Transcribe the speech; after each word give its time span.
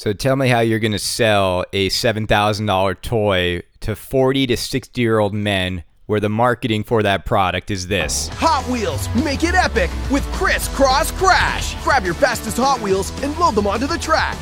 So 0.00 0.14
tell 0.14 0.34
me 0.34 0.48
how 0.48 0.60
you're 0.60 0.78
going 0.78 0.92
to 0.92 0.98
sell 0.98 1.66
a 1.74 1.90
$7,000 1.90 3.02
toy 3.02 3.62
to 3.80 3.94
40 3.94 4.46
to 4.46 4.56
60 4.56 4.98
year 4.98 5.18
old 5.18 5.34
men 5.34 5.84
where 6.06 6.20
the 6.20 6.30
marketing 6.30 6.84
for 6.84 7.02
that 7.02 7.26
product 7.26 7.70
is 7.70 7.86
this. 7.86 8.28
Hot 8.28 8.64
Wheels, 8.70 9.14
make 9.14 9.44
it 9.44 9.54
epic 9.54 9.90
with 10.10 10.24
Criss 10.32 10.68
Cross 10.68 11.10
Crash. 11.10 11.74
Grab 11.84 12.06
your 12.06 12.14
fastest 12.14 12.56
Hot 12.56 12.80
Wheels 12.80 13.10
and 13.22 13.38
load 13.38 13.54
them 13.54 13.66
onto 13.66 13.86
the 13.86 13.98
track. 13.98 14.38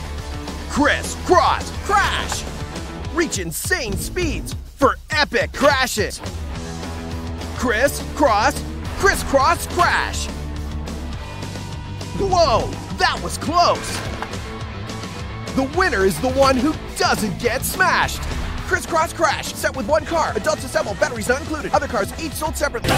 Criss 0.70 1.16
Cross 1.26 1.72
Crash. 1.84 2.44
Reach 3.12 3.40
insane 3.40 3.94
speeds 3.94 4.54
for 4.76 4.96
epic 5.10 5.52
crashes. 5.52 6.20
Criss 7.56 8.00
Cross 8.14 8.62
Crisscross 8.98 9.66
Crash. 9.74 10.28
Whoa, 12.20 12.70
that 12.98 13.20
was 13.24 13.36
close. 13.38 13.98
The 15.58 15.64
winner 15.76 16.04
is 16.04 16.16
the 16.20 16.28
one 16.28 16.56
who 16.56 16.72
doesn't 16.96 17.36
get 17.40 17.64
smashed. 17.64 18.22
Crisscross 18.68 19.12
Crash, 19.12 19.52
set 19.54 19.76
with 19.76 19.88
one 19.88 20.04
car, 20.04 20.32
adults 20.36 20.62
assemble, 20.62 20.94
batteries 21.00 21.28
not 21.28 21.40
included. 21.40 21.72
Other 21.72 21.88
cars 21.88 22.12
each 22.22 22.30
sold 22.30 22.56
separately. 22.56 22.90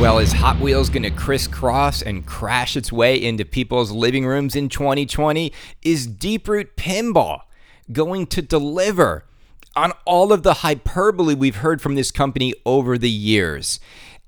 Well, 0.00 0.18
is 0.18 0.32
Hot 0.32 0.58
Wheels 0.60 0.88
going 0.88 1.02
to 1.02 1.10
crisscross 1.10 2.00
and 2.00 2.24
crash 2.24 2.74
its 2.74 2.90
way 2.90 3.22
into 3.22 3.44
people's 3.44 3.92
living 3.92 4.24
rooms 4.24 4.56
in 4.56 4.70
2020? 4.70 5.52
Is 5.82 6.08
Deeproot 6.08 6.68
Pinball 6.78 7.42
going 7.92 8.28
to 8.28 8.40
deliver 8.40 9.26
on 9.74 9.92
all 10.06 10.32
of 10.32 10.42
the 10.42 10.54
hyperbole 10.54 11.34
we've 11.34 11.56
heard 11.56 11.82
from 11.82 11.96
this 11.96 12.10
company 12.10 12.54
over 12.64 12.96
the 12.96 13.10
years? 13.10 13.78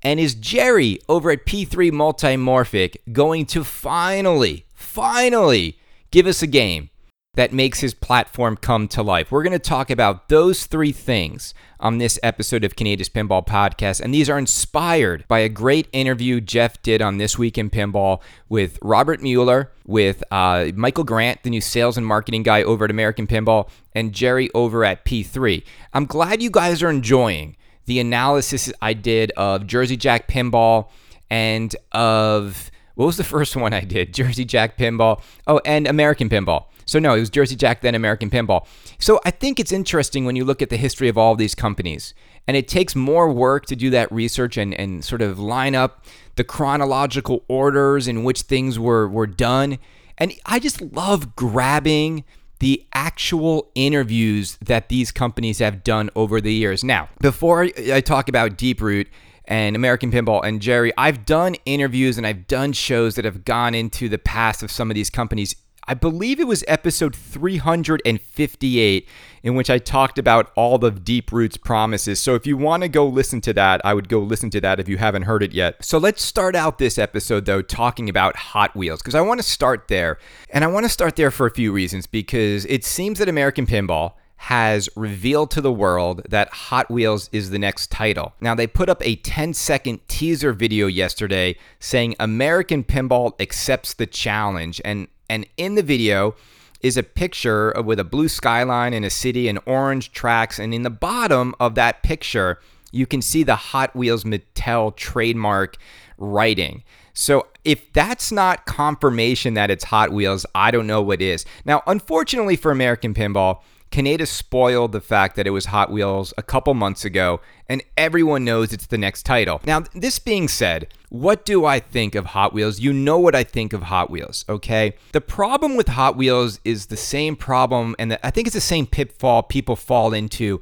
And 0.01 0.19
is 0.19 0.35
Jerry 0.35 0.99
over 1.09 1.29
at 1.31 1.45
P3 1.45 1.91
Multimorphic 1.91 2.97
going 3.11 3.45
to 3.47 3.63
finally, 3.63 4.65
finally 4.73 5.77
give 6.11 6.25
us 6.25 6.41
a 6.41 6.47
game 6.47 6.89
that 7.35 7.53
makes 7.53 7.81
his 7.81 7.93
platform 7.93 8.55
come 8.55 8.87
to 8.89 9.03
life? 9.03 9.29
We're 9.29 9.43
going 9.43 9.51
to 9.51 9.59
talk 9.59 9.89
about 9.89 10.29
those 10.29 10.67
three 10.67 10.93
things 10.93 11.53
on 11.81 11.97
this 11.97 12.17
episode 12.23 12.63
of 12.63 12.77
Kaneda's 12.77 13.09
Pinball 13.09 13.45
Podcast. 13.45 13.99
And 13.99 14.13
these 14.13 14.29
are 14.29 14.37
inspired 14.37 15.25
by 15.27 15.39
a 15.39 15.49
great 15.49 15.89
interview 15.91 16.39
Jeff 16.39 16.81
did 16.81 17.01
on 17.01 17.17
This 17.17 17.37
Week 17.37 17.57
in 17.57 17.69
Pinball 17.69 18.21
with 18.47 18.79
Robert 18.81 19.21
Mueller, 19.21 19.69
with 19.85 20.23
uh, 20.31 20.67
Michael 20.75 21.03
Grant, 21.03 21.43
the 21.43 21.49
new 21.49 21.61
sales 21.61 21.97
and 21.97 22.07
marketing 22.07 22.43
guy 22.43 22.63
over 22.63 22.85
at 22.85 22.91
American 22.91 23.27
Pinball, 23.27 23.69
and 23.93 24.13
Jerry 24.13 24.49
over 24.53 24.85
at 24.85 25.03
P3. 25.03 25.61
I'm 25.93 26.05
glad 26.05 26.41
you 26.41 26.49
guys 26.49 26.81
are 26.81 26.89
enjoying 26.89 27.57
the 27.89 27.99
analysis 27.99 28.71
I 28.83 28.93
did 28.93 29.31
of 29.31 29.65
Jersey 29.65 29.97
Jack 29.97 30.27
Pinball 30.27 30.89
and 31.31 31.75
of 31.91 32.69
what 32.93 33.07
was 33.07 33.17
the 33.17 33.23
first 33.35 33.55
one 33.55 33.73
I 33.73 33.81
did? 33.81 34.13
Jersey 34.13 34.45
Jack 34.45 34.77
Pinball. 34.77 35.21
Oh, 35.47 35.59
and 35.65 35.87
American 35.87 36.29
Pinball. 36.29 36.65
So 36.85 36.99
no, 36.99 37.15
it 37.15 37.19
was 37.19 37.31
Jersey 37.31 37.55
Jack 37.55 37.81
then 37.81 37.95
American 37.95 38.29
Pinball. 38.29 38.67
So 38.99 39.19
I 39.25 39.31
think 39.31 39.59
it's 39.59 39.71
interesting 39.71 40.23
when 40.25 40.35
you 40.35 40.45
look 40.45 40.61
at 40.61 40.69
the 40.69 40.77
history 40.77 41.09
of 41.09 41.17
all 41.17 41.31
of 41.31 41.39
these 41.39 41.55
companies. 41.55 42.13
And 42.47 42.55
it 42.55 42.67
takes 42.67 42.95
more 42.95 43.31
work 43.31 43.65
to 43.67 43.75
do 43.75 43.89
that 43.89 44.11
research 44.11 44.55
and, 44.55 44.73
and 44.75 45.03
sort 45.03 45.23
of 45.23 45.39
line 45.39 45.73
up 45.73 46.05
the 46.35 46.43
chronological 46.43 47.43
orders 47.47 48.07
in 48.07 48.23
which 48.23 48.41
things 48.43 48.77
were, 48.77 49.07
were 49.07 49.27
done. 49.27 49.79
And 50.15 50.33
I 50.45 50.59
just 50.59 50.79
love 50.79 51.35
grabbing 51.35 52.23
the 52.59 52.85
actual 52.93 53.71
interviews 53.75 54.57
that 54.61 54.89
these 54.89 55.11
companies 55.11 55.59
have 55.59 55.83
done 55.83 56.09
over 56.15 56.41
the 56.41 56.53
years. 56.53 56.83
Now, 56.83 57.09
before 57.21 57.69
I 57.91 58.01
talk 58.01 58.29
about 58.29 58.57
Deeproot 58.57 59.07
and 59.45 59.75
American 59.75 60.11
Pinball 60.11 60.43
and 60.43 60.61
Jerry, 60.61 60.91
I've 60.97 61.25
done 61.25 61.55
interviews 61.65 62.17
and 62.17 62.27
I've 62.27 62.47
done 62.47 62.73
shows 62.73 63.15
that 63.15 63.25
have 63.25 63.45
gone 63.45 63.73
into 63.73 64.09
the 64.09 64.17
past 64.17 64.61
of 64.61 64.71
some 64.71 64.91
of 64.91 64.95
these 64.95 65.09
companies 65.09 65.55
I 65.89 65.95
believe 65.95 66.39
it 66.39 66.45
was 66.45 66.63
episode 66.67 67.15
358 67.15 69.07
in 69.41 69.55
which 69.55 69.71
I 69.71 69.79
talked 69.79 70.19
about 70.19 70.51
all 70.55 70.85
of 70.85 70.99
Deeproot's 71.03 71.57
promises. 71.57 72.19
So 72.19 72.35
if 72.35 72.45
you 72.45 72.57
want 72.57 72.83
to 72.83 72.89
go 72.89 73.07
listen 73.07 73.41
to 73.41 73.53
that, 73.53 73.81
I 73.83 73.95
would 73.95 74.07
go 74.07 74.19
listen 74.19 74.51
to 74.51 74.61
that 74.61 74.79
if 74.79 74.87
you 74.87 74.99
haven't 74.99 75.23
heard 75.23 75.41
it 75.41 75.51
yet. 75.51 75.83
So 75.83 75.97
let's 75.97 76.21
start 76.21 76.55
out 76.55 76.77
this 76.77 76.99
episode 76.99 77.45
though 77.45 77.63
talking 77.63 78.07
about 78.07 78.35
Hot 78.35 78.75
Wheels 78.75 79.01
because 79.01 79.15
I 79.15 79.21
want 79.21 79.39
to 79.39 79.43
start 79.43 79.87
there. 79.87 80.19
And 80.51 80.63
I 80.63 80.67
want 80.67 80.85
to 80.85 80.89
start 80.89 81.15
there 81.15 81.31
for 81.31 81.47
a 81.47 81.51
few 81.51 81.71
reasons 81.71 82.05
because 82.05 82.65
it 82.65 82.85
seems 82.85 83.17
that 83.17 83.27
American 83.27 83.65
Pinball 83.65 84.13
has 84.41 84.89
revealed 84.95 85.49
to 85.51 85.59
the 85.59 85.73
world 85.73 86.21
that 86.29 86.49
Hot 86.49 86.89
Wheels 86.91 87.31
is 87.33 87.49
the 87.49 87.59
next 87.59 87.89
title. 87.89 88.35
Now, 88.39 88.53
they 88.53 88.67
put 88.67 88.89
up 88.89 89.05
a 89.05 89.15
10 89.17 89.53
second 89.55 89.99
teaser 90.07 90.53
video 90.53 90.85
yesterday 90.85 91.57
saying 91.79 92.15
American 92.19 92.83
Pinball 92.83 93.33
accepts 93.41 93.95
the 93.95 94.05
challenge. 94.05 94.79
And 94.85 95.07
and 95.29 95.45
in 95.57 95.75
the 95.75 95.83
video 95.83 96.35
is 96.81 96.97
a 96.97 97.03
picture 97.03 97.73
with 97.83 97.99
a 97.99 98.03
blue 98.03 98.27
skyline 98.27 98.93
in 98.93 99.03
a 99.03 99.09
city 99.09 99.47
and 99.47 99.59
orange 99.65 100.11
tracks. 100.11 100.59
And 100.59 100.73
in 100.73 100.83
the 100.83 100.89
bottom 100.89 101.53
of 101.59 101.75
that 101.75 102.03
picture, 102.03 102.59
you 102.91 103.05
can 103.05 103.21
see 103.21 103.43
the 103.43 103.55
Hot 103.55 103.95
Wheels 103.95 104.23
Mattel 104.23 104.95
trademark 104.95 105.77
writing. 106.17 106.83
So 107.13 107.47
if 107.65 107.91
that's 107.91 108.31
not 108.31 108.65
confirmation 108.65 109.55
that 109.55 109.69
it's 109.69 109.83
Hot 109.85 110.11
Wheels, 110.11 110.45
I 110.55 110.71
don't 110.71 110.87
know 110.87 111.01
what 111.01 111.21
is. 111.21 111.45
Now, 111.65 111.83
unfortunately 111.85 112.55
for 112.55 112.71
American 112.71 113.13
Pinball, 113.13 113.59
Kaneda 113.91 114.27
spoiled 114.27 114.91
the 114.91 115.01
fact 115.01 115.35
that 115.35 115.47
it 115.47 115.51
was 115.51 115.65
Hot 115.65 115.91
Wheels 115.91 116.33
a 116.37 116.43
couple 116.43 116.73
months 116.73 117.05
ago, 117.05 117.41
and 117.67 117.83
everyone 117.97 118.45
knows 118.45 118.71
it's 118.71 118.85
the 118.85 118.97
next 118.97 119.23
title. 119.23 119.61
Now, 119.65 119.83
this 119.95 120.19
being 120.19 120.47
said, 120.47 120.87
what 121.09 121.43
do 121.43 121.65
I 121.65 121.79
think 121.79 122.13
of 122.13 122.27
Hot 122.27 122.53
Wheels? 122.53 122.79
You 122.79 122.93
know 122.93 123.17
what 123.17 123.35
I 123.35 123.43
think 123.43 123.73
of 123.73 123.83
Hot 123.83 124.11
Wheels, 124.11 124.45
okay? 124.47 124.95
The 125.11 125.21
problem 125.21 125.75
with 125.75 125.87
Hot 125.87 126.15
Wheels 126.15 126.59
is 126.63 126.85
the 126.85 126.97
same 126.97 127.35
problem, 127.35 127.95
and 127.97 128.11
the, 128.11 128.25
I 128.25 128.29
think 128.29 128.47
it's 128.47 128.53
the 128.53 128.61
same 128.61 128.85
pitfall 128.85 129.43
people 129.43 129.75
fall 129.75 130.13
into, 130.13 130.61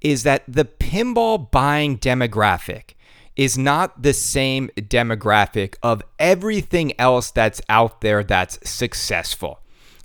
is 0.00 0.22
that 0.22 0.44
the 0.46 0.64
pinball 0.64 1.50
buying 1.50 1.98
demographic 1.98 2.94
is 3.34 3.58
not 3.58 4.02
the 4.02 4.12
same 4.12 4.68
demographic 4.76 5.74
of 5.82 6.02
everything 6.18 6.92
else 7.00 7.30
that's 7.30 7.60
out 7.68 8.00
there 8.00 8.22
that's 8.22 8.58
successful. 8.68 9.60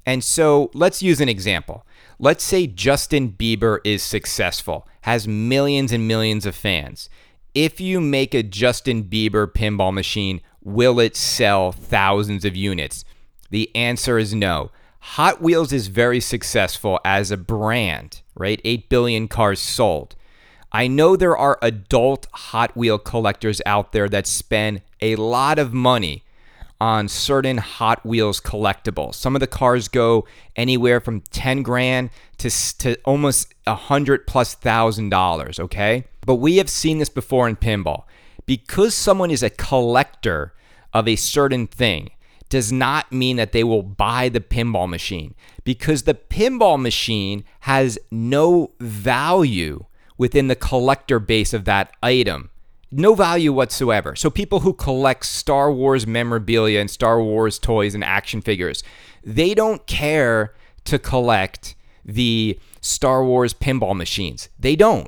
And 0.06 0.24
so 0.24 0.70
let's 0.74 1.02
use 1.02 1.22
an 1.22 1.30
example. 1.30 1.86
Let's 2.20 2.44
say 2.44 2.68
Justin 2.68 3.32
Bieber 3.32 3.80
is 3.84 4.04
successful, 4.04 4.88
has 5.02 5.28
millions 5.28 5.92
and 5.92 6.08
millions 6.08 6.46
of 6.46 6.56
fans. 6.56 7.10
If 7.54 7.80
you 7.80 8.02
make 8.02 8.34
a 8.34 8.44
Justin 8.44 9.04
Bieber 9.04 9.48
pinball 9.48 9.94
machine, 9.94 10.42
will 10.62 11.00
it 11.00 11.16
sell 11.16 11.72
thousands 11.72 12.46
of 12.46 12.56
units? 12.56 13.06
The 13.50 13.74
answer 13.76 14.18
is 14.18 14.34
no. 14.34 14.72
Hot 15.00 15.42
Wheels 15.42 15.74
is 15.74 15.88
very 15.88 16.20
successful 16.20 17.00
as 17.04 17.30
a 17.30 17.38
brand, 17.38 18.22
right? 18.36 18.62
8 18.64 18.90
billion 18.90 19.28
cars 19.28 19.60
sold. 19.60 20.16
I 20.72 20.88
know 20.88 21.16
there 21.16 21.38
are 21.38 21.60
adult 21.62 22.26
Hot 22.32 22.76
Wheel 22.76 22.98
collectors 22.98 23.62
out 23.66 23.92
there 23.92 24.10
that 24.10 24.26
spend 24.26 24.82
a 25.02 25.16
lot 25.18 25.60
of 25.60 25.74
money 25.74 26.24
on 26.84 27.08
certain 27.08 27.60
Hot 27.60 28.06
Wheels 28.06 28.42
collectibles. 28.42 29.16
Some 29.16 29.38
of 29.38 29.40
the 29.40 29.48
cars 29.48 29.88
go 29.88 30.28
anywhere 30.58 31.00
from 31.00 31.22
10 31.32 31.64
grand 31.64 32.10
to, 32.40 32.50
to 32.80 32.98
almost 33.06 33.54
a 33.66 33.74
hundred 33.74 34.28
plus 34.28 34.54
thousand 34.54 35.08
dollars, 35.08 35.62
okay? 35.62 36.04
But 36.26 36.36
we 36.36 36.58
have 36.58 36.70
seen 36.70 36.98
this 36.98 37.08
before 37.08 37.48
in 37.48 37.56
pinball. 37.56 38.04
Because 38.46 38.94
someone 38.94 39.32
is 39.32 39.42
a 39.42 39.50
collector 39.50 40.54
of 40.94 41.08
a 41.08 41.16
certain 41.16 41.68
thing 41.68 42.10
does 42.50 42.70
not 42.70 43.14
mean 43.14 43.38
that 43.38 43.54
they 43.54 43.64
will 43.64 43.84
buy 43.84 44.28
the 44.28 44.42
pinball 44.42 44.90
machine 44.90 45.36
because 45.64 46.04
the 46.04 46.14
pinball 46.14 46.80
machine 46.80 47.46
has 47.62 47.98
no 48.12 48.72
value 48.82 49.86
within 50.18 50.50
the 50.50 50.56
collector 50.56 51.18
base 51.18 51.54
of 51.54 51.64
that 51.64 51.94
item 52.04 52.50
no 52.94 53.16
value 53.16 53.52
whatsoever. 53.52 54.16
So 54.16 54.30
people 54.30 54.62
who 54.62 54.74
collect 54.74 55.26
Star 55.26 55.72
Wars 55.72 56.06
memorabilia 56.06 56.80
and 56.80 56.90
Star 56.90 57.22
Wars 57.22 57.60
toys 57.60 57.96
and 57.96 58.04
action 58.04 58.42
figures, 58.42 58.84
they 59.24 59.54
don't 59.54 59.86
care 59.88 60.54
to 60.86 61.00
collect 61.00 61.76
the 62.06 62.60
Star 62.82 63.24
Wars 63.24 63.54
pinball 63.54 63.96
machines. 63.96 64.50
They 64.60 64.76
don't. 64.76 65.08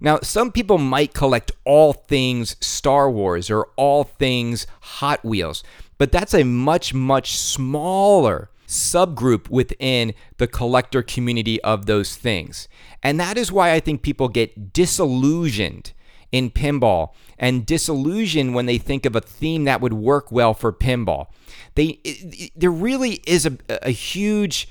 Now, 0.00 0.18
some 0.20 0.52
people 0.52 0.78
might 0.78 1.14
collect 1.14 1.52
all 1.64 1.92
things 1.92 2.56
Star 2.60 3.10
Wars 3.10 3.50
or 3.50 3.68
all 3.76 4.04
things 4.04 4.66
Hot 4.80 5.24
Wheels, 5.24 5.64
but 5.96 6.12
that's 6.12 6.34
a 6.34 6.44
much, 6.44 6.92
much 6.92 7.38
smaller 7.38 8.50
subgroup 8.66 9.48
within 9.48 10.14
the 10.38 10.46
collector 10.46 11.02
community 11.02 11.60
of 11.62 11.86
those 11.86 12.16
things. 12.16 12.68
And 13.02 13.18
that 13.20 13.38
is 13.38 13.52
why 13.52 13.72
I 13.72 13.80
think 13.80 14.02
people 14.02 14.28
get 14.28 14.72
disillusioned 14.72 15.92
in 16.34 16.50
pinball 16.50 17.12
and 17.38 17.64
disillusion 17.64 18.54
when 18.54 18.66
they 18.66 18.76
think 18.76 19.06
of 19.06 19.14
a 19.14 19.20
theme 19.20 19.62
that 19.62 19.80
would 19.80 19.92
work 19.92 20.32
well 20.32 20.52
for 20.52 20.72
pinball. 20.72 21.28
They 21.76 22.00
it, 22.02 22.50
there 22.56 22.72
really 22.72 23.22
is 23.24 23.46
a, 23.46 23.56
a 23.68 23.90
huge 23.90 24.68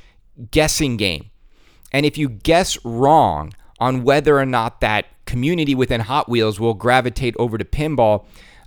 guessing 0.51 0.97
game. 0.97 1.29
And 1.93 2.05
if 2.05 2.17
you 2.17 2.27
guess 2.27 2.83
wrong 2.83 3.53
on 3.79 4.03
whether 4.03 4.37
or 4.37 4.45
not 4.45 4.81
that 4.81 5.05
community 5.25 5.73
within 5.73 6.01
Hot 6.01 6.27
Wheels 6.27 6.59
will 6.59 6.73
gravitate 6.73 7.33
over 7.39 7.57
to 7.57 7.63
pinball, 7.63 8.25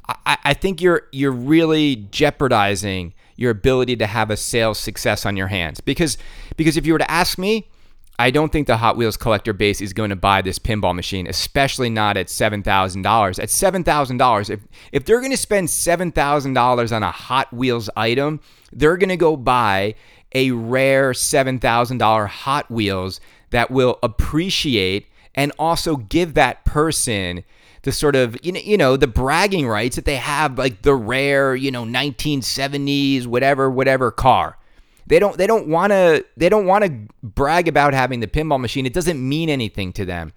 I, 0.08 0.38
I 0.42 0.54
think 0.54 0.80
you're 0.80 1.02
you're 1.12 1.32
really 1.32 1.96
jeopardizing 1.96 3.12
your 3.36 3.50
ability 3.50 3.96
to 3.96 4.06
have 4.06 4.30
a 4.30 4.38
sales 4.38 4.78
success 4.78 5.26
on 5.26 5.36
your 5.36 5.48
hands. 5.48 5.82
Because 5.82 6.16
because 6.56 6.78
if 6.78 6.86
you 6.86 6.94
were 6.94 6.98
to 6.98 7.10
ask 7.10 7.36
me, 7.36 7.68
I 8.18 8.30
don't 8.30 8.50
think 8.50 8.66
the 8.66 8.78
Hot 8.78 8.96
Wheels 8.96 9.16
collector 9.16 9.52
base 9.52 9.80
is 9.80 9.92
going 9.92 10.10
to 10.10 10.16
buy 10.16 10.40
this 10.40 10.58
pinball 10.58 10.94
machine, 10.94 11.26
especially 11.26 11.90
not 11.90 12.16
at 12.16 12.30
seven 12.30 12.62
thousand 12.62 13.02
dollars. 13.02 13.38
At 13.38 13.50
seven 13.50 13.84
thousand 13.84 14.16
dollars, 14.16 14.48
if 14.48 14.60
if 14.92 15.04
they're 15.04 15.20
going 15.20 15.32
to 15.32 15.36
spend 15.36 15.68
seven 15.68 16.12
thousand 16.12 16.54
dollars 16.54 16.92
on 16.92 17.02
a 17.02 17.10
Hot 17.10 17.52
Wheels 17.52 17.90
item, 17.96 18.40
they're 18.72 18.96
going 18.96 19.10
to 19.10 19.16
go 19.16 19.36
buy 19.36 19.94
a 20.34 20.50
rare 20.50 21.12
seven 21.12 21.58
thousand 21.58 21.98
dollar 21.98 22.26
Hot 22.26 22.70
Wheels 22.70 23.20
that 23.50 23.70
will 23.70 23.98
appreciate 24.02 25.06
and 25.34 25.52
also 25.58 25.96
give 25.96 26.34
that 26.34 26.64
person 26.64 27.44
the 27.82 27.92
sort 27.92 28.16
of 28.16 28.36
you 28.42 28.50
know 28.50 28.60
you 28.60 28.76
know 28.76 28.96
the 28.96 29.06
bragging 29.06 29.68
rights 29.68 29.94
that 29.96 30.06
they 30.06 30.16
have 30.16 30.58
like 30.58 30.82
the 30.82 30.94
rare 30.94 31.54
you 31.54 31.70
know 31.70 31.84
1970s 31.84 33.26
whatever 33.26 33.70
whatever 33.70 34.10
car 34.10 34.58
they 35.06 35.18
don't 35.18 35.36
they 35.38 35.46
don't 35.46 35.68
want 35.68 35.92
to 35.92 36.24
they 36.36 36.48
don't 36.48 36.66
want 36.66 36.84
to 36.84 36.90
brag 37.22 37.68
about 37.68 37.94
having 37.94 38.20
the 38.20 38.26
pinball 38.26 38.60
machine. 38.60 38.86
It 38.86 38.92
doesn't 38.92 39.26
mean 39.26 39.48
anything 39.48 39.92
to 39.94 40.04
them. 40.04 40.32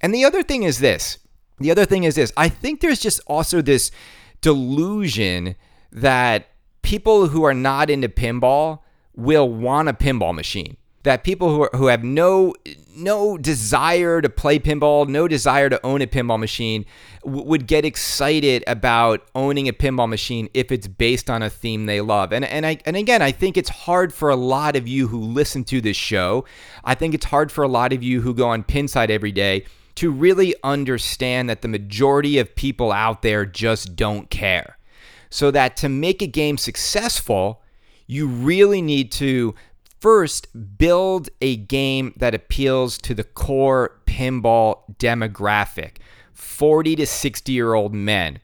And 0.00 0.14
the 0.14 0.24
other 0.24 0.42
thing 0.42 0.62
is 0.62 0.78
this. 0.78 1.18
The 1.58 1.70
other 1.70 1.84
thing 1.84 2.04
is 2.04 2.14
this. 2.14 2.32
I 2.36 2.48
think 2.48 2.80
there's 2.80 3.00
just 3.00 3.20
also 3.26 3.62
this 3.62 3.90
delusion 4.40 5.56
that 5.90 6.48
people 6.82 7.28
who 7.28 7.44
are 7.44 7.54
not 7.54 7.90
into 7.90 8.08
pinball 8.08 8.80
will 9.14 9.48
want 9.48 9.88
a 9.88 9.92
pinball 9.92 10.34
machine 10.34 10.76
that 11.08 11.24
people 11.24 11.48
who, 11.48 11.62
are, 11.62 11.70
who 11.74 11.86
have 11.86 12.04
no 12.04 12.54
no 12.94 13.38
desire 13.38 14.20
to 14.20 14.28
play 14.28 14.58
pinball, 14.58 15.08
no 15.08 15.28
desire 15.28 15.70
to 15.70 15.84
own 15.86 16.02
a 16.02 16.06
pinball 16.06 16.38
machine, 16.38 16.84
would 17.28 17.66
get 17.66 17.84
excited 17.84 18.64
about 18.66 19.26
owning 19.34 19.68
a 19.68 19.72
pinball 19.72 20.08
machine 20.08 20.48
if 20.54 20.72
it's 20.72 20.86
based 20.86 21.30
on 21.30 21.42
a 21.42 21.50
theme 21.50 21.86
they 21.86 22.00
love. 22.00 22.32
And 22.32 22.44
and 22.44 22.66
I 22.66 22.78
and 22.86 22.96
again, 22.96 23.22
I 23.22 23.32
think 23.32 23.56
it's 23.56 23.68
hard 23.68 24.12
for 24.12 24.30
a 24.30 24.36
lot 24.36 24.76
of 24.76 24.88
you 24.88 25.08
who 25.08 25.20
listen 25.20 25.64
to 25.64 25.80
this 25.80 25.96
show. 25.96 26.44
I 26.84 26.94
think 26.94 27.14
it's 27.14 27.26
hard 27.26 27.52
for 27.52 27.62
a 27.62 27.68
lot 27.68 27.92
of 27.92 28.02
you 28.02 28.20
who 28.20 28.34
go 28.34 28.48
on 28.48 28.64
Pinside 28.64 29.10
every 29.10 29.32
day 29.32 29.64
to 29.96 30.10
really 30.10 30.54
understand 30.62 31.48
that 31.50 31.62
the 31.62 31.68
majority 31.68 32.38
of 32.38 32.54
people 32.54 32.92
out 32.92 33.22
there 33.22 33.44
just 33.44 33.96
don't 33.96 34.30
care. 34.30 34.78
So 35.30 35.50
that 35.50 35.76
to 35.78 35.88
make 35.88 36.22
a 36.22 36.26
game 36.26 36.56
successful, 36.56 37.62
you 38.06 38.26
really 38.26 38.80
need 38.80 39.12
to 39.12 39.54
First, 40.00 40.78
build 40.78 41.28
a 41.40 41.56
game 41.56 42.12
that 42.16 42.34
appeals 42.34 42.98
to 42.98 43.14
the 43.14 43.24
core 43.24 44.00
pinball 44.06 44.82
demographic 44.98 45.96
40 46.38 46.96
to 46.96 47.06
60 47.06 47.52
year 47.52 47.74
old 47.74 47.92
men. 47.92 48.38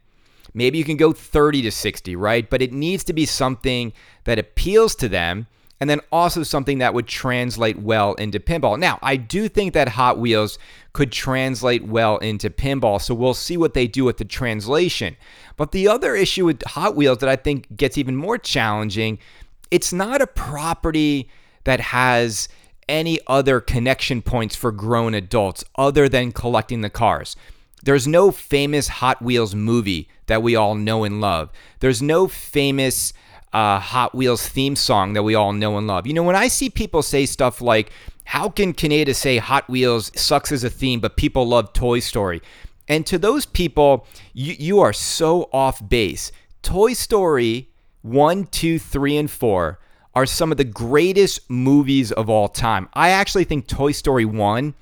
Maybe 0.53 0.79
you 0.79 0.85
can 0.85 0.97
go 0.97 1.13
30 1.13 1.63
to 1.63 1.71
60, 1.71 2.17
right? 2.17 2.49
But 2.49 2.61
it 2.61 2.73
needs 2.73 3.05
to 3.05 3.13
be 3.13 3.25
something 3.25 3.93
that 4.25 4.39
appeals 4.39 4.95
to 4.97 5.09
them 5.09 5.47
and 5.81 5.91
then 5.91 6.01
also 6.13 6.43
something 6.43 6.79
that 6.79 6.95
would 6.95 7.07
translate 7.07 7.79
well 7.79 8.15
into 8.15 8.39
pinball. 8.39 8.79
Now, 8.79 8.99
I 9.03 9.17
do 9.17 9.49
think 9.49 9.75
that 9.75 9.89
Hot 9.89 10.19
Wheels 10.19 10.59
could 10.93 11.11
translate 11.11 11.85
well 11.85 12.19
into 12.19 12.51
pinball, 12.51 13.01
so 13.01 13.15
we'll 13.15 13.35
see 13.35 13.57
what 13.57 13.75
they 13.75 13.87
do 13.87 14.05
with 14.05 14.19
the 14.19 14.25
translation. 14.25 15.17
But 15.57 15.73
the 15.73 15.89
other 15.89 16.15
issue 16.15 16.47
with 16.47 16.63
Hot 16.69 16.95
Wheels 16.95 17.19
that 17.19 17.29
I 17.29 17.37
think 17.37 17.77
gets 17.77 17.99
even 17.99 18.17
more 18.17 18.39
challenging, 18.39 19.19
it's 19.71 19.93
not 19.93 20.23
a 20.23 20.27
property 20.27 21.29
that 21.65 21.81
has 21.81 22.49
any 22.89 23.19
other 23.27 23.61
connection 23.61 24.23
points 24.23 24.55
for 24.55 24.71
grown 24.71 25.15
adults 25.15 25.65
other 25.77 26.09
than 26.09 26.33
collecting 26.33 26.83
the 26.83 26.91
cars. 26.91 27.35
There's 27.85 28.07
no 28.07 28.31
famous 28.31 28.89
Hot 28.89 29.21
Wheels 29.21 29.55
movie 29.55 30.09
that 30.27 30.43
we 30.43 30.57
all 30.57 30.75
know 30.75 31.05
and 31.05 31.21
love. 31.21 31.51
There's 31.81 32.01
no 32.01 32.27
famous 32.29 33.13
uh, 33.53 33.79
Hot 33.79 34.15
Wheels 34.15 34.49
theme 34.49 34.75
song 34.75 35.13
that 35.13 35.23
we 35.23 35.35
all 35.35 35.53
know 35.53 35.77
and 35.77 35.87
love. 35.87 36.07
You 36.07 36.15
know, 36.15 36.23
when 36.23 36.35
I 36.35 36.49
see 36.49 36.71
people 36.71 37.03
say 37.03 37.27
stuff 37.27 37.61
like, 37.61 37.93
how 38.25 38.49
can 38.49 38.73
Kaneda 38.73 39.15
say 39.15 39.37
Hot 39.37 39.69
Wheels 39.69 40.11
sucks 40.17 40.51
as 40.51 40.65
a 40.65 40.71
theme, 40.71 40.99
but 40.99 41.17
people 41.17 41.47
love 41.47 41.75
Toy 41.75 42.01
Story? 42.01 42.41
And 42.89 43.07
to 43.07 43.19
those 43.19 43.45
people, 43.45 44.07
you, 44.33 44.55
you 44.59 44.81
are 44.81 44.93
so 44.93 45.51
off 45.53 45.87
base. 45.87 46.33
Toy 46.63 46.95
Story 46.95 47.69
1, 48.01 48.47
2, 48.47 48.79
3, 48.79 49.17
and 49.19 49.31
4 49.31 49.79
are 50.15 50.27
some 50.27 50.51
of 50.51 50.57
the 50.57 50.65
greatest 50.65 51.51
movies 51.51 52.13
of 52.13 52.31
all 52.31 52.49
time. 52.49 52.89
I 52.95 53.11
actually 53.11 53.45
think 53.45 53.67
Toy 53.67 53.93
Story 53.93 54.25
1 54.25 54.75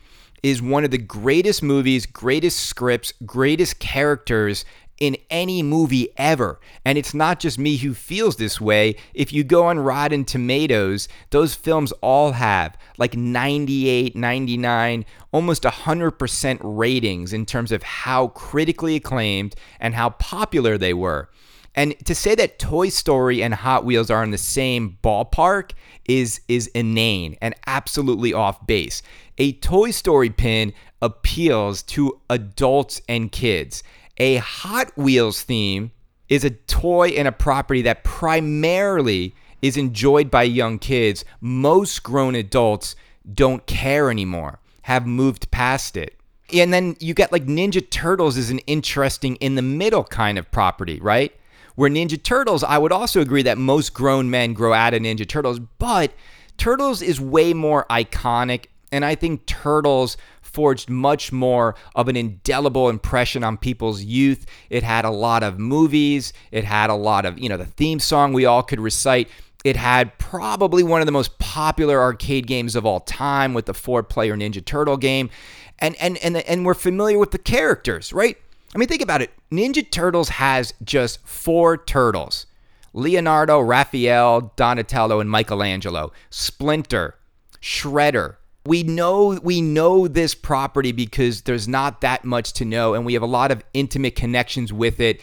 is 0.42 0.60
one 0.60 0.84
of 0.84 0.90
the 0.90 0.98
greatest 0.98 1.62
movies, 1.62 2.06
greatest 2.06 2.60
scripts, 2.60 3.12
greatest 3.24 3.78
characters 3.78 4.64
in 5.02 5.16
any 5.30 5.62
movie 5.62 6.08
ever. 6.16 6.60
And 6.84 6.96
it's 6.96 7.12
not 7.12 7.40
just 7.40 7.58
me 7.58 7.76
who 7.76 7.92
feels 7.92 8.36
this 8.36 8.60
way. 8.60 8.94
If 9.14 9.32
you 9.32 9.42
go 9.42 9.66
on 9.66 9.80
Rotten 9.80 10.24
Tomatoes, 10.24 11.08
those 11.30 11.54
films 11.54 11.90
all 12.02 12.32
have 12.32 12.76
like 12.98 13.16
98, 13.16 14.14
99, 14.14 15.04
almost 15.32 15.64
100% 15.64 16.58
ratings 16.62 17.32
in 17.32 17.46
terms 17.46 17.72
of 17.72 17.82
how 17.82 18.28
critically 18.28 18.94
acclaimed 18.94 19.56
and 19.80 19.94
how 19.94 20.10
popular 20.10 20.78
they 20.78 20.94
were. 20.94 21.28
And 21.74 21.94
to 22.04 22.14
say 22.14 22.34
that 22.34 22.58
Toy 22.58 22.90
Story 22.90 23.42
and 23.42 23.54
Hot 23.54 23.84
Wheels 23.84 24.10
are 24.10 24.22
in 24.22 24.30
the 24.30 24.38
same 24.38 24.98
ballpark 25.02 25.72
is 26.06 26.40
is 26.48 26.66
inane 26.68 27.36
and 27.40 27.54
absolutely 27.66 28.34
off 28.34 28.66
base. 28.66 29.02
A 29.38 29.52
Toy 29.54 29.90
Story 29.90 30.30
pin 30.30 30.74
appeals 31.00 31.82
to 31.82 32.20
adults 32.28 33.00
and 33.08 33.32
kids. 33.32 33.82
A 34.18 34.36
Hot 34.36 34.96
Wheels 34.96 35.42
theme 35.42 35.92
is 36.28 36.44
a 36.44 36.50
toy 36.50 37.08
and 37.08 37.26
a 37.26 37.32
property 37.32 37.82
that 37.82 38.04
primarily 38.04 39.34
is 39.60 39.76
enjoyed 39.76 40.30
by 40.30 40.42
young 40.42 40.78
kids. 40.78 41.24
Most 41.40 42.02
grown 42.02 42.34
adults 42.34 42.96
don't 43.32 43.64
care 43.66 44.10
anymore, 44.10 44.58
have 44.82 45.06
moved 45.06 45.50
past 45.50 45.96
it. 45.96 46.16
And 46.52 46.72
then 46.72 46.96
you 47.00 47.14
get 47.14 47.32
like 47.32 47.46
Ninja 47.46 47.88
Turtles 47.88 48.36
is 48.36 48.50
an 48.50 48.58
interesting 48.60 49.36
in 49.36 49.54
the 49.54 49.62
middle 49.62 50.04
kind 50.04 50.38
of 50.38 50.50
property, 50.50 51.00
right? 51.00 51.32
Where 51.74 51.90
Ninja 51.90 52.22
Turtles, 52.22 52.62
I 52.62 52.78
would 52.78 52.92
also 52.92 53.20
agree 53.20 53.42
that 53.42 53.58
most 53.58 53.94
grown 53.94 54.30
men 54.30 54.52
grow 54.52 54.72
out 54.72 54.94
of 54.94 55.02
Ninja 55.02 55.26
Turtles, 55.26 55.58
but 55.58 56.12
Turtles 56.58 57.02
is 57.02 57.20
way 57.20 57.54
more 57.54 57.86
iconic. 57.90 58.66
And 58.90 59.04
I 59.04 59.14
think 59.14 59.46
Turtles 59.46 60.16
forged 60.42 60.90
much 60.90 61.32
more 61.32 61.74
of 61.94 62.08
an 62.08 62.16
indelible 62.16 62.88
impression 62.88 63.42
on 63.42 63.56
people's 63.56 64.02
youth. 64.04 64.46
It 64.68 64.82
had 64.82 65.04
a 65.04 65.10
lot 65.10 65.42
of 65.42 65.58
movies, 65.58 66.32
it 66.50 66.64
had 66.64 66.90
a 66.90 66.94
lot 66.94 67.24
of, 67.24 67.38
you 67.38 67.48
know, 67.48 67.56
the 67.56 67.64
theme 67.64 68.00
song 68.00 68.32
we 68.32 68.44
all 68.44 68.62
could 68.62 68.80
recite. 68.80 69.28
It 69.64 69.76
had 69.76 70.18
probably 70.18 70.82
one 70.82 71.00
of 71.00 71.06
the 71.06 71.12
most 71.12 71.38
popular 71.38 72.00
arcade 72.00 72.46
games 72.46 72.76
of 72.76 72.84
all 72.84 73.00
time 73.00 73.54
with 73.54 73.66
the 73.66 73.74
four 73.74 74.02
player 74.02 74.36
Ninja 74.36 74.64
Turtle 74.64 74.96
game. 74.96 75.30
And, 75.78 75.96
and, 75.96 76.18
and, 76.18 76.36
and 76.36 76.66
we're 76.66 76.74
familiar 76.74 77.18
with 77.18 77.30
the 77.30 77.38
characters, 77.38 78.12
right? 78.12 78.36
I 78.74 78.78
mean, 78.78 78.88
think 78.88 79.02
about 79.02 79.20
it. 79.20 79.30
Ninja 79.50 79.88
Turtles 79.88 80.30
has 80.30 80.72
just 80.82 81.26
four 81.26 81.76
turtles 81.76 82.46
Leonardo, 82.94 83.60
Raphael, 83.60 84.52
Donatello, 84.56 85.20
and 85.20 85.30
Michelangelo. 85.30 86.12
Splinter, 86.30 87.16
Shredder. 87.60 88.36
We 88.64 88.82
know 88.82 89.40
we 89.42 89.60
know 89.60 90.06
this 90.06 90.34
property 90.34 90.92
because 90.92 91.42
there's 91.42 91.66
not 91.66 92.00
that 92.02 92.24
much 92.24 92.52
to 92.54 92.64
know, 92.64 92.94
and 92.94 93.04
we 93.04 93.14
have 93.14 93.22
a 93.22 93.26
lot 93.26 93.50
of 93.50 93.64
intimate 93.74 94.14
connections 94.14 94.72
with 94.72 95.00
it. 95.00 95.20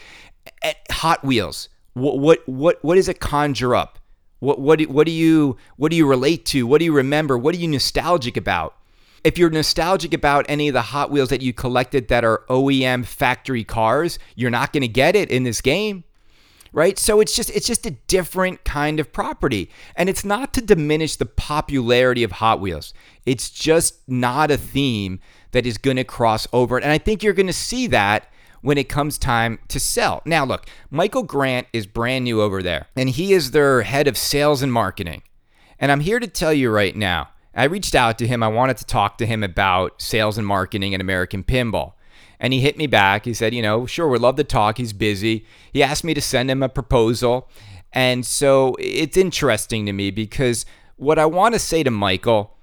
Hot 0.90 1.24
Wheels. 1.24 1.68
What 1.94 2.18
what 2.18 2.48
what 2.48 2.78
what 2.82 2.96
does 2.96 3.08
it 3.08 3.18
conjure 3.18 3.74
up? 3.74 3.98
What 4.40 4.60
what 4.60 4.82
what 4.82 5.06
do 5.06 5.12
you 5.12 5.56
what 5.76 5.90
do 5.90 5.96
you 5.96 6.06
relate 6.06 6.44
to? 6.46 6.66
What 6.66 6.78
do 6.78 6.84
you 6.84 6.92
remember? 6.92 7.38
What 7.38 7.54
are 7.54 7.58
you 7.58 7.68
nostalgic 7.68 8.36
about? 8.36 8.74
If 9.24 9.38
you're 9.38 9.50
nostalgic 9.50 10.14
about 10.14 10.46
any 10.48 10.68
of 10.68 10.74
the 10.74 10.82
Hot 10.82 11.10
Wheels 11.10 11.28
that 11.28 11.42
you 11.42 11.52
collected 11.52 12.08
that 12.08 12.24
are 12.24 12.44
OEM 12.48 13.04
factory 13.04 13.64
cars, 13.64 14.18
you're 14.34 14.50
not 14.50 14.72
going 14.72 14.82
to 14.82 14.88
get 14.88 15.16
it 15.16 15.30
in 15.30 15.44
this 15.44 15.60
game. 15.60 16.04
Right? 16.72 16.98
So 17.00 17.20
it's 17.20 17.34
just 17.34 17.50
it's 17.50 17.66
just 17.66 17.84
a 17.84 17.90
different 17.90 18.64
kind 18.64 19.00
of 19.00 19.12
property. 19.12 19.70
And 19.96 20.08
it's 20.08 20.24
not 20.24 20.54
to 20.54 20.60
diminish 20.60 21.16
the 21.16 21.26
popularity 21.26 22.22
of 22.22 22.32
Hot 22.32 22.60
Wheels. 22.60 22.94
It's 23.26 23.50
just 23.50 24.08
not 24.08 24.52
a 24.52 24.56
theme 24.56 25.18
that 25.50 25.66
is 25.66 25.78
going 25.78 25.96
to 25.96 26.04
cross 26.04 26.46
over. 26.52 26.78
And 26.78 26.92
I 26.92 26.98
think 26.98 27.22
you're 27.22 27.32
going 27.32 27.48
to 27.48 27.52
see 27.52 27.88
that 27.88 28.28
when 28.62 28.78
it 28.78 28.88
comes 28.88 29.18
time 29.18 29.58
to 29.68 29.80
sell. 29.80 30.22
Now, 30.24 30.44
look, 30.44 30.66
Michael 30.90 31.22
Grant 31.22 31.66
is 31.72 31.86
brand 31.86 32.24
new 32.24 32.40
over 32.40 32.62
there, 32.62 32.86
and 32.94 33.08
he 33.08 33.32
is 33.32 33.50
their 33.50 33.82
head 33.82 34.06
of 34.06 34.18
sales 34.18 34.62
and 34.62 34.72
marketing. 34.72 35.22
And 35.78 35.90
I'm 35.90 36.00
here 36.00 36.20
to 36.20 36.26
tell 36.26 36.52
you 36.52 36.70
right 36.70 36.94
now 36.94 37.30
I 37.54 37.64
reached 37.64 37.94
out 37.94 38.18
to 38.18 38.26
him. 38.26 38.42
I 38.42 38.48
wanted 38.48 38.76
to 38.78 38.84
talk 38.84 39.18
to 39.18 39.26
him 39.26 39.42
about 39.42 40.00
sales 40.00 40.38
and 40.38 40.46
marketing 40.46 40.94
and 40.94 41.00
American 41.00 41.42
Pinball. 41.42 41.94
And 42.38 42.52
he 42.52 42.60
hit 42.60 42.78
me 42.78 42.86
back. 42.86 43.24
He 43.24 43.34
said, 43.34 43.54
you 43.54 43.60
know, 43.60 43.86
sure, 43.86 44.08
we'd 44.08 44.20
love 44.20 44.36
to 44.36 44.44
talk. 44.44 44.78
He's 44.78 44.92
busy. 44.92 45.44
He 45.72 45.82
asked 45.82 46.04
me 46.04 46.14
to 46.14 46.20
send 46.22 46.50
him 46.50 46.62
a 46.62 46.68
proposal. 46.68 47.48
And 47.92 48.24
so 48.24 48.76
it's 48.78 49.16
interesting 49.16 49.84
to 49.86 49.92
me 49.92 50.10
because 50.10 50.64
what 50.96 51.18
I 51.18 51.26
want 51.26 51.54
to 51.54 51.58
say 51.58 51.82
to 51.82 51.90
Michael, 51.90 52.56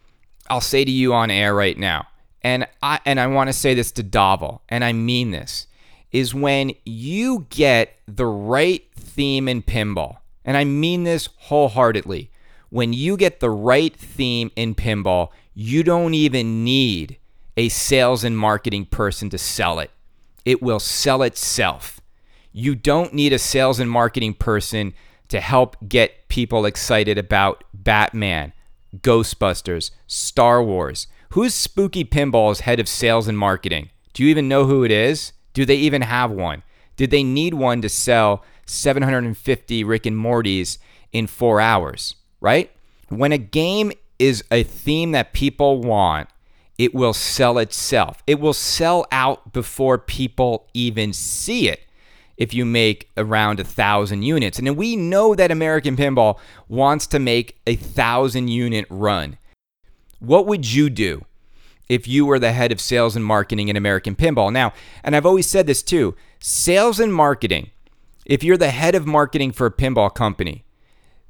I'll 0.49 0.61
say 0.61 0.85
to 0.85 0.91
you 0.91 1.13
on 1.13 1.29
air 1.29 1.53
right 1.53 1.77
now. 1.77 2.07
And 2.41 2.67
I 2.81 2.99
and 3.05 3.19
I 3.19 3.27
want 3.27 3.49
to 3.49 3.53
say 3.53 3.73
this 3.73 3.91
to 3.93 4.03
Davel, 4.03 4.61
and 4.69 4.83
I 4.83 4.93
mean 4.93 5.31
this, 5.31 5.67
is 6.11 6.33
when 6.33 6.71
you 6.85 7.45
get 7.49 7.97
the 8.07 8.25
right 8.25 8.85
theme 8.95 9.47
in 9.47 9.63
pinball 9.63 10.17
And 10.45 10.55
I 10.55 10.63
mean 10.63 11.03
this 11.03 11.27
wholeheartedly. 11.37 12.31
When 12.69 12.93
you 12.93 13.17
get 13.17 13.39
the 13.39 13.49
right 13.49 13.95
theme 13.95 14.51
in 14.55 14.75
pinball, 14.75 15.29
you 15.53 15.83
don't 15.83 16.13
even 16.13 16.63
need 16.63 17.17
a 17.55 17.69
sales 17.69 18.23
and 18.23 18.37
marketing 18.37 18.85
person 18.85 19.29
to 19.29 19.37
sell 19.37 19.79
it. 19.79 19.91
It 20.45 20.61
will 20.61 20.79
sell 20.79 21.23
itself. 21.23 21.99
You 22.51 22.75
don't 22.75 23.13
need 23.13 23.33
a 23.33 23.39
sales 23.39 23.79
and 23.79 23.89
marketing 23.89 24.33
person 24.33 24.93
to 25.29 25.39
help 25.39 25.75
get 25.87 26.27
people 26.29 26.65
excited 26.65 27.17
about 27.17 27.63
Batman, 27.73 28.53
Ghostbusters, 28.97 29.91
Star 30.07 30.63
Wars. 30.63 31.07
Who's 31.31 31.53
Spooky 31.53 32.03
Pinball's 32.05 32.61
head 32.61 32.79
of 32.79 32.87
sales 32.87 33.27
and 33.27 33.37
marketing? 33.37 33.89
Do 34.13 34.23
you 34.23 34.29
even 34.29 34.47
know 34.47 34.65
who 34.65 34.83
it 34.83 34.91
is? 34.91 35.33
Do 35.53 35.65
they 35.65 35.75
even 35.75 36.01
have 36.01 36.31
one? 36.31 36.63
Did 36.95 37.11
they 37.11 37.23
need 37.23 37.53
one 37.53 37.81
to 37.81 37.89
sell 37.89 38.43
750 38.65 39.83
Rick 39.83 40.05
and 40.05 40.17
Mortys 40.17 40.77
in 41.11 41.27
four 41.27 41.61
hours, 41.61 42.15
right? 42.41 42.71
When 43.09 43.31
a 43.31 43.37
game 43.37 43.91
is 44.19 44.43
a 44.51 44.63
theme 44.63 45.11
that 45.11 45.33
people 45.33 45.81
want, 45.81 46.29
it 46.77 46.93
will 46.93 47.13
sell 47.13 47.57
itself. 47.57 48.21
It 48.27 48.39
will 48.39 48.53
sell 48.53 49.05
out 49.11 49.51
before 49.53 49.97
people 49.97 50.67
even 50.73 51.13
see 51.13 51.69
it 51.69 51.81
if 52.37 52.53
you 52.53 52.65
make 52.65 53.09
around 53.17 53.59
a 53.59 53.63
thousand 53.63 54.21
units. 54.21 54.59
And 54.59 54.77
we 54.77 54.95
know 54.95 55.33
that 55.33 55.51
American 55.51 55.97
Pinball 55.97 56.37
wants 56.67 57.07
to 57.07 57.19
make 57.19 57.59
a 57.65 57.75
thousand 57.75 58.49
unit 58.49 58.85
run. 58.89 59.37
What 60.19 60.45
would 60.45 60.71
you 60.71 60.89
do 60.89 61.25
if 61.89 62.07
you 62.07 62.25
were 62.25 62.39
the 62.39 62.51
head 62.51 62.71
of 62.71 62.79
sales 62.79 63.15
and 63.15 63.25
marketing 63.25 63.69
in 63.69 63.75
American 63.75 64.15
Pinball? 64.15 64.51
Now, 64.51 64.73
and 65.03 65.15
I've 65.15 65.25
always 65.25 65.47
said 65.47 65.65
this 65.65 65.81
too 65.81 66.15
sales 66.39 66.99
and 66.99 67.13
marketing, 67.13 67.71
if 68.25 68.43
you're 68.43 68.57
the 68.57 68.69
head 68.69 68.93
of 68.93 69.07
marketing 69.07 69.51
for 69.51 69.65
a 69.65 69.71
pinball 69.71 70.13
company, 70.13 70.63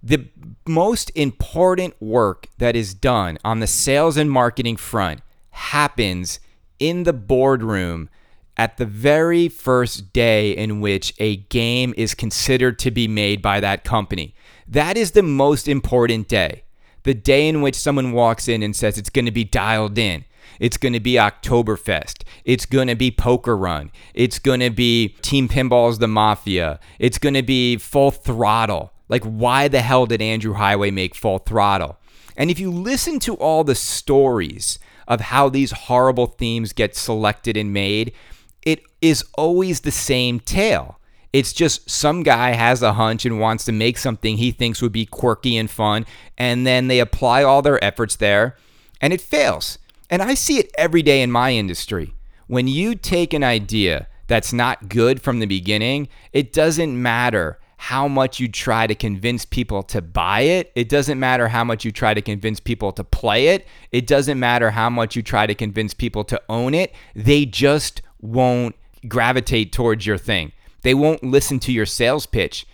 the 0.01 0.27
most 0.67 1.11
important 1.15 1.99
work 2.01 2.47
that 2.57 2.75
is 2.75 2.93
done 2.93 3.37
on 3.43 3.59
the 3.59 3.67
sales 3.67 4.17
and 4.17 4.29
marketing 4.29 4.77
front 4.77 5.21
happens 5.51 6.39
in 6.79 7.03
the 7.03 7.13
boardroom 7.13 8.09
at 8.55 8.77
the 8.77 8.85
very 8.85 9.47
first 9.49 10.13
day 10.13 10.51
in 10.51 10.81
which 10.81 11.13
a 11.19 11.37
game 11.37 11.93
is 11.97 12.15
considered 12.15 12.79
to 12.79 12.91
be 12.91 13.07
made 13.07 13.41
by 13.41 13.59
that 13.59 13.83
company. 13.83 14.35
That 14.67 14.97
is 14.97 15.11
the 15.11 15.23
most 15.23 15.67
important 15.67 16.27
day. 16.27 16.63
The 17.03 17.13
day 17.13 17.47
in 17.47 17.61
which 17.61 17.75
someone 17.75 18.11
walks 18.11 18.47
in 18.47 18.63
and 18.63 18.75
says 18.75 18.97
it's 18.97 19.09
going 19.09 19.25
to 19.25 19.31
be 19.31 19.43
dialed 19.43 19.97
in. 19.97 20.25
It's 20.59 20.77
going 20.77 20.93
to 20.93 20.99
be 20.99 21.13
Oktoberfest. 21.13 22.23
It's 22.43 22.65
going 22.65 22.87
to 22.87 22.95
be 22.95 23.11
Poker 23.11 23.55
Run. 23.55 23.91
It's 24.13 24.39
going 24.39 24.59
to 24.61 24.69
be 24.69 25.09
Team 25.21 25.47
Pinball's 25.47 25.99
The 25.99 26.07
Mafia. 26.07 26.79
It's 26.99 27.17
going 27.17 27.35
to 27.35 27.43
be 27.43 27.77
Full 27.77 28.11
Throttle. 28.11 28.91
Like, 29.09 29.23
why 29.23 29.67
the 29.67 29.81
hell 29.81 30.05
did 30.05 30.21
Andrew 30.21 30.53
Heighway 30.53 30.93
make 30.93 31.15
Full 31.15 31.39
Throttle? 31.39 31.97
And 32.35 32.51
if 32.51 32.59
you 32.59 32.71
listen 32.71 33.19
to 33.21 33.35
all 33.35 33.63
the 33.63 33.75
stories 33.75 34.79
of 35.07 35.21
how 35.21 35.49
these 35.49 35.71
horrible 35.71 36.27
themes 36.27 36.73
get 36.73 36.95
selected 36.95 37.57
and 37.57 37.73
made, 37.73 38.13
it 38.61 38.83
is 39.01 39.23
always 39.37 39.81
the 39.81 39.91
same 39.91 40.39
tale. 40.39 40.99
It's 41.33 41.53
just 41.53 41.89
some 41.89 42.23
guy 42.23 42.51
has 42.51 42.81
a 42.81 42.93
hunch 42.93 43.25
and 43.25 43.39
wants 43.39 43.65
to 43.65 43.71
make 43.71 43.97
something 43.97 44.37
he 44.37 44.51
thinks 44.51 44.81
would 44.81 44.91
be 44.91 45.05
quirky 45.05 45.57
and 45.57 45.69
fun, 45.69 46.05
and 46.37 46.65
then 46.65 46.87
they 46.87 46.99
apply 46.99 47.43
all 47.43 47.61
their 47.61 47.83
efforts 47.83 48.15
there, 48.15 48.55
and 49.01 49.13
it 49.13 49.21
fails. 49.21 49.77
And 50.09 50.21
I 50.21 50.33
see 50.35 50.57
it 50.57 50.71
every 50.77 51.01
day 51.01 51.21
in 51.21 51.31
my 51.31 51.53
industry. 51.53 52.13
When 52.47 52.67
you 52.67 52.95
take 52.95 53.33
an 53.33 53.43
idea 53.43 54.07
that's 54.27 54.53
not 54.53 54.89
good 54.89 55.21
from 55.21 55.39
the 55.39 55.45
beginning, 55.45 56.07
it 56.31 56.53
doesn't 56.53 57.01
matter 57.01 57.59
how 57.77 58.07
much 58.07 58.39
you 58.39 58.47
try 58.47 58.87
to 58.87 58.95
convince 58.95 59.45
people 59.45 59.83
to 59.83 60.01
buy 60.01 60.41
it. 60.41 60.71
It 60.75 60.89
doesn't 60.89 61.19
matter 61.19 61.47
how 61.47 61.63
much 61.63 61.85
you 61.85 61.91
try 61.91 62.13
to 62.13 62.21
convince 62.21 62.59
people 62.59 62.91
to 62.93 63.03
play 63.03 63.49
it. 63.49 63.67
It 63.91 64.07
doesn't 64.07 64.39
matter 64.39 64.71
how 64.71 64.89
much 64.89 65.15
you 65.15 65.21
try 65.21 65.45
to 65.45 65.55
convince 65.55 65.93
people 65.93 66.23
to 66.25 66.41
own 66.49 66.73
it. 66.73 66.93
They 67.15 67.45
just 67.45 68.01
won't 68.19 68.75
gravitate 69.07 69.71
towards 69.71 70.05
your 70.05 70.17
thing. 70.17 70.51
They 70.81 70.95
won't 70.95 71.23
listen 71.23 71.59
to 71.59 71.71
your 71.71 71.85
sales 71.85 72.25
pitch. 72.25 72.65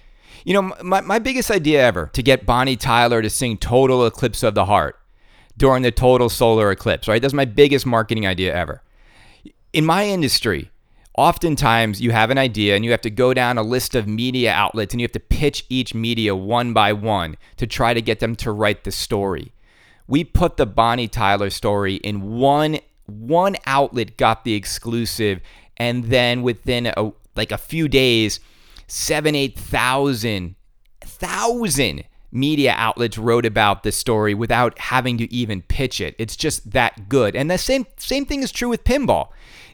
You 0.45 0.53
know, 0.53 0.73
my, 0.81 1.01
my 1.01 1.19
biggest 1.19 1.51
idea 1.51 1.81
ever 1.81 2.09
to 2.13 2.23
get 2.23 2.45
Bonnie 2.45 2.77
Tyler 2.77 3.21
to 3.21 3.29
sing 3.29 3.57
Total 3.57 4.05
Eclipse 4.05 4.41
of 4.41 4.55
the 4.55 4.65
Heart 4.65 4.97
during 5.57 5.83
the 5.83 5.91
total 5.91 6.29
solar 6.29 6.71
eclipse, 6.71 7.07
right? 7.07 7.21
That's 7.21 7.33
my 7.33 7.45
biggest 7.45 7.85
marketing 7.85 8.25
idea 8.25 8.55
ever. 8.55 8.81
In 9.73 9.85
my 9.85 10.05
industry, 10.07 10.71
oftentimes 11.15 12.01
you 12.01 12.11
have 12.11 12.29
an 12.29 12.37
idea 12.37 12.75
and 12.75 12.83
you 12.83 12.91
have 12.91 13.01
to 13.01 13.09
go 13.09 13.33
down 13.33 13.57
a 13.57 13.63
list 13.63 13.95
of 13.95 14.07
media 14.07 14.51
outlets 14.51 14.93
and 14.93 15.01
you 15.01 15.05
have 15.05 15.11
to 15.11 15.19
pitch 15.19 15.65
each 15.69 15.93
media 15.93 16.35
one 16.35 16.73
by 16.73 16.93
one 16.93 17.37
to 17.57 17.67
try 17.67 17.93
to 17.93 18.01
get 18.01 18.19
them 18.19 18.35
to 18.37 18.51
write 18.51 18.83
the 18.83 18.91
story. 18.91 19.53
We 20.07 20.23
put 20.23 20.57
the 20.57 20.65
Bonnie 20.65 21.07
Tyler 21.07 21.49
story 21.49 21.95
in 21.95 22.37
one 22.37 22.79
one 23.05 23.57
outlet 23.65 24.17
got 24.17 24.43
the 24.43 24.53
exclusive 24.53 25.41
and 25.77 26.05
then 26.05 26.41
within 26.41 26.87
a, 26.87 27.11
like 27.35 27.51
a 27.51 27.57
few 27.57 27.87
days, 27.87 28.39
seven, 28.87 29.35
eight 29.35 29.57
thousand 29.57 30.55
thousand 31.01 32.03
media 32.31 32.73
outlets 32.77 33.17
wrote 33.17 33.45
about 33.45 33.83
this 33.83 33.95
story 33.95 34.33
without 34.33 34.77
having 34.79 35.17
to 35.17 35.31
even 35.33 35.61
pitch 35.61 36.01
it. 36.01 36.15
It's 36.17 36.35
just 36.35 36.71
that 36.71 37.07
good. 37.07 37.35
And 37.35 37.49
the 37.49 37.57
same 37.57 37.85
same 37.97 38.25
thing 38.25 38.41
is 38.41 38.51
true 38.51 38.69
with 38.69 38.83
pinball. 38.83 39.29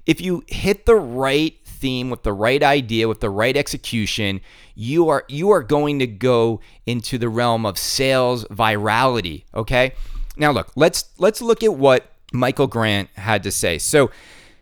If 0.09 0.19
you 0.19 0.43
hit 0.47 0.87
the 0.87 0.95
right 0.95 1.55
theme 1.63 2.09
with 2.09 2.23
the 2.23 2.33
right 2.33 2.63
idea 2.63 3.07
with 3.07 3.19
the 3.19 3.29
right 3.29 3.55
execution, 3.55 4.41
you 4.73 5.07
are 5.07 5.23
you 5.27 5.51
are 5.51 5.61
going 5.61 5.99
to 5.99 6.07
go 6.07 6.61
into 6.87 7.19
the 7.19 7.29
realm 7.29 7.63
of 7.63 7.77
sales 7.77 8.43
virality, 8.45 9.43
okay? 9.53 9.93
Now 10.35 10.49
look, 10.49 10.71
let's 10.75 11.05
let's 11.19 11.43
look 11.43 11.61
at 11.61 11.75
what 11.75 12.11
Michael 12.33 12.65
Grant 12.65 13.09
had 13.17 13.43
to 13.43 13.51
say. 13.51 13.77
So 13.77 14.09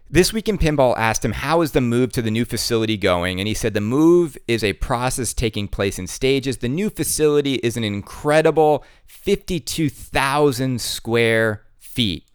this 0.09 0.33
Week 0.33 0.49
in 0.49 0.57
Pinball 0.57 0.97
asked 0.97 1.23
him, 1.23 1.31
How 1.31 1.61
is 1.61 1.71
the 1.71 1.79
move 1.79 2.11
to 2.11 2.21
the 2.21 2.29
new 2.29 2.43
facility 2.43 2.97
going? 2.97 3.39
And 3.39 3.47
he 3.47 3.53
said, 3.53 3.73
The 3.73 3.79
move 3.79 4.37
is 4.49 4.65
a 4.65 4.73
process 4.73 5.33
taking 5.33 5.69
place 5.69 5.97
in 5.97 6.07
stages. 6.07 6.57
The 6.57 6.67
new 6.67 6.89
facility 6.89 7.55
is 7.55 7.77
an 7.77 7.85
incredible 7.85 8.83
52,000 9.05 10.81
square 10.81 11.63
feet, 11.79 12.25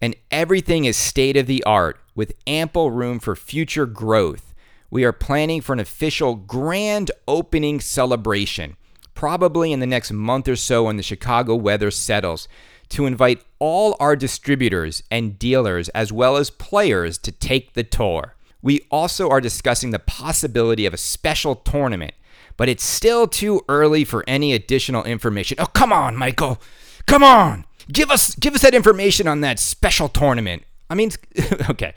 and 0.00 0.16
everything 0.32 0.84
is 0.84 0.96
state 0.96 1.36
of 1.36 1.46
the 1.46 1.62
art 1.62 2.00
with 2.16 2.32
ample 2.46 2.90
room 2.90 3.20
for 3.20 3.36
future 3.36 3.86
growth. 3.86 4.54
We 4.90 5.04
are 5.04 5.12
planning 5.12 5.60
for 5.60 5.72
an 5.72 5.80
official 5.80 6.34
grand 6.34 7.10
opening 7.28 7.80
celebration, 7.80 8.76
probably 9.14 9.72
in 9.72 9.80
the 9.80 9.86
next 9.86 10.12
month 10.12 10.48
or 10.48 10.56
so 10.56 10.84
when 10.84 10.96
the 10.96 11.02
Chicago 11.02 11.54
weather 11.54 11.90
settles 11.90 12.48
to 12.88 13.06
invite 13.06 13.44
all 13.58 13.96
our 14.00 14.16
distributors 14.16 15.02
and 15.10 15.38
dealers, 15.38 15.88
as 15.90 16.12
well 16.12 16.36
as 16.36 16.50
players, 16.50 17.18
to 17.18 17.32
take 17.32 17.74
the 17.74 17.84
tour. 17.84 18.34
We 18.62 18.86
also 18.90 19.28
are 19.28 19.40
discussing 19.40 19.90
the 19.90 19.98
possibility 19.98 20.86
of 20.86 20.94
a 20.94 20.98
special 20.98 21.56
tournament, 21.56 22.14
but 22.56 22.68
it's 22.68 22.84
still 22.84 23.26
too 23.26 23.62
early 23.68 24.04
for 24.04 24.24
any 24.26 24.52
additional 24.52 25.04
information. 25.04 25.56
Oh, 25.60 25.66
come 25.66 25.92
on, 25.92 26.16
Michael. 26.16 26.60
Come 27.06 27.22
on. 27.22 27.64
Give 27.92 28.10
us 28.10 28.34
give 28.34 28.54
us 28.54 28.62
that 28.62 28.74
information 28.74 29.28
on 29.28 29.40
that 29.42 29.58
special 29.58 30.08
tournament. 30.08 30.64
I 30.88 30.94
mean, 30.94 31.10
okay. 31.70 31.94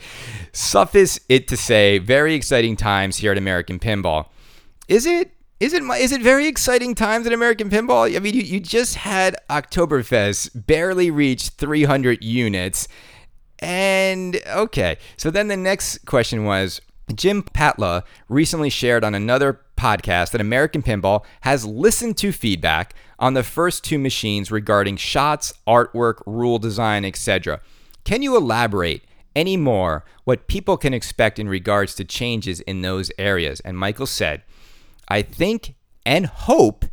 Suffice 0.51 1.19
it 1.29 1.47
to 1.49 1.57
say, 1.57 1.99
very 1.99 2.33
exciting 2.33 2.75
times 2.75 3.17
here 3.17 3.31
at 3.31 3.37
American 3.37 3.79
Pinball. 3.79 4.27
Is 4.87 5.05
it 5.05 5.31
is 5.59 5.73
it 5.73 5.83
is 5.83 6.11
it 6.11 6.21
very 6.21 6.47
exciting 6.47 6.95
times 6.95 7.27
at 7.27 7.33
American 7.33 7.69
Pinball? 7.69 8.15
I 8.15 8.19
mean, 8.19 8.33
you, 8.33 8.41
you 8.41 8.59
just 8.59 8.95
had 8.95 9.35
Oktoberfest 9.49 10.65
barely 10.65 11.11
reach 11.11 11.49
300 11.49 12.23
units. 12.23 12.87
And 13.59 14.39
okay, 14.47 14.97
so 15.17 15.29
then 15.29 15.49
the 15.49 15.57
next 15.57 16.05
question 16.05 16.45
was 16.45 16.79
Jim 17.13 17.43
Patla 17.43 18.03
recently 18.29 18.69
shared 18.69 19.03
on 19.03 19.13
another 19.13 19.59
podcast 19.75 20.31
that 20.31 20.41
American 20.41 20.81
Pinball 20.81 21.25
has 21.41 21.65
listened 21.65 22.17
to 22.17 22.31
feedback 22.31 22.93
on 23.17 23.33
the 23.33 23.43
first 23.43 23.83
two 23.83 23.99
machines 23.99 24.51
regarding 24.51 24.95
shots, 24.95 25.53
artwork, 25.67 26.21
rule 26.25 26.57
design, 26.57 27.03
etc. 27.03 27.59
Can 28.03 28.21
you 28.21 28.35
elaborate 28.35 29.03
any 29.35 29.57
more 29.57 30.03
what 30.23 30.47
people 30.47 30.77
can 30.77 30.93
expect 30.93 31.39
in 31.39 31.47
regards 31.47 31.95
to 31.95 32.03
changes 32.03 32.61
in 32.61 32.81
those 32.81 33.11
areas? 33.17 33.59
And 33.61 33.77
Michael 33.77 34.07
said, 34.07 34.43
I 35.07 35.21
think 35.21 35.75
and 36.05 36.25
hope 36.25 36.85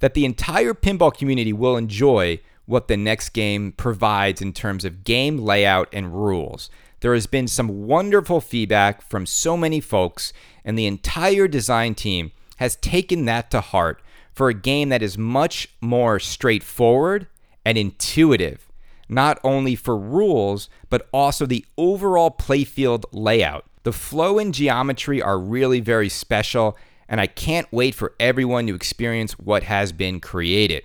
that 0.00 0.14
the 0.14 0.24
entire 0.24 0.74
pinball 0.74 1.16
community 1.16 1.52
will 1.52 1.76
enjoy 1.76 2.40
what 2.66 2.88
the 2.88 2.96
next 2.96 3.30
game 3.30 3.72
provides 3.72 4.40
in 4.40 4.52
terms 4.52 4.84
of 4.84 5.04
game 5.04 5.38
layout 5.38 5.88
and 5.92 6.14
rules. 6.14 6.70
There 7.00 7.14
has 7.14 7.26
been 7.26 7.48
some 7.48 7.86
wonderful 7.86 8.40
feedback 8.40 9.02
from 9.02 9.26
so 9.26 9.56
many 9.56 9.80
folks, 9.80 10.32
and 10.64 10.78
the 10.78 10.86
entire 10.86 11.48
design 11.48 11.94
team 11.94 12.32
has 12.56 12.76
taken 12.76 13.24
that 13.24 13.50
to 13.50 13.60
heart 13.60 14.00
for 14.32 14.48
a 14.48 14.54
game 14.54 14.88
that 14.88 15.02
is 15.02 15.18
much 15.18 15.68
more 15.80 16.18
straightforward 16.18 17.26
and 17.64 17.76
intuitive, 17.76 18.68
not 19.12 19.38
only 19.44 19.76
for 19.76 19.96
rules, 19.96 20.68
but 20.88 21.08
also 21.12 21.46
the 21.46 21.64
overall 21.76 22.30
playfield 22.30 23.04
layout. 23.12 23.64
The 23.82 23.92
flow 23.92 24.38
and 24.38 24.54
geometry 24.54 25.20
are 25.20 25.38
really 25.38 25.80
very 25.80 26.08
special, 26.08 26.76
and 27.08 27.20
I 27.20 27.26
can't 27.26 27.66
wait 27.70 27.94
for 27.94 28.14
everyone 28.18 28.66
to 28.68 28.74
experience 28.74 29.38
what 29.38 29.64
has 29.64 29.92
been 29.92 30.20
created. 30.20 30.84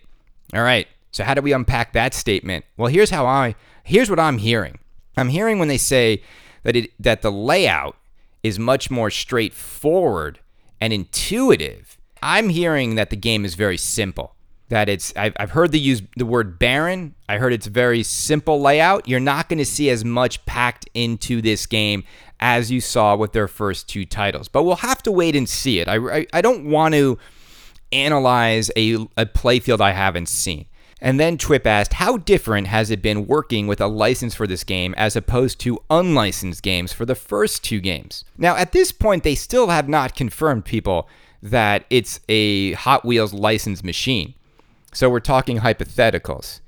All 0.54 0.64
right. 0.64 0.88
So 1.12 1.24
how 1.24 1.34
do 1.34 1.42
we 1.42 1.54
unpack 1.54 1.94
that 1.94 2.14
statement? 2.14 2.66
Well, 2.76 2.90
here's 2.90 3.10
how 3.10 3.26
I 3.26 3.56
here's 3.84 4.10
what 4.10 4.20
I'm 4.20 4.38
hearing. 4.38 4.80
I'm 5.16 5.30
hearing 5.30 5.58
when 5.58 5.68
they 5.68 5.78
say 5.78 6.22
that 6.64 6.76
it 6.76 6.92
that 7.00 7.22
the 7.22 7.32
layout 7.32 7.96
is 8.44 8.60
much 8.60 8.92
more 8.92 9.10
straightforward 9.10 10.40
and 10.80 10.94
intuitive. 10.94 11.98
I'm 12.22 12.50
hearing 12.50 12.96
that 12.96 13.10
the 13.10 13.16
game 13.16 13.46
is 13.46 13.56
very 13.56 13.78
simple. 13.78 14.36
That 14.70 14.90
it's 14.90 15.14
I've, 15.16 15.34
I've 15.40 15.52
heard 15.52 15.72
the 15.72 15.80
use 15.80 16.02
the 16.18 16.26
word 16.26 16.60
barren. 16.60 17.16
I 17.30 17.38
heard 17.38 17.54
it's 17.54 17.68
very 17.68 18.04
simple 18.04 18.60
layout. 18.60 19.08
You're 19.08 19.20
not 19.20 19.48
going 19.48 19.60
to 19.60 19.66
see 19.66 19.90
as 19.90 20.04
much 20.04 20.46
packed 20.46 20.90
into 20.94 21.42
this 21.42 21.66
game 21.66 22.04
as 22.40 22.70
you 22.70 22.82
saw 22.82 23.16
with 23.16 23.32
their 23.32 23.48
first 23.48 23.88
two 23.88 24.06
titles. 24.06 24.48
But 24.48 24.64
we'll 24.64 24.76
have 24.78 25.02
to 25.04 25.12
wait 25.12 25.36
and 25.36 25.48
see 25.48 25.80
it. 25.80 25.88
I, 25.88 25.96
I, 25.96 26.28
I 26.34 26.42
don't 26.42 26.70
want 26.70 26.94
to 26.96 27.18
analyze 27.92 28.70
a, 28.76 28.96
a 29.16 29.26
playfield 29.26 29.82
I 29.82 29.92
haven't 29.92 30.28
seen. 30.28 30.66
And 31.00 31.20
then 31.20 31.38
TWIP 31.38 31.68
asked, 31.68 31.94
How 31.94 32.18
different 32.18 32.68
has 32.68 32.90
it 32.90 33.02
been 33.02 33.28
working 33.28 33.68
with 33.68 33.80
a 33.80 33.88
license 33.88 34.34
for 34.34 34.48
this 34.48 34.64
game 34.64 34.96
as 34.98 35.16
opposed 35.16 35.60
to 35.62 35.84
unlicensed 35.90 36.64
games 36.64 36.92
for 36.92 37.06
the 37.06 37.16
first 37.16 37.64
two 37.64 37.80
games? 37.80 38.26
Now, 38.38 38.56
at 38.56 38.72
this 38.72 38.92
point, 38.92 39.24
they 39.24 39.36
still 39.36 39.68
have 39.68 39.88
not 39.88 40.16
confirmed, 40.16 40.66
people, 40.66 41.08
that 41.44 41.86
it's 41.92 42.20
a 42.28 42.74
Hot 42.74 43.06
Wheels 43.06 43.34
licensed 43.34 43.84
machine. 43.84 44.34
So 44.98 45.12
we're 45.12 45.20
talking 45.20 45.60
hypotheticals. 45.60 46.62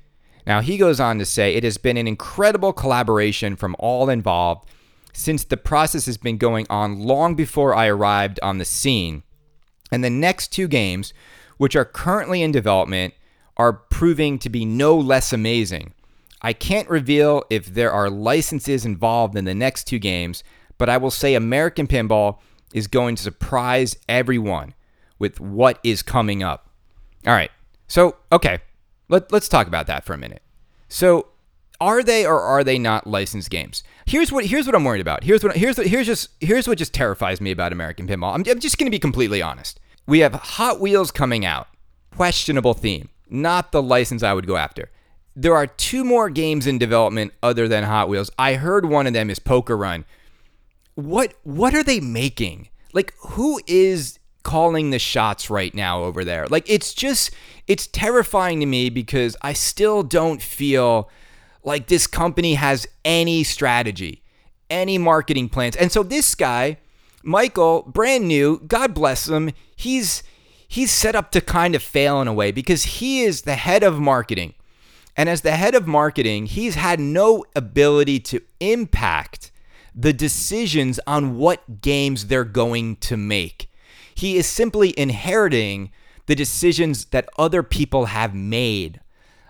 Now, 0.45 0.61
he 0.61 0.77
goes 0.77 0.99
on 0.99 1.17
to 1.17 1.25
say, 1.25 1.55
It 1.55 1.63
has 1.63 1.79
been 1.79 1.97
an 1.97 2.07
incredible 2.07 2.73
collaboration 2.73 3.55
from 3.55 3.75
all 3.79 4.07
involved 4.07 4.69
since 5.13 5.43
the 5.43 5.57
process 5.57 6.05
has 6.05 6.17
been 6.17 6.37
going 6.37 6.67
on 6.69 6.99
long 6.99 7.33
before 7.33 7.73
I 7.73 7.87
arrived 7.87 8.39
on 8.43 8.59
the 8.59 8.65
scene. 8.65 9.23
And 9.91 10.03
the 10.03 10.11
next 10.11 10.49
two 10.49 10.67
games, 10.67 11.11
which 11.57 11.75
are 11.75 11.83
currently 11.83 12.43
in 12.43 12.51
development, 12.51 13.15
are 13.57 13.73
proving 13.73 14.37
to 14.37 14.49
be 14.51 14.63
no 14.63 14.95
less 14.95 15.33
amazing. 15.33 15.95
I 16.39 16.53
can't 16.53 16.87
reveal 16.87 17.45
if 17.49 17.65
there 17.65 17.91
are 17.91 18.11
licenses 18.11 18.85
involved 18.85 19.35
in 19.35 19.45
the 19.45 19.55
next 19.55 19.85
two 19.85 19.97
games, 19.97 20.43
but 20.77 20.87
I 20.87 20.97
will 20.97 21.09
say 21.09 21.33
American 21.33 21.87
Pinball 21.87 22.37
is 22.75 22.85
going 22.85 23.15
to 23.15 23.23
surprise 23.23 23.97
everyone 24.07 24.75
with 25.17 25.39
what 25.39 25.79
is 25.83 26.03
coming 26.03 26.43
up. 26.43 26.69
All 27.25 27.33
right. 27.33 27.49
So, 27.89 28.15
okay. 28.31 28.59
Let, 29.09 29.29
let's 29.33 29.49
talk 29.49 29.67
about 29.67 29.87
that 29.87 30.05
for 30.05 30.13
a 30.13 30.17
minute. 30.17 30.41
So, 30.87 31.27
are 31.81 32.01
they 32.01 32.25
or 32.25 32.39
are 32.39 32.63
they 32.63 32.79
not 32.79 33.05
licensed 33.07 33.49
games? 33.49 33.83
Here's 34.05 34.31
what 34.31 34.45
here's 34.45 34.65
what 34.65 34.75
I'm 34.75 34.85
worried 34.85 35.01
about. 35.01 35.25
Here's 35.25 35.43
what 35.43 35.57
here's 35.57 35.77
what 35.77 35.87
here's 35.87 36.07
just 36.07 36.29
here's 36.39 36.67
what 36.67 36.77
just 36.77 36.93
terrifies 36.93 37.41
me 37.41 37.51
about 37.51 37.73
American 37.73 38.07
Pinball. 38.07 38.33
I'm, 38.33 38.43
I'm 38.49 38.59
just 38.59 38.77
going 38.77 38.85
to 38.85 38.91
be 38.91 38.99
completely 38.99 39.41
honest. 39.41 39.79
We 40.07 40.19
have 40.19 40.33
Hot 40.33 40.79
Wheels 40.79 41.11
coming 41.11 41.45
out. 41.45 41.67
Questionable 42.15 42.73
theme 42.73 43.09
not 43.29 43.71
the 43.71 43.81
license 43.81 44.23
I 44.23 44.33
would 44.33 44.47
go 44.47 44.57
after. 44.57 44.89
There 45.35 45.55
are 45.55 45.67
two 45.67 46.03
more 46.03 46.29
games 46.29 46.67
in 46.67 46.77
development 46.77 47.33
other 47.41 47.67
than 47.67 47.83
Hot 47.83 48.09
Wheels. 48.09 48.29
I 48.37 48.55
heard 48.55 48.85
one 48.85 49.07
of 49.07 49.13
them 49.13 49.29
is 49.29 49.39
Poker 49.39 49.77
Run. 49.77 50.05
What 50.95 51.33
what 51.43 51.73
are 51.73 51.83
they 51.83 51.99
making? 51.99 52.69
Like 52.93 53.13
who 53.19 53.61
is 53.67 54.18
calling 54.49 54.89
the 54.89 54.97
shots 54.97 55.51
right 55.51 55.75
now 55.75 56.03
over 56.03 56.25
there? 56.25 56.47
Like 56.47 56.67
it's 56.67 56.91
just 56.95 57.29
it's 57.67 57.85
terrifying 57.85 58.59
to 58.61 58.65
me 58.65 58.89
because 58.89 59.37
I 59.43 59.53
still 59.53 60.01
don't 60.01 60.41
feel 60.41 61.07
like 61.63 61.85
this 61.85 62.07
company 62.07 62.55
has 62.55 62.87
any 63.05 63.43
strategy, 63.43 64.23
any 64.67 64.97
marketing 64.97 65.49
plans. 65.49 65.75
And 65.75 65.91
so 65.91 66.01
this 66.01 66.33
guy, 66.33 66.77
Michael, 67.21 67.83
brand 67.83 68.27
new, 68.27 68.59
God 68.67 68.95
bless 68.95 69.29
him, 69.29 69.51
he's 69.75 70.23
he's 70.67 70.91
set 70.91 71.15
up 71.15 71.29
to 71.33 71.41
kind 71.41 71.75
of 71.75 71.83
fail 71.83 72.19
in 72.19 72.27
a 72.27 72.33
way 72.33 72.51
because 72.51 72.83
he 72.83 73.21
is 73.21 73.43
the 73.43 73.55
head 73.55 73.83
of 73.83 73.99
marketing. 73.99 74.55
And 75.15 75.29
as 75.29 75.41
the 75.41 75.51
head 75.51 75.75
of 75.75 75.85
marketing, 75.85 76.47
he's 76.47 76.73
had 76.73 76.99
no 76.99 77.45
ability 77.55 78.19
to 78.21 78.41
impact 78.59 79.51
the 79.93 80.13
decisions 80.13 80.99
on 81.05 81.37
what 81.37 81.81
games 81.81 82.27
they're 82.27 82.43
going 82.43 82.95
to 82.95 83.15
make. 83.15 83.68
He 84.19 84.35
is 84.35 84.47
simply 84.47 84.93
inheriting 84.99 85.91
the 86.25 86.35
decisions 86.35 87.05
that 87.05 87.29
other 87.37 87.63
people 87.63 88.07
have 88.07 88.35
made. 88.35 88.99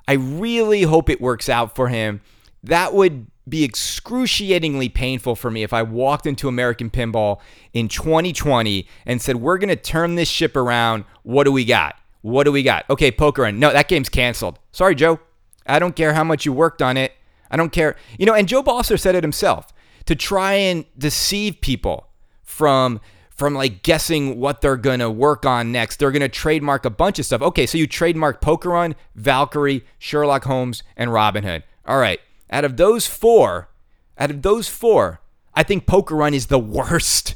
I 0.08 0.14
really 0.14 0.84
hope 0.84 1.10
it 1.10 1.20
works 1.20 1.50
out 1.50 1.76
for 1.76 1.88
him. 1.88 2.22
That 2.64 2.94
would 2.94 3.26
be 3.48 3.64
excruciatingly 3.64 4.90
painful 4.90 5.36
for 5.36 5.50
me 5.50 5.64
if 5.64 5.74
I 5.74 5.82
walked 5.82 6.28
into 6.28 6.48
American 6.48 6.92
Pinball 6.92 7.40
in 7.74 7.88
2020 7.88 8.88
and 9.08 9.20
said, 9.20 9.38
We're 9.38 9.58
going 9.58 9.70
to 9.70 9.76
turn 9.76 10.14
this 10.14 10.30
ship 10.30 10.56
around. 10.56 11.04
What 11.24 11.46
do 11.46 11.52
we 11.52 11.66
got? 11.66 11.96
What 12.22 12.44
do 12.44 12.52
we 12.52 12.62
got? 12.62 12.88
Okay, 12.92 13.10
poker 13.10 13.42
run. 13.42 13.58
No, 13.58 13.74
that 13.74 13.88
game's 13.88 14.10
canceled. 14.10 14.60
Sorry, 14.72 14.94
Joe. 14.94 15.20
I 15.66 15.80
don't 15.80 15.96
care 15.96 16.14
how 16.14 16.24
much 16.24 16.46
you 16.46 16.54
worked 16.54 16.84
on 16.84 16.96
it. 16.96 17.14
I 17.50 17.58
don't 17.58 17.72
care. 17.72 17.96
You 18.20 18.28
know, 18.28 18.36
and 18.36 18.48
Joe 18.48 18.62
Balcer 18.62 19.00
said 19.00 19.16
it 19.16 19.24
himself 19.24 19.74
to 20.06 20.16
try 20.16 20.54
and 20.54 20.86
deceive 20.96 21.60
people 21.60 22.06
from 22.44 23.02
from 23.40 23.56
like 23.56 23.82
guessing 23.84 24.38
what 24.38 24.60
they're 24.62 24.78
gonna 24.78 25.10
work 25.10 25.46
on 25.46 25.72
next. 25.72 25.98
They're 25.98 26.12
gonna 26.12 26.30
trademark 26.30 26.86
a 26.86 26.90
bunch 26.90 27.18
of 27.18 27.26
stuff. 27.26 27.42
Okay, 27.42 27.66
so 27.66 27.78
you 27.78 27.88
trademark 27.88 28.42
Poker 28.42 28.70
Run, 28.70 28.96
Valkyrie, 29.16 29.86
Sherlock 29.98 30.44
Holmes, 30.44 30.84
and 30.98 31.12
Robin 31.12 31.44
Hood. 31.44 31.64
All 31.88 31.98
right. 31.98 32.20
Out 32.52 32.66
of 32.66 32.78
those 32.78 33.08
four, 33.08 33.70
out 34.18 34.30
of 34.30 34.42
those 34.42 34.68
four, 34.68 35.22
I 35.56 35.64
think 35.64 35.86
Poker 35.86 36.16
Run 36.16 36.34
is 36.34 36.48
the 36.48 36.60
worst, 36.60 37.36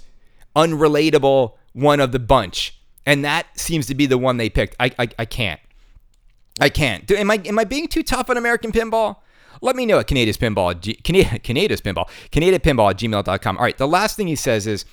unrelatable 0.56 1.54
one 1.72 2.00
of 2.00 2.12
the 2.12 2.20
bunch. 2.20 2.78
And 3.06 3.24
that 3.24 3.48
seems 3.58 3.88
to 3.88 3.96
be 3.96 4.06
the 4.06 4.18
one 4.18 4.38
they 4.38 4.50
picked. 4.50 4.76
I, 4.80 4.92
I, 5.00 5.08
I 5.20 5.26
can't. 5.26 5.60
I 6.60 6.70
can't. 6.70 7.10
Am 7.12 7.32
I 7.32 7.42
am 7.46 7.58
I 7.58 7.64
being 7.64 7.88
too 7.88 8.04
tough 8.04 8.30
on 8.30 8.38
American 8.38 8.72
Pinball? 8.72 9.18
Let 9.62 9.78
me 9.78 9.86
know 9.86 10.00
at 10.00 10.08
Kaneda's 10.08 10.38
Pinball, 10.38 10.80
G, 10.80 10.96
Kaneda's 11.04 11.82
Pinball, 11.82 12.10
Kaneda 12.32 12.60
Pinball 12.60 12.90
at 12.90 12.98
gmail.com. 12.98 13.58
All 13.58 13.64
right, 13.64 13.78
the 13.78 13.88
last 13.88 14.18
thing 14.18 14.28
he 14.28 14.36
says 14.36 14.68
is 14.68 14.84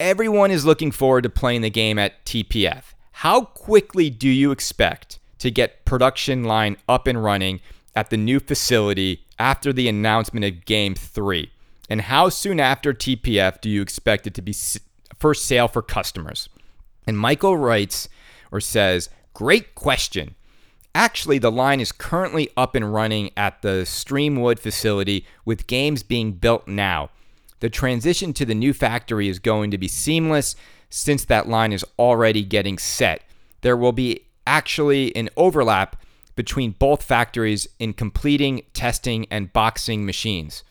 everyone 0.00 0.50
is 0.50 0.64
looking 0.64 0.92
forward 0.92 1.22
to 1.22 1.30
playing 1.30 1.62
the 1.62 1.70
game 1.70 1.98
at 1.98 2.24
TPF. 2.24 2.94
How 3.12 3.42
quickly 3.42 4.10
do 4.10 4.28
you 4.28 4.50
expect 4.50 5.18
to 5.38 5.50
get 5.50 5.84
production 5.84 6.44
line 6.44 6.76
up 6.88 7.06
and 7.06 7.22
running 7.22 7.60
at 7.94 8.10
the 8.10 8.16
new 8.16 8.38
facility 8.38 9.24
after 9.38 9.72
the 9.72 9.88
announcement 9.88 10.44
of 10.44 10.64
Game 10.64 10.94
3? 10.94 11.50
And 11.90 12.02
how 12.02 12.28
soon 12.28 12.60
after 12.60 12.92
TPF 12.92 13.60
do 13.60 13.68
you 13.68 13.82
expect 13.82 14.26
it 14.26 14.34
to 14.34 14.42
be 14.42 14.54
for 15.18 15.34
sale 15.34 15.68
for 15.68 15.82
customers? 15.82 16.48
And 17.06 17.18
Michael 17.18 17.56
writes 17.56 18.08
or 18.52 18.60
says, 18.60 19.08
Great 19.34 19.74
question. 19.74 20.34
Actually, 20.94 21.38
the 21.38 21.52
line 21.52 21.80
is 21.80 21.92
currently 21.92 22.50
up 22.56 22.74
and 22.74 22.92
running 22.92 23.30
at 23.36 23.62
the 23.62 23.84
Streamwood 23.84 24.58
facility 24.58 25.26
with 25.44 25.66
games 25.66 26.02
being 26.02 26.32
built 26.32 26.66
now. 26.66 27.10
The 27.60 27.70
transition 27.70 28.32
to 28.34 28.44
the 28.44 28.54
new 28.54 28.72
factory 28.72 29.28
is 29.28 29.38
going 29.38 29.70
to 29.70 29.78
be 29.78 29.88
seamless 29.88 30.54
since 30.90 31.24
that 31.24 31.48
line 31.48 31.72
is 31.72 31.84
already 31.98 32.44
getting 32.44 32.78
set. 32.78 33.22
There 33.62 33.76
will 33.76 33.92
be 33.92 34.26
actually 34.46 35.14
an 35.16 35.28
overlap 35.36 35.96
between 36.36 36.70
both 36.70 37.02
factories 37.02 37.66
in 37.78 37.92
completing, 37.92 38.62
testing, 38.72 39.26
and 39.30 39.52
boxing 39.52 40.06
machines. 40.06 40.62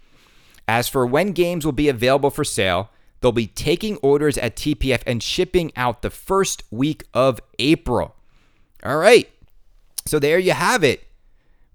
As 0.67 0.87
for 0.87 1.05
when 1.05 1.33
games 1.33 1.65
will 1.65 1.73
be 1.73 1.89
available 1.89 2.29
for 2.29 2.43
sale, 2.43 2.89
they'll 3.19 3.31
be 3.31 3.47
taking 3.47 3.97
orders 3.97 4.37
at 4.37 4.55
TPF 4.55 5.03
and 5.05 5.21
shipping 5.21 5.71
out 5.75 6.01
the 6.01 6.09
first 6.09 6.63
week 6.71 7.03
of 7.13 7.41
April. 7.59 8.15
All 8.83 8.97
right. 8.97 9.29
So 10.05 10.19
there 10.19 10.39
you 10.39 10.53
have 10.53 10.83
it. 10.83 11.03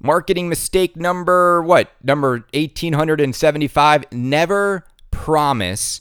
Marketing 0.01 0.49
mistake 0.49 0.97
number 0.97 1.63
what? 1.63 1.91
Number 2.03 2.31
1875. 2.55 4.05
Never 4.11 4.85
promise 5.23 6.01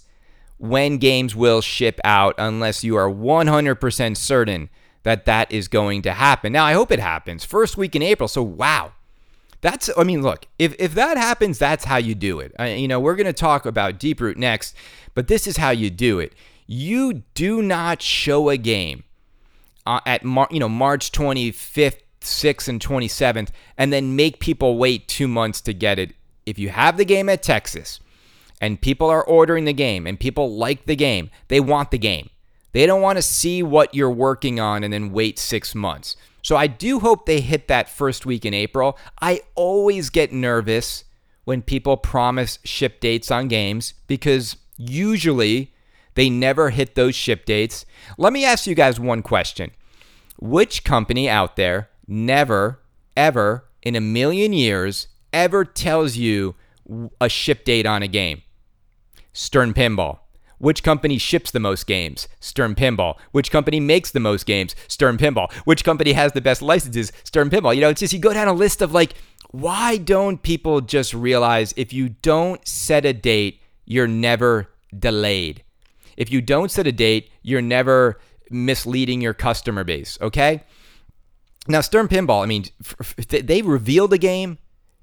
when 0.57 0.97
games 0.97 1.36
will 1.36 1.62
ship 1.62 1.99
out 2.03 2.34
unless 2.39 2.84
you 2.84 2.95
are 2.95 3.07
100% 3.07 4.17
certain 4.17 4.67
that 5.03 5.25
that 5.25 5.51
is 5.51 5.67
going 5.67 6.01
to 6.01 6.13
happen. 6.13 6.51
Now, 6.51 6.65
I 6.65 6.73
hope 6.73 6.91
it 6.91 6.99
happens 6.99 7.45
first 7.45 7.77
week 7.77 7.95
in 7.95 8.01
April. 8.01 8.27
So, 8.27 8.41
wow. 8.41 8.93
That's, 9.62 9.91
I 9.95 10.03
mean, 10.03 10.23
look, 10.23 10.47
if, 10.57 10.75
if 10.79 10.95
that 10.95 11.17
happens, 11.17 11.60
that's 11.60 11.86
how 11.86 11.97
you 11.97 12.15
do 12.15 12.39
it. 12.39 12.51
I, 12.57 12.73
you 12.73 12.88
know, 12.88 12.99
we're 12.99 13.15
going 13.15 13.27
to 13.27 13.34
talk 13.34 13.67
about 13.67 13.99
Deeproot 13.99 14.38
next, 14.38 14.75
but 15.13 15.27
this 15.27 15.45
is 15.45 15.57
how 15.57 15.69
you 15.69 15.91
do 15.91 16.17
it. 16.17 16.34
You 16.65 17.21
do 17.36 17.62
not 17.62 18.01
show 18.01 18.49
a 18.49 18.57
game 18.57 19.03
uh, 19.86 19.99
at, 20.07 20.23
Mar- 20.23 20.49
you 20.49 20.60
know, 20.60 20.69
March 20.69 21.12
25th, 21.12 21.99
6th, 22.21 22.67
and 22.67 22.81
27th, 22.81 23.49
and 23.77 23.93
then 23.93 24.15
make 24.15 24.39
people 24.39 24.79
wait 24.79 25.07
two 25.07 25.27
months 25.27 25.62
to 25.62 25.75
get 25.75 25.99
it. 25.99 26.15
If 26.47 26.57
you 26.57 26.69
have 26.69 26.97
the 26.97 27.05
game 27.05 27.29
at 27.29 27.43
Texas 27.43 27.99
and 28.62 28.80
people 28.80 29.10
are 29.10 29.24
ordering 29.24 29.65
the 29.65 29.74
game 29.74 30.08
and 30.08 30.17
people 30.19 30.56
like 30.56 30.86
the 30.86 30.95
game, 30.95 31.30
they 31.50 31.60
want 31.60 31.91
the 31.91 31.97
game. 31.97 32.30
They 32.71 32.86
don't 32.86 33.02
want 33.02 33.17
to 33.17 33.21
see 33.21 33.62
what 33.62 33.93
you're 33.93 34.10
working 34.10 34.62
on 34.62 34.84
and 34.86 34.93
then 34.93 35.12
wait 35.12 35.38
six 35.38 35.76
months. 35.76 36.15
So 36.41 36.56
I 36.56 36.67
do 36.67 37.00
hope 37.00 37.26
they 37.26 37.41
hit 37.41 37.67
that 37.67 37.89
first 37.89 38.26
week 38.26 38.45
in 38.45 38.54
April. 38.54 38.97
I 39.21 39.41
always 39.56 40.10
get 40.10 40.32
nervous 40.32 41.04
when 41.43 41.62
people 41.63 41.97
promise 41.97 42.60
ship 42.63 43.02
dates 43.02 43.30
on 43.30 43.50
games 43.50 43.93
because 44.08 44.56
usually 44.78 45.74
They 46.15 46.30
never 46.30 46.69
hit 46.71 46.95
those 46.95 47.15
ship 47.15 47.45
dates. 47.45 47.86
Let 48.17 48.34
me 48.34 48.45
ask 48.45 48.67
you 48.67 48.76
guys 48.76 49.00
one 49.00 49.21
question. 49.21 49.71
Which 50.39 50.84
company 50.84 51.30
out 51.30 51.56
there 51.56 51.89
never, 52.08 52.80
ever 53.15 53.65
in 53.82 53.95
a 53.95 54.02
million 54.02 54.54
years 54.54 55.08
ever 55.32 55.63
tells 55.63 56.17
you 56.17 56.56
a 57.19 57.30
ship 57.30 57.63
date 57.63 57.86
on 57.86 58.04
a 58.04 58.08
game? 58.08 58.41
Stern 59.34 59.74
Pinball. 59.74 60.20
Which 60.58 60.84
company 60.84 61.17
ships 61.17 61.50
the 61.50 61.60
most 61.60 61.88
games? 61.88 62.28
Stern 62.39 62.76
Pinball. 62.76 63.17
Which 63.32 63.50
company 63.50 63.80
makes 63.80 64.12
the 64.12 64.20
most 64.20 64.46
games? 64.46 64.76
Stern 64.88 65.17
Pinball. 65.17 65.52
Which 65.65 65.84
company 65.84 66.13
has 66.13 66.34
the 66.34 66.41
best 66.41 66.62
licenses? 66.62 67.12
Stern 67.24 67.50
Pinball. 67.50 67.74
You 67.74 67.82
know, 67.82 67.89
it's 67.89 68.02
just 68.02 68.13
you 68.13 68.20
go 68.20 68.34
down 68.34 68.48
a 68.48 68.54
list 68.54 68.82
of 68.84 68.94
like, 68.94 69.15
why 69.50 69.98
don't 69.98 70.44
people 70.44 70.80
just 70.82 71.15
realize 71.15 71.74
if 71.78 71.91
you 71.91 72.10
don't 72.10 72.65
set 72.67 73.06
a 73.06 73.13
date, 73.13 73.60
you're 73.86 74.08
never 74.08 74.70
delayed? 74.98 75.63
If 76.15 76.32
you 76.32 76.41
don't 76.41 76.70
set 76.70 76.86
a 76.86 76.91
date, 76.91 77.32
you're 77.41 77.62
never 77.62 78.20
misleading 78.52 79.20
your 79.20 79.34
customer 79.34 79.84
base, 79.84 80.17
okay? 80.22 80.63
Now, 81.67 81.82
Stern 81.82 82.08
Pinball, 82.08 82.44
I 82.44 82.46
mean, 82.46 82.65
they 83.28 83.63
revealed 83.63 84.13
a 84.13 84.17
game, 84.17 84.60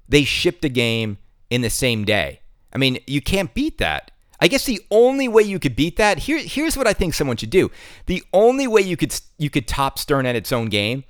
they 0.07 0.23
shipped 0.23 0.63
a 0.63 0.69
game 0.69 1.17
in 1.49 1.61
the 1.61 1.69
same 1.69 2.05
day. 2.05 2.41
I 2.71 2.77
mean, 2.77 2.99
you 3.07 3.21
can't 3.21 3.53
beat 3.53 3.77
that. 3.79 4.11
I 4.41 4.47
guess 4.47 4.65
the 4.65 4.81
only 4.89 5.27
way 5.27 5.43
you 5.43 5.59
could 5.59 5.75
beat 5.75 5.97
that 5.97 6.19
here 6.19 6.39
here's 6.39 6.77
what 6.77 6.87
I 6.87 6.93
think 6.93 7.13
someone 7.13 7.37
should 7.37 7.49
do. 7.49 7.71
The 8.05 8.23
only 8.33 8.67
way 8.67 8.81
you 8.81 8.97
could 8.97 9.13
you 9.37 9.49
could 9.49 9.67
top 9.67 9.99
Stern 9.99 10.25
at 10.25 10.35
its 10.35 10.51
own 10.51 10.69
game 10.69 11.03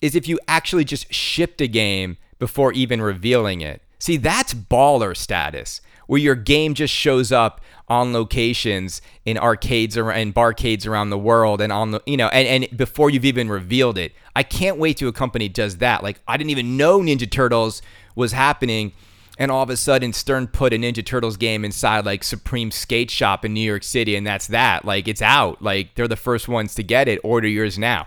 is 0.00 0.14
if 0.14 0.28
you 0.28 0.38
actually 0.46 0.84
just 0.84 1.12
shipped 1.12 1.60
a 1.60 1.66
game 1.66 2.16
before 2.38 2.72
even 2.72 3.00
revealing 3.00 3.60
it. 3.60 3.82
See, 3.98 4.16
that's 4.16 4.54
baller 4.54 5.16
status 5.16 5.80
where 6.06 6.20
your 6.20 6.34
game 6.34 6.74
just 6.74 6.94
shows 6.94 7.32
up 7.32 7.60
on 7.88 8.12
locations 8.12 9.00
in 9.24 9.38
arcades 9.38 9.96
and 9.96 10.34
barcades 10.34 10.86
around 10.86 11.10
the 11.10 11.18
world 11.18 11.60
and 11.60 11.72
on 11.72 11.90
the 11.92 12.00
you 12.06 12.16
know 12.16 12.28
and, 12.28 12.64
and 12.64 12.76
before 12.76 13.10
you've 13.10 13.24
even 13.24 13.48
revealed 13.48 13.98
it. 13.98 14.12
I 14.34 14.42
can't 14.42 14.78
wait 14.78 14.96
to 14.98 15.08
a 15.08 15.12
company 15.12 15.48
does 15.48 15.78
that. 15.78 16.02
Like 16.02 16.20
I 16.26 16.36
didn't 16.36 16.50
even 16.50 16.76
know 16.76 17.00
Ninja 17.00 17.30
Turtles 17.30 17.82
was 18.14 18.32
happening 18.32 18.92
and 19.38 19.50
all 19.50 19.62
of 19.62 19.70
a 19.70 19.76
sudden 19.76 20.12
Stern 20.12 20.46
put 20.46 20.72
a 20.72 20.76
Ninja 20.76 21.04
Turtles 21.04 21.36
game 21.36 21.64
inside 21.64 22.06
like 22.06 22.24
Supreme 22.24 22.70
Skate 22.70 23.10
Shop 23.10 23.44
in 23.44 23.52
New 23.52 23.60
York 23.60 23.82
City, 23.82 24.16
and 24.16 24.26
that's 24.26 24.46
that. 24.48 24.84
Like 24.84 25.08
it's 25.08 25.22
out. 25.22 25.60
Like 25.60 25.94
they're 25.94 26.08
the 26.08 26.16
first 26.16 26.48
ones 26.48 26.74
to 26.76 26.82
get 26.82 27.08
it. 27.08 27.20
Order 27.22 27.48
yours 27.48 27.78
now. 27.78 28.06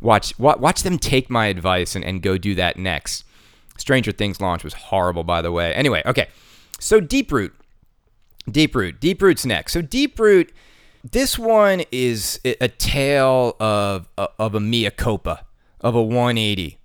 Watch 0.00 0.38
watch 0.38 0.82
them 0.82 0.98
take 0.98 1.30
my 1.30 1.46
advice 1.46 1.96
and, 1.96 2.04
and 2.04 2.22
go 2.22 2.38
do 2.38 2.54
that 2.54 2.76
next. 2.76 3.24
Stranger 3.78 4.12
Things 4.12 4.40
launch 4.40 4.64
was 4.64 4.74
horrible, 4.74 5.24
by 5.24 5.40
the 5.40 5.52
way. 5.52 5.72
Anyway, 5.74 6.02
okay. 6.04 6.28
So 6.80 7.00
Deeproot. 7.00 7.52
Deeproot. 8.48 8.98
Deeproot's 8.98 9.46
next. 9.46 9.72
So 9.72 9.82
Deeproot, 9.82 10.50
this 11.08 11.38
one 11.38 11.82
is 11.90 12.40
a 12.44 12.68
tale 12.68 13.56
of 13.60 14.08
of 14.16 14.54
a 14.54 14.60
mea 14.60 14.90
culpa, 14.90 15.44
of 15.80 15.94
a 15.94 16.02
180. 16.02 16.77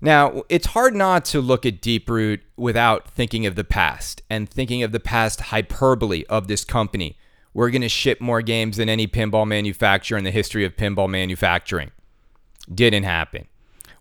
Now, 0.00 0.44
it's 0.48 0.68
hard 0.68 0.94
not 0.94 1.24
to 1.26 1.40
look 1.40 1.66
at 1.66 1.80
Deeproot 1.80 2.40
without 2.56 3.08
thinking 3.08 3.46
of 3.46 3.56
the 3.56 3.64
past 3.64 4.22
and 4.30 4.48
thinking 4.48 4.82
of 4.82 4.92
the 4.92 5.00
past 5.00 5.40
hyperbole 5.40 6.24
of 6.28 6.46
this 6.46 6.64
company. 6.64 7.18
We're 7.52 7.70
going 7.70 7.82
to 7.82 7.88
ship 7.88 8.20
more 8.20 8.40
games 8.40 8.76
than 8.76 8.88
any 8.88 9.08
pinball 9.08 9.46
manufacturer 9.46 10.16
in 10.16 10.24
the 10.24 10.30
history 10.30 10.64
of 10.64 10.76
pinball 10.76 11.08
manufacturing. 11.08 11.90
Didn't 12.72 13.02
happen. 13.02 13.48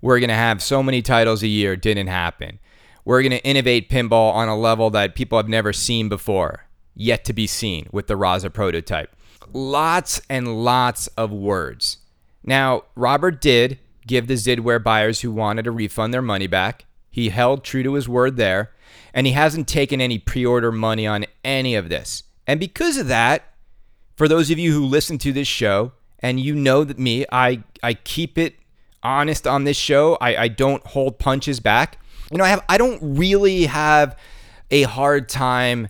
We're 0.01 0.19
going 0.19 0.29
to 0.29 0.35
have 0.35 0.61
so 0.61 0.83
many 0.83 1.01
titles 1.01 1.41
a 1.41 1.47
year. 1.47 1.75
Didn't 1.75 2.07
happen. 2.07 2.59
We're 3.03 3.21
going 3.21 3.31
to 3.31 3.43
innovate 3.43 3.89
pinball 3.89 4.33
on 4.33 4.47
a 4.49 4.57
level 4.57 4.91
that 4.91 5.15
people 5.15 5.39
have 5.39 5.47
never 5.47 5.73
seen 5.73 6.09
before, 6.09 6.67
yet 6.93 7.25
to 7.25 7.33
be 7.33 7.47
seen 7.47 7.87
with 7.91 8.05
the 8.05 8.17
Raza 8.17 8.53
prototype. 8.53 9.15
Lots 9.53 10.21
and 10.29 10.63
lots 10.63 11.07
of 11.07 11.31
words. 11.31 11.97
Now, 12.43 12.83
Robert 12.95 13.41
did 13.41 13.79
give 14.07 14.27
the 14.27 14.33
Zidware 14.33 14.81
buyers 14.81 15.21
who 15.21 15.31
wanted 15.31 15.67
a 15.67 15.71
refund 15.71 16.13
their 16.13 16.21
money 16.21 16.47
back. 16.47 16.85
He 17.09 17.29
held 17.29 17.63
true 17.63 17.83
to 17.83 17.93
his 17.93 18.09
word 18.09 18.37
there, 18.37 18.71
and 19.13 19.27
he 19.27 19.33
hasn't 19.33 19.67
taken 19.67 20.01
any 20.01 20.17
pre 20.17 20.45
order 20.45 20.71
money 20.71 21.05
on 21.05 21.25
any 21.43 21.75
of 21.75 21.89
this. 21.89 22.23
And 22.45 22.59
because 22.59 22.97
of 22.97 23.07
that, 23.07 23.53
for 24.15 24.27
those 24.27 24.49
of 24.49 24.57
you 24.57 24.71
who 24.71 24.85
listen 24.85 25.17
to 25.19 25.31
this 25.31 25.47
show, 25.47 25.91
and 26.19 26.39
you 26.39 26.55
know 26.55 26.83
that 26.83 26.97
me, 26.97 27.25
I, 27.31 27.63
I 27.83 27.93
keep 27.93 28.37
it 28.37 28.55
honest 29.03 29.45
on 29.45 29.63
this 29.63 29.77
show. 29.77 30.17
I, 30.19 30.43
I 30.43 30.47
don't 30.47 30.85
hold 30.87 31.19
punches 31.19 31.59
back. 31.59 31.99
You 32.31 32.37
know, 32.37 32.43
I 32.43 32.49
have 32.49 32.63
I 32.67 32.77
don't 32.77 32.99
really 33.01 33.65
have 33.65 34.17
a 34.69 34.83
hard 34.83 35.29
time 35.29 35.87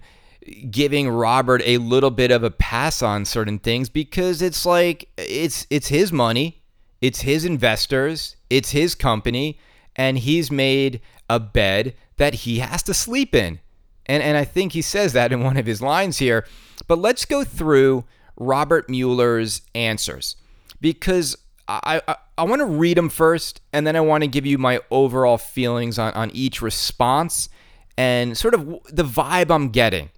giving 0.70 1.10
Robert 1.10 1.62
a 1.66 1.78
little 1.78 2.12
bit 2.12 2.32
of 2.32 2.44
a 2.44 2.52
pass 2.52 3.02
on 3.02 3.26
certain 3.26 3.60
things 3.60 3.90
because 3.90 4.42
it's 4.42 4.66
like 4.66 5.10
it's 5.18 5.66
it's 5.70 5.88
his 5.88 6.12
money. 6.12 6.62
It's 7.02 7.22
his 7.22 7.46
investors, 7.46 8.36
it's 8.50 8.72
his 8.72 8.96
company, 8.96 9.60
and 9.96 10.18
he's 10.18 10.52
made 10.52 11.02
a 11.30 11.40
bed 11.40 11.96
that 12.18 12.34
he 12.34 12.60
has 12.60 12.84
to 12.84 12.94
sleep 12.94 13.36
in. 13.36 13.60
And, 14.06 14.24
and 14.24 14.38
I 14.38 14.46
think 14.46 14.74
he 14.74 14.82
says 14.82 15.14
that 15.14 15.32
in 15.32 15.44
one 15.44 15.58
of 15.58 15.66
his 15.66 15.82
lines 15.82 16.18
here. 16.18 16.46
But 16.88 17.00
let's 17.00 17.26
go 17.26 17.44
through 17.44 18.06
Robert 18.38 18.90
Mueller's 18.90 19.62
answers 19.76 20.36
because 20.80 21.36
I, 21.68 22.02
I, 22.08 22.16
I 22.38 22.44
want 22.44 22.60
to 22.60 22.66
read 22.66 22.98
them 22.98 23.10
first, 23.10 23.62
and 23.74 23.86
then 23.86 23.96
I 23.96 24.02
want 24.02 24.24
to 24.24 24.28
give 24.28 24.46
you 24.46 24.58
my 24.58 24.80
overall 24.90 25.38
feelings 25.38 26.00
on, 26.00 26.14
on 26.14 26.32
each 26.32 26.62
response 26.62 27.50
and 27.98 28.38
sort 28.38 28.54
of 28.54 28.66
the 28.90 29.04
vibe 29.04 29.50
I'm 29.50 29.70
getting 29.70 30.10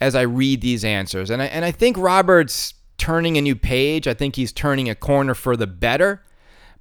as 0.00 0.14
I 0.14 0.22
read 0.22 0.60
these 0.60 0.84
answers. 0.84 1.30
And 1.30 1.40
I, 1.40 1.46
and 1.46 1.64
I 1.64 1.70
think 1.70 1.96
Robert's 1.96 2.74
turning 3.02 3.36
a 3.36 3.40
new 3.40 3.56
page. 3.56 4.06
I 4.06 4.14
think 4.14 4.36
he's 4.36 4.52
turning 4.52 4.88
a 4.88 4.94
corner 4.94 5.34
for 5.34 5.56
the 5.56 5.66
better. 5.66 6.22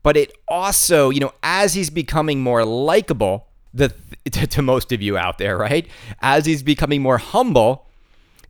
But 0.03 0.15
it 0.15 0.31
also, 0.47 1.10
you 1.10 1.19
know, 1.19 1.34
as 1.41 1.73
he's 1.73 1.89
becoming 1.89 2.41
more 2.41 2.63
likable, 2.63 3.47
the 3.73 3.91
to, 4.31 4.45
to 4.45 4.62
most 4.62 4.91
of 4.91 5.01
you 5.01 5.17
out 5.17 5.39
there, 5.39 5.57
right? 5.57 5.88
As 6.19 6.45
he's 6.45 6.62
becoming 6.62 7.01
more 7.01 7.17
humble, 7.17 7.88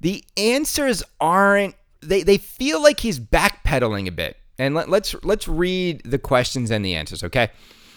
the 0.01 0.21
answers 0.35 1.01
aren't 1.21 1.75
they 2.01 2.23
they 2.23 2.37
feel 2.37 2.83
like 2.83 2.99
he's 2.99 3.19
backpedaling 3.21 4.05
a 4.05 4.11
bit. 4.11 4.35
And 4.59 4.75
let, 4.75 4.89
let's 4.89 5.15
let's 5.23 5.47
read 5.47 6.01
the 6.03 6.19
questions 6.19 6.71
and 6.71 6.83
the 6.83 6.93
answers, 6.95 7.23
okay? 7.23 7.51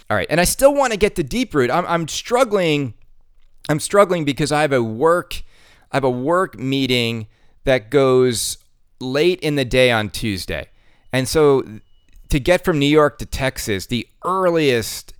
All 0.09 0.17
right. 0.17 0.29
And 0.31 0.41
I 0.41 0.45
still 0.45 0.73
want 0.73 0.93
to 0.93 0.99
get 0.99 1.17
to 1.17 1.25
Deeproot. 1.25 1.69
I'm 1.75 1.85
I'm 1.87 2.07
struggling 2.07 2.95
I'm 3.69 3.81
struggling 3.81 4.25
because 4.25 4.53
I 4.53 4.61
have 4.61 4.73
a 4.73 4.83
work 4.83 5.43
I 5.91 5.97
have 5.97 6.05
a 6.05 6.11
work 6.11 6.57
meeting 6.61 7.27
that 7.65 7.91
goes 7.91 8.59
late 9.01 9.41
in 9.41 9.57
the 9.57 9.65
day 9.65 9.91
on 9.91 10.11
Tuesday. 10.11 10.69
And 11.13 11.29
so 11.29 11.65
to 12.29 12.41
get 12.41 12.65
from 12.65 12.79
New 12.79 12.87
York 12.87 13.19
to 13.19 13.27
Texas, 13.27 13.87
the 13.87 14.09
earliest, 14.25 15.15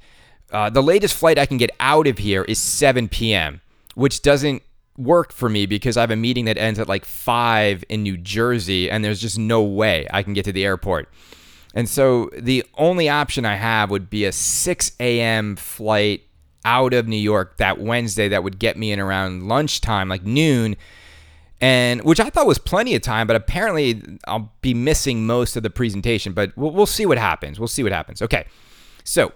uh, 0.51 0.71
the 0.71 0.83
latest 0.83 1.15
flight 1.15 1.39
I 1.39 1.47
can 1.47 1.59
get 1.59 1.71
out 1.81 2.07
of 2.07 2.19
here 2.19 2.43
is 2.45 2.59
7 2.59 3.09
p.m., 3.09 3.61
which 3.95 4.23
doesn't 4.23 4.63
work 4.97 5.33
for 5.33 5.49
me 5.49 5.67
because 5.67 5.97
I 5.97 6.01
have 6.01 6.11
a 6.11 6.17
meeting 6.17 6.45
that 6.47 6.59
ends 6.59 6.79
at 6.79 6.89
like 6.89 7.05
5 7.05 7.85
in 7.89 8.03
New 8.03 8.17
Jersey, 8.17 8.91
and 8.91 9.05
there's 9.05 9.21
just 9.21 9.39
no 9.39 9.63
way 9.63 10.07
I 10.11 10.23
can 10.23 10.35
get 10.35 10.45
to 10.47 10.53
the 10.53 10.65
airport. 10.65 11.09
And 11.75 11.89
so 11.89 12.31
the 12.37 12.65
only 12.79 13.09
option 13.09 13.45
I 13.45 13.57
have 13.57 13.91
would 13.91 14.09
be 14.09 14.25
a 14.25 14.33
6 14.33 14.93
a.m. 15.01 15.57
flight 15.57 16.23
out 16.65 16.95
of 16.95 17.07
New 17.07 17.17
York 17.17 17.59
that 17.59 17.79
Wednesday 17.79 18.29
that 18.29 18.43
would 18.43 18.59
get 18.59 18.77
me 18.77 18.93
in 18.93 19.01
around 19.01 19.49
lunchtime, 19.49 20.09
like 20.09 20.25
noon 20.25 20.77
and 21.61 22.03
which 22.03 22.21
I 22.21 22.31
thought 22.31 22.47
was 22.47 22.59
plenty 22.59 22.95
of 22.95 23.03
time, 23.03 23.27
but 23.27 23.37
apparently 23.37 24.03
I'll 24.27 24.53
be 24.61 24.75
missing 24.75 25.27
most 25.27 25.57
of 25.57 25.63
the 25.63 25.71
presentation. 25.71 26.33
But 26.33 26.57
we'll, 26.57 26.73
we'll 26.73 26.87
see 26.87 27.07
what 27.07 27.19
happens. 27.19 27.59
We'll 27.59 27.69
see 27.69 27.83
what 27.83 27.93
happens. 27.93 28.21
Okay, 28.21 28.47
so 29.05 29.33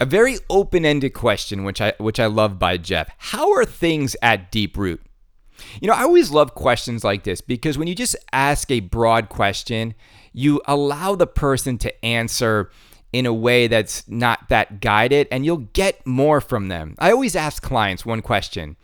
a 0.00 0.06
very 0.06 0.38
open-ended 0.48 1.14
question, 1.14 1.64
which 1.64 1.80
I 1.80 1.92
which 1.98 2.18
I 2.18 2.26
love 2.26 2.58
by 2.58 2.76
Jeff. 2.76 3.10
How 3.18 3.52
are 3.52 3.64
things 3.64 4.16
at 4.22 4.50
Deeproot? 4.50 4.98
You 5.80 5.88
know, 5.88 5.94
I 5.94 6.02
always 6.02 6.30
love 6.30 6.54
questions 6.54 7.04
like 7.04 7.24
this 7.24 7.40
because 7.40 7.76
when 7.76 7.86
you 7.86 7.94
just 7.94 8.16
ask 8.32 8.70
a 8.70 8.80
broad 8.80 9.28
question, 9.28 9.94
you 10.32 10.62
allow 10.66 11.14
the 11.14 11.26
person 11.26 11.76
to 11.78 12.04
answer 12.04 12.70
in 13.12 13.26
a 13.26 13.34
way 13.34 13.66
that's 13.66 14.08
not 14.08 14.48
that 14.48 14.80
guided 14.80 15.28
and 15.30 15.44
you'll 15.44 15.68
get 15.74 16.06
more 16.06 16.40
from 16.40 16.68
them. 16.68 16.94
I 16.98 17.10
always 17.10 17.36
ask 17.36 17.62
clients 17.62 18.06
one 18.06 18.22
question. 18.22 18.76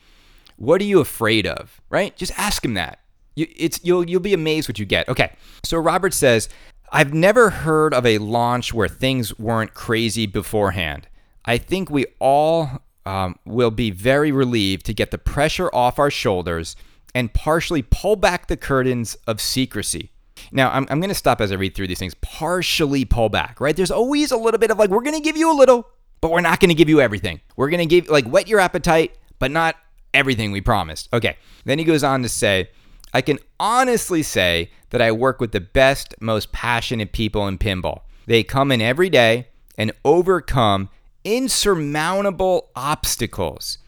What 0.57 0.81
are 0.81 0.85
you 0.85 1.01
afraid 1.01 1.47
of? 1.47 1.81
Right? 1.91 2.17
Just 2.17 2.33
ask 2.39 2.65
him 2.65 2.75
that. 2.75 3.01
You, 3.35 3.47
it's 3.55 3.81
you'll 3.83 4.09
you'll 4.09 4.21
be 4.21 4.35
amazed 4.35 4.69
what 4.69 4.79
you 4.79 4.87
get. 4.87 5.09
Okay. 5.09 5.33
So 5.63 5.79
Robert 5.79 6.15
says, 6.15 6.49
I've 6.91 7.13
never 7.13 7.51
heard 7.51 7.93
of 7.93 8.07
a 8.07 8.19
launch 8.19 8.73
where 8.73 8.89
things 8.89 9.39
weren't 9.39 9.75
crazy 9.75 10.27
beforehand. 10.27 11.09
I 11.45 11.59
think 11.59 11.91
we 11.91 12.07
all 12.19 12.83
um, 13.05 13.39
will 13.45 13.71
be 13.71 13.91
very 13.91 14.33
relieved 14.33 14.87
to 14.87 14.95
get 14.95 15.11
the 15.11 15.19
pressure 15.19 15.69
off 15.75 15.99
our 15.99 16.11
shoulders 16.11 16.77
and 17.15 17.33
partially 17.33 17.83
pull 17.83 18.17
back 18.17 18.47
the 18.47 18.57
curtains 18.57 19.17
of 19.27 19.41
secrecy. 19.41 20.11
Now, 20.53 20.71
I'm, 20.71 20.87
I'm 20.91 21.01
going 21.01 21.09
to 21.09 21.15
stop 21.15 21.41
as 21.41 21.51
I 21.51 21.55
read 21.55 21.75
through 21.75 21.87
these 21.87 21.99
things. 21.99 22.15
Partially 22.15 23.05
pull 23.05 23.29
back, 23.29 23.61
right? 23.61 23.75
There's 23.75 23.91
always 23.91 24.31
a 24.31 24.37
little 24.37 24.59
bit 24.59 24.71
of 24.71 24.79
like, 24.79 24.91
we're 24.91 25.03
going 25.03 25.17
to 25.17 25.23
give 25.23 25.37
you 25.37 25.51
a 25.51 25.57
little, 25.57 25.89
but 26.21 26.31
we're 26.31 26.41
not 26.41 26.61
going 26.61 26.69
to 26.69 26.75
give 26.75 26.89
you 26.89 27.01
everything. 27.01 27.41
We're 27.57 27.71
going 27.71 27.81
to 27.81 27.87
give, 27.87 28.09
like, 28.09 28.27
whet 28.27 28.49
your 28.49 28.61
appetite, 28.61 29.17
but 29.39 29.51
not 29.51 29.77
everything 30.17 30.51
we 30.51 30.61
promised. 30.61 31.09
Okay. 31.13 31.37
Then 31.65 31.79
he 31.79 31.85
goes 31.85 32.03
on 32.03 32.23
to 32.23 32.29
say, 32.29 32.71
I 33.13 33.21
can 33.21 33.39
honestly 33.61 34.23
say 34.23 34.71
that 34.91 35.01
I 35.01 35.13
work 35.13 35.41
with 35.41 35.53
the 35.53 35.61
best, 35.61 36.15
most 36.21 36.53
passionate 36.53 37.13
people 37.13 37.47
in 37.47 37.59
pinball. 37.59 38.01
They 38.27 38.43
come 38.43 38.73
in 38.73 38.81
every 38.81 39.11
day 39.11 39.49
and 39.79 39.93
overcome 40.05 40.89
insurmountable 41.25 42.71
obstacles 42.75 43.79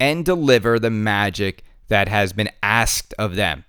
and 0.00 0.24
deliver 0.24 0.78
the 0.78 0.90
magic 0.90 1.64
that 1.88 2.08
has 2.08 2.32
been 2.32 2.50
asked 2.62 3.14
of 3.18 3.36
them. 3.36 3.64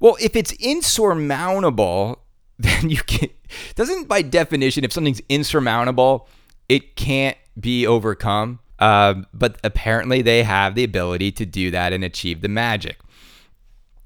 Well, 0.00 0.16
if 0.20 0.34
it's 0.34 0.52
insurmountable, 0.52 2.20
then 2.58 2.90
you 2.90 3.02
can't. 3.02 3.32
doesn't 3.74 4.08
by 4.08 4.22
definition 4.22 4.84
if 4.84 4.92
something's 4.92 5.20
insurmountable, 5.28 6.28
it 6.68 6.96
can't 6.96 7.36
be 7.58 7.86
overcome. 7.86 8.60
Uh, 8.80 9.22
but 9.34 9.58
apparently 9.62 10.22
they 10.22 10.42
have 10.42 10.74
the 10.74 10.84
ability 10.84 11.30
to 11.32 11.46
do 11.46 11.70
that 11.70 11.92
and 11.92 12.02
achieve 12.02 12.40
the 12.40 12.48
magic. 12.48 12.98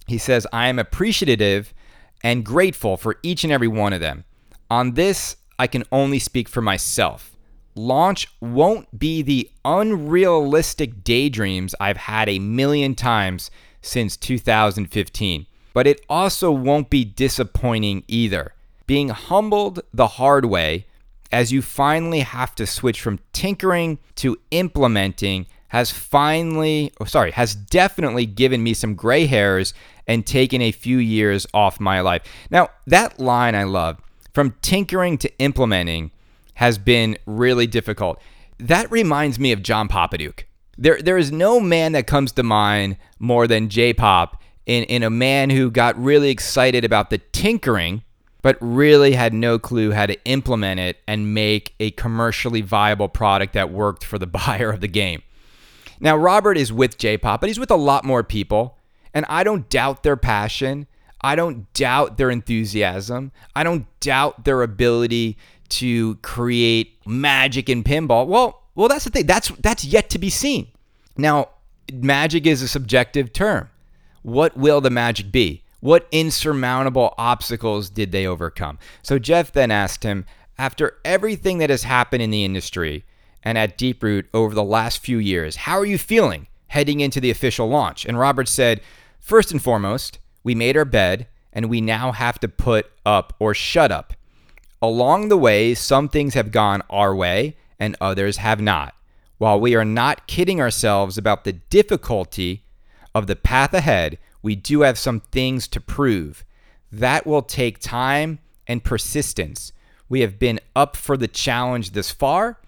He 0.06 0.18
says, 0.18 0.46
I 0.52 0.68
am 0.68 0.78
appreciative 0.78 1.72
and 2.22 2.44
grateful 2.44 2.96
for 2.96 3.16
each 3.22 3.44
and 3.44 3.52
every 3.52 3.68
one 3.68 3.92
of 3.92 4.00
them. 4.00 4.24
On 4.70 4.94
this, 4.94 5.36
I 5.58 5.66
can 5.66 5.84
only 5.92 6.18
speak 6.18 6.48
for 6.48 6.60
myself. 6.60 7.30
Launch 7.76 8.28
won't 8.40 8.98
be 8.98 9.22
the 9.22 9.50
unrealistic 9.64 11.04
daydreams 11.04 11.74
I've 11.80 11.96
had 11.96 12.28
a 12.28 12.38
million 12.38 12.94
times 12.94 13.50
since 13.82 14.16
2015, 14.16 15.46
but 15.72 15.86
it 15.86 16.04
also 16.08 16.50
won't 16.50 16.90
be 16.90 17.04
disappointing 17.04 18.04
either. 18.08 18.54
Being 18.86 19.08
humbled 19.08 19.82
the 19.92 20.06
hard 20.06 20.44
way 20.44 20.86
as 21.34 21.50
you 21.50 21.60
finally 21.60 22.20
have 22.20 22.54
to 22.54 22.64
switch 22.64 23.00
from 23.00 23.18
tinkering 23.32 23.98
to 24.14 24.38
implementing 24.52 25.46
has 25.66 25.90
finally, 25.90 26.92
oh, 27.00 27.04
sorry, 27.04 27.32
has 27.32 27.56
definitely 27.56 28.24
given 28.24 28.62
me 28.62 28.72
some 28.72 28.94
gray 28.94 29.26
hairs 29.26 29.74
and 30.06 30.24
taken 30.24 30.62
a 30.62 30.70
few 30.70 30.98
years 30.98 31.44
off 31.52 31.80
my 31.80 32.00
life. 32.00 32.22
Now, 32.50 32.68
that 32.86 33.18
line 33.18 33.56
I 33.56 33.64
love 33.64 34.00
from 34.32 34.54
tinkering 34.62 35.18
to 35.18 35.38
implementing 35.40 36.12
has 36.54 36.78
been 36.78 37.18
really 37.26 37.66
difficult. 37.66 38.22
That 38.60 38.88
reminds 38.92 39.40
me 39.40 39.50
of 39.50 39.60
John 39.60 39.88
Popadiuk. 39.88 40.44
There, 40.78 41.02
there 41.02 41.18
is 41.18 41.32
no 41.32 41.58
man 41.58 41.90
that 41.92 42.06
comes 42.06 42.30
to 42.32 42.44
mind 42.44 42.96
more 43.18 43.48
than 43.48 43.68
J 43.68 43.92
Pop 43.92 44.40
in, 44.66 44.84
in 44.84 45.02
a 45.02 45.10
man 45.10 45.50
who 45.50 45.72
got 45.72 46.00
really 46.00 46.30
excited 46.30 46.84
about 46.84 47.10
the 47.10 47.18
tinkering, 47.18 48.04
but 48.44 48.58
really 48.60 49.12
had 49.12 49.32
no 49.32 49.58
clue 49.58 49.92
how 49.92 50.04
to 50.04 50.22
implement 50.26 50.78
it 50.78 50.98
and 51.08 51.32
make 51.32 51.74
a 51.80 51.90
commercially 51.92 52.60
viable 52.60 53.08
product 53.08 53.54
that 53.54 53.70
worked 53.70 54.04
for 54.04 54.18
the 54.18 54.26
buyer 54.46 54.68
of 54.68 54.82
the 54.82 54.86
game. 54.86 55.22
Now, 55.98 56.14
Robert 56.14 56.58
is 56.58 56.70
with 56.70 56.98
J 56.98 57.16
Pop, 57.16 57.40
but 57.40 57.48
he's 57.48 57.58
with 57.58 57.70
a 57.70 57.76
lot 57.76 58.04
more 58.04 58.22
people. 58.22 58.76
And 59.14 59.24
I 59.30 59.44
don't 59.44 59.70
doubt 59.70 60.02
their 60.02 60.18
passion. 60.18 60.86
I 61.22 61.36
don't 61.36 61.72
doubt 61.72 62.18
their 62.18 62.30
enthusiasm. 62.30 63.32
I 63.56 63.64
don't 63.64 63.86
doubt 64.00 64.44
their 64.44 64.60
ability 64.60 65.38
to 65.70 66.16
create 66.16 66.98
magic 67.06 67.70
in 67.70 67.82
pinball. 67.82 68.26
Well, 68.26 68.60
well, 68.74 68.88
that's 68.88 69.04
the 69.04 69.10
thing. 69.10 69.24
That's 69.24 69.48
that's 69.60 69.86
yet 69.86 70.10
to 70.10 70.18
be 70.18 70.28
seen. 70.28 70.66
Now, 71.16 71.48
magic 71.90 72.46
is 72.46 72.60
a 72.60 72.68
subjective 72.68 73.32
term. 73.32 73.70
What 74.20 74.54
will 74.54 74.82
the 74.82 74.90
magic 74.90 75.32
be? 75.32 75.63
What 75.84 76.08
insurmountable 76.10 77.12
obstacles 77.18 77.90
did 77.90 78.10
they 78.10 78.26
overcome? 78.26 78.78
So 79.02 79.18
Jeff 79.18 79.52
then 79.52 79.70
asked 79.70 80.02
him, 80.02 80.24
after 80.56 80.96
everything 81.04 81.58
that 81.58 81.68
has 81.68 81.82
happened 81.82 82.22
in 82.22 82.30
the 82.30 82.42
industry 82.42 83.04
and 83.42 83.58
at 83.58 83.76
Deeproot 83.76 84.24
over 84.32 84.54
the 84.54 84.64
last 84.64 85.00
few 85.00 85.18
years, 85.18 85.56
how 85.56 85.76
are 85.76 85.84
you 85.84 85.98
feeling 85.98 86.46
heading 86.68 87.00
into 87.00 87.20
the 87.20 87.30
official 87.30 87.68
launch? 87.68 88.06
And 88.06 88.18
Robert 88.18 88.48
said, 88.48 88.80
First 89.20 89.52
and 89.52 89.62
foremost, 89.62 90.20
we 90.42 90.54
made 90.54 90.74
our 90.74 90.86
bed 90.86 91.26
and 91.52 91.68
we 91.68 91.82
now 91.82 92.12
have 92.12 92.40
to 92.40 92.48
put 92.48 92.90
up 93.04 93.34
or 93.38 93.52
shut 93.52 93.92
up. 93.92 94.14
Along 94.80 95.28
the 95.28 95.36
way, 95.36 95.74
some 95.74 96.08
things 96.08 96.32
have 96.32 96.50
gone 96.50 96.80
our 96.88 97.14
way 97.14 97.58
and 97.78 97.94
others 98.00 98.38
have 98.38 98.62
not. 98.62 98.94
While 99.36 99.60
we 99.60 99.74
are 99.74 99.84
not 99.84 100.28
kidding 100.28 100.62
ourselves 100.62 101.18
about 101.18 101.44
the 101.44 101.52
difficulty 101.52 102.64
of 103.14 103.26
the 103.26 103.36
path 103.36 103.74
ahead, 103.74 104.16
we 104.44 104.54
do 104.54 104.82
have 104.82 104.98
some 104.98 105.20
things 105.20 105.66
to 105.68 105.80
prove. 105.80 106.44
That 106.92 107.26
will 107.26 107.40
take 107.40 107.78
time 107.78 108.40
and 108.66 108.84
persistence. 108.84 109.72
We 110.06 110.20
have 110.20 110.38
been 110.38 110.60
up 110.76 110.96
for 110.96 111.16
the 111.16 111.26
challenge 111.26 111.92
this 111.92 112.10
far, 112.10 112.60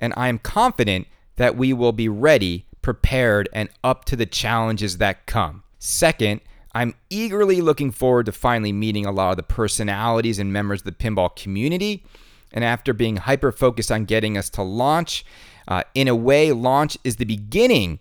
and 0.00 0.12
I 0.16 0.26
am 0.26 0.40
confident 0.40 1.06
that 1.36 1.56
we 1.56 1.72
will 1.72 1.92
be 1.92 2.08
ready, 2.08 2.66
prepared, 2.82 3.48
and 3.52 3.68
up 3.84 4.04
to 4.06 4.16
the 4.16 4.26
challenges 4.26 4.98
that 4.98 5.26
come. 5.26 5.62
Second, 5.78 6.40
I'm 6.74 6.94
eagerly 7.10 7.60
looking 7.60 7.92
forward 7.92 8.26
to 8.26 8.32
finally 8.32 8.72
meeting 8.72 9.06
a 9.06 9.12
lot 9.12 9.30
of 9.30 9.36
the 9.36 9.44
personalities 9.44 10.40
and 10.40 10.52
members 10.52 10.80
of 10.80 10.86
the 10.86 10.92
pinball 10.92 11.34
community. 11.36 12.04
And 12.52 12.64
after 12.64 12.92
being 12.92 13.18
hyper 13.18 13.52
focused 13.52 13.92
on 13.92 14.04
getting 14.04 14.36
us 14.36 14.50
to 14.50 14.62
launch, 14.62 15.24
uh, 15.68 15.84
in 15.94 16.08
a 16.08 16.16
way, 16.16 16.50
launch 16.50 16.98
is 17.04 17.16
the 17.16 17.24
beginning 17.24 18.00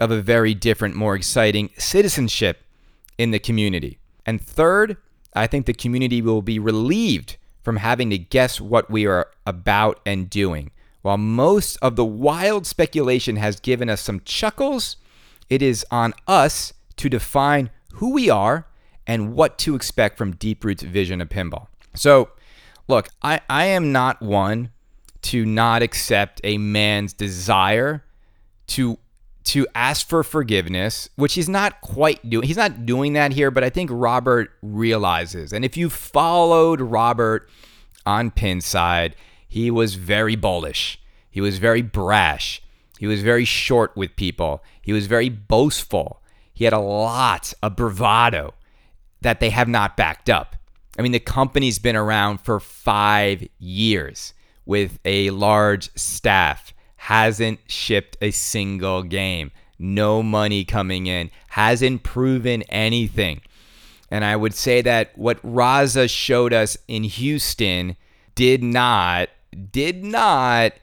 of 0.00 0.10
a 0.10 0.22
very 0.22 0.54
different, 0.54 0.96
more 0.96 1.14
exciting 1.14 1.68
citizenship 1.76 2.64
in 3.20 3.32
the 3.32 3.38
community. 3.38 3.98
And 4.24 4.40
third, 4.40 4.96
I 5.34 5.46
think 5.46 5.66
the 5.66 5.74
community 5.74 6.22
will 6.22 6.40
be 6.40 6.58
relieved 6.58 7.36
from 7.62 7.76
having 7.76 8.08
to 8.08 8.16
guess 8.16 8.62
what 8.62 8.90
we 8.90 9.06
are 9.06 9.30
about 9.46 10.00
and 10.06 10.30
doing. 10.30 10.70
While 11.02 11.18
most 11.18 11.76
of 11.82 11.96
the 11.96 12.04
wild 12.04 12.66
speculation 12.66 13.36
has 13.36 13.60
given 13.60 13.90
us 13.90 14.00
some 14.00 14.20
chuckles, 14.20 14.96
it 15.50 15.60
is 15.60 15.84
on 15.90 16.14
us 16.26 16.72
to 16.96 17.10
define 17.10 17.68
who 17.94 18.14
we 18.14 18.30
are 18.30 18.66
and 19.06 19.34
what 19.34 19.58
to 19.58 19.74
expect 19.74 20.16
from 20.16 20.32
Deeproot's 20.34 20.82
vision 20.82 21.20
of 21.20 21.28
pinball. 21.28 21.66
So, 21.94 22.30
look, 22.88 23.10
I, 23.22 23.40
I 23.50 23.66
am 23.66 23.92
not 23.92 24.22
one 24.22 24.70
to 25.22 25.44
not 25.44 25.82
accept 25.82 26.40
a 26.42 26.56
man's 26.56 27.12
desire 27.12 28.02
to 28.68 28.98
to 29.44 29.66
ask 29.74 30.08
for 30.08 30.22
forgiveness, 30.22 31.08
which 31.16 31.34
he's 31.34 31.48
not 31.48 31.80
quite 31.80 32.28
doing. 32.28 32.46
He's 32.46 32.56
not 32.56 32.84
doing 32.84 33.14
that 33.14 33.32
here, 33.32 33.50
but 33.50 33.64
I 33.64 33.70
think 33.70 33.90
Robert 33.92 34.50
realizes. 34.62 35.52
And 35.52 35.64
if 35.64 35.76
you 35.76 35.90
followed 35.90 36.80
Robert 36.80 37.48
on 38.04 38.30
Pinside, 38.30 39.14
he 39.48 39.70
was 39.70 39.94
very 39.94 40.36
bullish. 40.36 41.00
He 41.30 41.40
was 41.40 41.58
very 41.58 41.82
brash. 41.82 42.62
He 42.98 43.06
was 43.06 43.22
very 43.22 43.44
short 43.44 43.96
with 43.96 44.14
people. 44.16 44.62
He 44.82 44.92
was 44.92 45.06
very 45.06 45.28
boastful. 45.28 46.22
He 46.52 46.64
had 46.64 46.72
a 46.74 46.78
lot 46.78 47.54
of 47.62 47.76
bravado 47.76 48.54
that 49.22 49.40
they 49.40 49.50
have 49.50 49.68
not 49.68 49.96
backed 49.96 50.28
up. 50.28 50.56
I 50.98 51.02
mean, 51.02 51.12
the 51.12 51.20
company's 51.20 51.78
been 51.78 51.96
around 51.96 52.42
for 52.42 52.60
five 52.60 53.46
years 53.58 54.34
with 54.66 54.98
a 55.04 55.30
large 55.30 55.90
staff, 55.96 56.74
hasn't 57.00 57.58
shipped 57.66 58.14
a 58.20 58.30
single 58.30 59.02
game, 59.02 59.50
no 59.78 60.22
money 60.22 60.66
coming 60.66 61.06
in, 61.06 61.30
hasn't 61.48 62.02
proven 62.02 62.62
anything. 62.64 63.40
And 64.10 64.22
I 64.22 64.36
would 64.36 64.52
say 64.52 64.82
that 64.82 65.16
what 65.16 65.42
Raza 65.42 66.10
showed 66.10 66.52
us 66.52 66.76
in 66.88 67.04
Houston 67.04 67.96
did 68.34 68.62
not, 68.62 69.30
did 69.72 70.04
not 70.04 70.74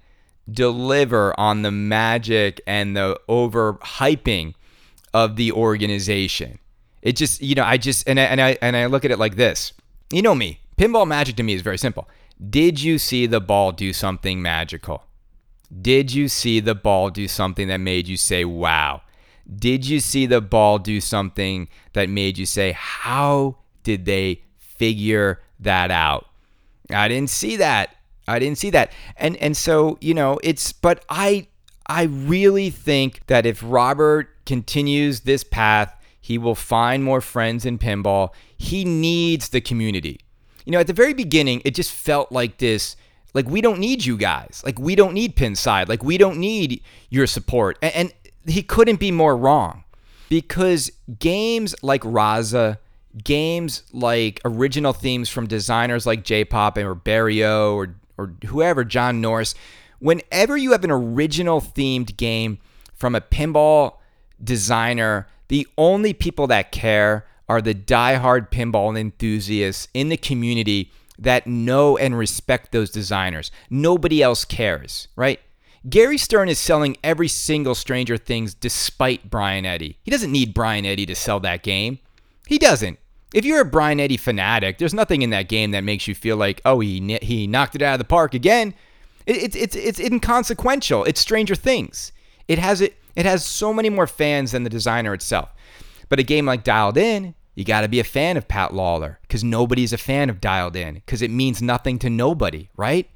deliver 0.49 1.39
on 1.39 1.61
the 1.61 1.69
magic 1.69 2.61
and 2.65 2.97
the 2.97 3.21
overhyping 3.29 4.55
of 5.13 5.35
the 5.35 5.51
organization. 5.51 6.57
It 7.03 7.15
just, 7.15 7.43
you 7.43 7.53
know, 7.53 7.63
I 7.63 7.77
just 7.77 8.09
and 8.09 8.19
I, 8.19 8.23
and 8.23 8.41
I 8.41 8.57
and 8.63 8.75
I 8.75 8.87
look 8.87 9.05
at 9.05 9.11
it 9.11 9.19
like 9.19 9.35
this. 9.35 9.71
You 10.11 10.23
know 10.23 10.33
me. 10.33 10.61
Pinball 10.77 11.07
magic 11.07 11.35
to 11.35 11.43
me 11.43 11.53
is 11.53 11.61
very 11.61 11.77
simple. 11.77 12.09
Did 12.49 12.81
you 12.81 12.97
see 12.97 13.27
the 13.27 13.39
ball 13.39 13.71
do 13.71 13.93
something 13.93 14.41
magical? 14.41 15.03
Did 15.81 16.13
you 16.13 16.27
see 16.27 16.59
the 16.59 16.75
ball 16.75 17.09
do 17.09 17.27
something 17.27 17.67
that 17.67 17.77
made 17.77 18.07
you 18.07 18.17
say, 18.17 18.45
"Wow"? 18.45 19.01
Did 19.53 19.87
you 19.87 19.99
see 19.99 20.25
the 20.25 20.41
ball 20.41 20.79
do 20.79 20.99
something 21.01 21.67
that 21.93 22.09
made 22.09 22.37
you 22.37 22.45
say, 22.45 22.73
"How 22.73 23.57
did 23.83 24.05
they 24.05 24.41
figure 24.57 25.41
that 25.59 25.91
out?" 25.91 26.27
I 26.89 27.07
didn't 27.07 27.29
see 27.29 27.55
that. 27.57 27.95
I 28.27 28.39
didn't 28.39 28.57
see 28.57 28.69
that. 28.71 28.91
And 29.17 29.35
and 29.37 29.55
so, 29.55 29.97
you 30.01 30.13
know, 30.13 30.39
it's 30.43 30.71
but 30.71 31.03
I 31.09 31.47
I 31.87 32.03
really 32.03 32.69
think 32.69 33.25
that 33.27 33.45
if 33.45 33.61
Robert 33.63 34.29
continues 34.45 35.21
this 35.21 35.43
path, 35.43 35.93
he 36.19 36.37
will 36.37 36.55
find 36.55 37.03
more 37.03 37.21
friends 37.21 37.65
in 37.65 37.77
pinball. 37.77 38.29
He 38.57 38.83
needs 38.83 39.49
the 39.49 39.61
community. 39.61 40.19
You 40.65 40.73
know, 40.73 40.79
at 40.79 40.87
the 40.87 40.93
very 40.93 41.13
beginning, 41.13 41.61
it 41.63 41.75
just 41.75 41.91
felt 41.91 42.31
like 42.31 42.57
this 42.57 42.97
like 43.33 43.47
we 43.47 43.61
don't 43.61 43.79
need 43.79 44.05
you 44.05 44.17
guys. 44.17 44.61
Like 44.65 44.79
we 44.79 44.95
don't 44.95 45.13
need 45.13 45.35
Pinside. 45.35 45.87
Like 45.87 46.03
we 46.03 46.17
don't 46.17 46.37
need 46.37 46.81
your 47.09 47.27
support. 47.27 47.77
And, 47.81 47.95
and 47.95 48.13
he 48.45 48.63
couldn't 48.63 48.99
be 48.99 49.11
more 49.11 49.35
wrong 49.35 49.83
because 50.29 50.91
games 51.19 51.75
like 51.81 52.01
Raza, 52.01 52.77
games 53.23 53.83
like 53.93 54.41
original 54.45 54.93
themes 54.93 55.29
from 55.29 55.47
designers 55.47 56.05
like 56.05 56.23
J-Pop 56.23 56.77
or 56.77 56.95
Barrio 56.95 57.75
or 57.75 57.95
or 58.17 58.33
whoever, 58.47 58.83
John 58.83 59.21
Norris, 59.21 59.53
whenever 59.99 60.57
you 60.57 60.71
have 60.71 60.83
an 60.83 60.89
original 60.91 61.61
themed 61.61 62.17
game 62.17 62.57
from 62.95 63.13
a 63.13 63.21
pinball 63.21 63.97
designer, 64.43 65.27
the 65.49 65.67
only 65.77 66.13
people 66.13 66.47
that 66.47 66.71
care 66.71 67.27
are 67.47 67.61
the 67.61 67.73
die-hard 67.73 68.51
pinball 68.51 68.97
enthusiasts 68.99 69.87
in 69.93 70.09
the 70.09 70.17
community 70.17 70.91
that 71.19 71.47
know 71.47 71.97
and 71.97 72.17
respect 72.17 72.71
those 72.71 72.89
designers. 72.91 73.51
Nobody 73.69 74.21
else 74.21 74.45
cares, 74.45 75.07
right? 75.15 75.39
Gary 75.89 76.17
Stern 76.17 76.49
is 76.49 76.59
selling 76.59 76.97
every 77.03 77.27
single 77.27 77.75
Stranger 77.75 78.17
Things 78.17 78.53
despite 78.53 79.29
Brian 79.29 79.65
Eddy. 79.65 79.97
He 80.03 80.11
doesn't 80.11 80.31
need 80.31 80.53
Brian 80.53 80.85
Eddy 80.85 81.05
to 81.05 81.15
sell 81.15 81.39
that 81.41 81.63
game. 81.63 81.99
He 82.47 82.57
doesn't. 82.57 82.99
If 83.33 83.45
you're 83.45 83.61
a 83.61 83.65
Brian 83.65 83.99
Eddy 83.99 84.17
fanatic, 84.17 84.77
there's 84.77 84.93
nothing 84.93 85.21
in 85.21 85.29
that 85.31 85.49
game 85.49 85.71
that 85.71 85.83
makes 85.83 86.07
you 86.07 86.15
feel 86.15 86.37
like, 86.37 86.61
oh, 86.65 86.79
he 86.79 87.19
he 87.21 87.47
knocked 87.47 87.75
it 87.75 87.81
out 87.81 87.93
of 87.93 87.99
the 87.99 88.05
park 88.05 88.33
again. 88.33 88.73
It's 89.25 89.55
it, 89.55 89.61
it's 89.61 89.75
it's 89.75 89.99
inconsequential. 89.99 91.03
It's 91.03 91.19
Stranger 91.19 91.55
Things. 91.55 92.11
It 92.47 92.59
has 92.59 92.81
it 92.81 92.97
it 93.15 93.25
has 93.25 93.45
so 93.45 93.73
many 93.73 93.89
more 93.89 94.07
fans 94.07 94.51
than 94.51 94.63
the 94.63 94.69
designer 94.69 95.13
itself. 95.13 95.53
But 96.09 96.19
a 96.19 96.23
game 96.23 96.45
like 96.45 96.63
Dialed 96.63 96.97
In, 96.97 97.35
you 97.57 97.65
got 97.65 97.81
to 97.81 97.87
be 97.87 97.99
a 97.99 98.03
fan 98.03 98.37
of 98.37 98.47
Pat 98.47 98.71
Lawlor 98.71 99.17
because 99.23 99.43
nobody's 99.43 99.91
a 99.91 99.97
fan 99.97 100.29
of 100.29 100.39
Dialed 100.39 100.75
In 100.75 100.93
because 100.93 101.23
it 101.23 101.31
means 101.31 101.59
nothing 101.59 101.97
to 101.99 102.09
nobody, 102.09 102.69
right? 102.77 103.09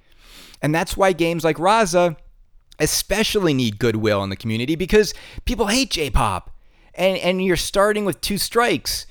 And 0.63 0.73
that's 0.73 0.97
why 0.97 1.13
games 1.13 1.43
like 1.43 1.58
Raza 1.58 2.17
especially 2.80 3.54
need 3.54 3.77
goodwill 3.77 4.23
in 4.23 4.32
the 4.32 4.36
community 4.36 4.75
because 4.75 5.13
people 5.45 5.67
hate 5.67 5.91
J-Pop. 5.91 6.49
And 6.95 7.19
and 7.19 7.45
you're 7.45 7.56
starting 7.56 8.04
with 8.04 8.19
two 8.19 8.39
strikes. 8.39 9.06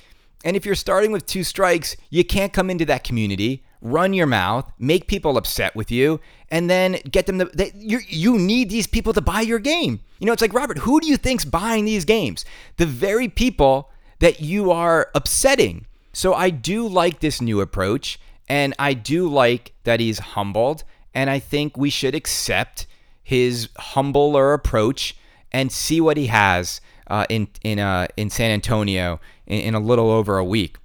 And 0.44 0.56
if 0.56 0.66
you're 0.66 0.74
starting 0.74 1.12
with 1.12 1.26
two 1.26 1.44
strikes, 1.44 1.96
you 2.10 2.24
can't 2.24 2.52
come 2.52 2.68
into 2.68 2.84
that 2.86 3.04
community, 3.04 3.62
run 3.80 4.12
your 4.12 4.26
mouth, 4.26 4.70
make 4.80 5.06
people 5.06 5.38
upset 5.38 5.76
with 5.76 5.92
you, 5.92 6.20
and 6.50 6.68
then 6.68 6.98
get 7.08 7.26
them 7.26 7.38
to. 7.38 7.44
They, 7.44 7.70
you 7.76 8.00
you 8.08 8.36
need 8.36 8.68
these 8.68 8.88
people 8.88 9.12
to 9.12 9.20
buy 9.20 9.42
your 9.42 9.60
game. 9.60 10.00
You 10.18 10.26
know, 10.26 10.32
it's 10.32 10.42
like 10.42 10.52
Robert. 10.52 10.78
Who 10.78 11.00
do 11.00 11.06
you 11.06 11.16
think's 11.16 11.44
buying 11.44 11.84
these 11.84 12.04
games? 12.04 12.44
The 12.78 12.86
very 12.86 13.28
people 13.28 13.89
that 14.20 14.40
you 14.40 14.70
are 14.70 15.11
upsetting. 15.14 15.87
So 16.12 16.33
I 16.33 16.50
do 16.50 16.87
like 16.87 17.20
this 17.20 17.40
new 17.40 17.61
approach, 17.61 18.18
and 18.48 18.74
I 18.78 18.94
do 18.94 19.28
like 19.28 19.72
that 19.85 20.00
he's 20.00 20.18
humbled, 20.18 20.85
and 21.14 21.28
I 21.28 21.38
think 21.38 21.76
we 21.76 21.90
should 21.90 22.14
accept 22.14 22.87
his 23.22 23.68
humbler 23.76 24.52
approach 24.52 25.16
and 25.52 25.70
see 25.70 26.00
what 26.00 26.16
he 26.16 26.26
has 26.26 26.80
uh, 27.09 27.26
in 27.28 27.48
in 27.62 27.78
uh, 27.78 28.06
in 28.16 28.30
San 28.30 28.50
Antonio 28.50 29.20
in, 29.46 29.61
in 29.61 29.74
a 29.74 29.80
little 29.80 30.11
over 30.11 30.38
a 30.38 30.44
week. 30.44 30.76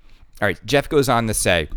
All 0.41 0.48
right, 0.48 0.65
Jeff 0.65 0.89
goes 0.89 1.08
on 1.08 1.28
to 1.28 1.34
say. 1.34 1.69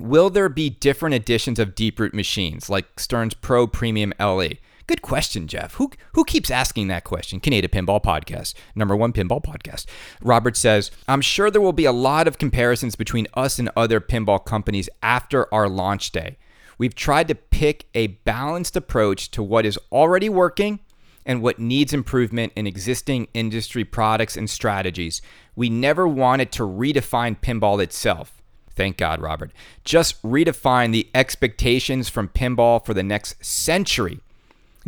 Will 0.00 0.30
there 0.30 0.48
be 0.48 0.70
different 0.70 1.16
editions 1.16 1.58
of 1.58 1.74
Deeproot 1.74 2.14
machines 2.14 2.70
like 2.70 3.00
Stern's 3.00 3.34
Pro 3.34 3.66
Premium 3.66 4.12
LE? 4.20 4.50
Good 4.88 5.02
question, 5.02 5.48
Jeff. 5.48 5.74
Who 5.74 5.90
who 6.14 6.24
keeps 6.24 6.50
asking 6.50 6.88
that 6.88 7.04
question? 7.04 7.40
Kaneda 7.40 7.68
Pinball 7.68 8.02
Podcast, 8.02 8.54
number 8.74 8.96
one 8.96 9.12
pinball 9.12 9.44
podcast. 9.44 9.84
Robert 10.22 10.56
says, 10.56 10.90
I'm 11.06 11.20
sure 11.20 11.50
there 11.50 11.60
will 11.60 11.74
be 11.74 11.84
a 11.84 11.92
lot 11.92 12.26
of 12.26 12.38
comparisons 12.38 12.96
between 12.96 13.26
us 13.34 13.58
and 13.58 13.68
other 13.76 14.00
pinball 14.00 14.42
companies 14.42 14.88
after 15.02 15.52
our 15.52 15.68
launch 15.68 16.10
day. 16.10 16.38
We've 16.78 16.94
tried 16.94 17.28
to 17.28 17.34
pick 17.34 17.84
a 17.94 18.06
balanced 18.06 18.76
approach 18.76 19.30
to 19.32 19.42
what 19.42 19.66
is 19.66 19.78
already 19.92 20.30
working 20.30 20.80
and 21.26 21.42
what 21.42 21.58
needs 21.58 21.92
improvement 21.92 22.54
in 22.56 22.66
existing 22.66 23.28
industry 23.34 23.84
products 23.84 24.38
and 24.38 24.48
strategies. 24.48 25.20
We 25.54 25.68
never 25.68 26.08
wanted 26.08 26.50
to 26.52 26.62
redefine 26.62 27.38
pinball 27.38 27.82
itself. 27.82 28.40
Thank 28.70 28.96
God, 28.96 29.20
Robert. 29.20 29.52
Just 29.84 30.22
redefine 30.22 30.92
the 30.92 31.10
expectations 31.14 32.08
from 32.08 32.28
pinball 32.28 32.82
for 32.82 32.94
the 32.94 33.02
next 33.02 33.44
century. 33.44 34.20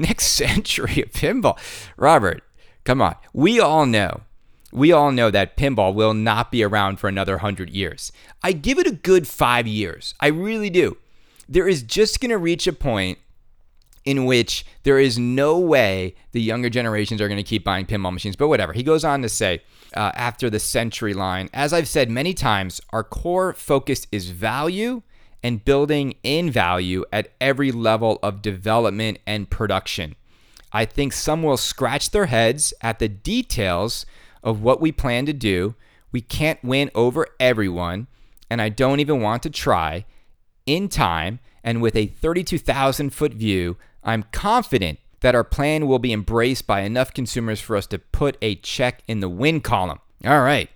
Next 0.00 0.26
century 0.32 1.02
of 1.02 1.12
pinball. 1.12 1.58
Robert, 1.96 2.42
come 2.84 3.02
on. 3.02 3.16
We 3.32 3.60
all 3.60 3.86
know 3.86 4.22
we 4.72 4.92
all 4.92 5.10
know 5.10 5.30
that 5.30 5.56
pinball 5.56 5.94
will 5.94 6.14
not 6.14 6.52
be 6.52 6.62
around 6.62 7.00
for 7.00 7.08
another 7.08 7.34
100 7.34 7.70
years. 7.70 8.12
I 8.42 8.52
give 8.52 8.78
it 8.78 8.86
a 8.86 8.92
good 8.92 9.26
five 9.26 9.66
years. 9.66 10.14
I 10.20 10.28
really 10.28 10.70
do 10.70 10.96
there 11.48 11.66
is 11.66 11.82
just 11.82 12.20
going 12.20 12.30
to 12.30 12.38
reach 12.38 12.68
a 12.68 12.72
point 12.72 13.18
in 14.04 14.24
which 14.24 14.64
there 14.84 15.00
is 15.00 15.18
no 15.18 15.58
way 15.58 16.14
the 16.30 16.40
younger 16.40 16.70
generations 16.70 17.20
are 17.20 17.26
going 17.26 17.36
to 17.36 17.42
keep 17.42 17.64
buying 17.64 17.84
pinball 17.84 18.12
machines. 18.12 18.36
But 18.36 18.48
whatever. 18.48 18.72
He 18.72 18.84
goes 18.84 19.04
on 19.04 19.20
to 19.22 19.28
say, 19.28 19.62
uh, 19.94 20.12
after 20.14 20.48
the 20.48 20.60
century 20.60 21.12
line, 21.12 21.50
as 21.52 21.72
I've 21.72 21.88
said 21.88 22.08
many 22.08 22.32
times, 22.32 22.80
our 22.90 23.02
core 23.02 23.52
focus 23.52 24.06
is 24.12 24.30
value 24.30 25.02
and 25.42 25.64
building 25.64 26.14
in 26.22 26.50
value 26.50 27.04
at 27.12 27.32
every 27.40 27.72
level 27.72 28.18
of 28.22 28.42
development 28.42 29.18
and 29.26 29.50
production. 29.50 30.16
I 30.72 30.84
think 30.84 31.12
some 31.12 31.42
will 31.42 31.56
scratch 31.56 32.10
their 32.10 32.26
heads 32.26 32.72
at 32.80 32.98
the 32.98 33.08
details 33.08 34.06
of 34.42 34.62
what 34.62 34.80
we 34.80 34.92
plan 34.92 35.26
to 35.26 35.32
do. 35.32 35.74
We 36.12 36.20
can't 36.20 36.62
win 36.62 36.90
over 36.94 37.26
everyone, 37.38 38.06
and 38.48 38.60
I 38.62 38.68
don't 38.68 39.00
even 39.00 39.20
want 39.20 39.42
to 39.44 39.50
try 39.50 40.04
in 40.66 40.88
time 40.88 41.40
and 41.62 41.82
with 41.82 41.96
a 41.96 42.06
32,000 42.06 43.10
foot 43.10 43.34
view, 43.34 43.76
I'm 44.02 44.24
confident 44.32 44.98
that 45.20 45.34
our 45.34 45.44
plan 45.44 45.86
will 45.86 45.98
be 45.98 46.12
embraced 46.12 46.66
by 46.66 46.80
enough 46.80 47.12
consumers 47.12 47.60
for 47.60 47.76
us 47.76 47.86
to 47.88 47.98
put 47.98 48.38
a 48.40 48.54
check 48.56 49.02
in 49.06 49.20
the 49.20 49.28
win 49.28 49.60
column. 49.60 50.00
All 50.24 50.40
right, 50.40 50.70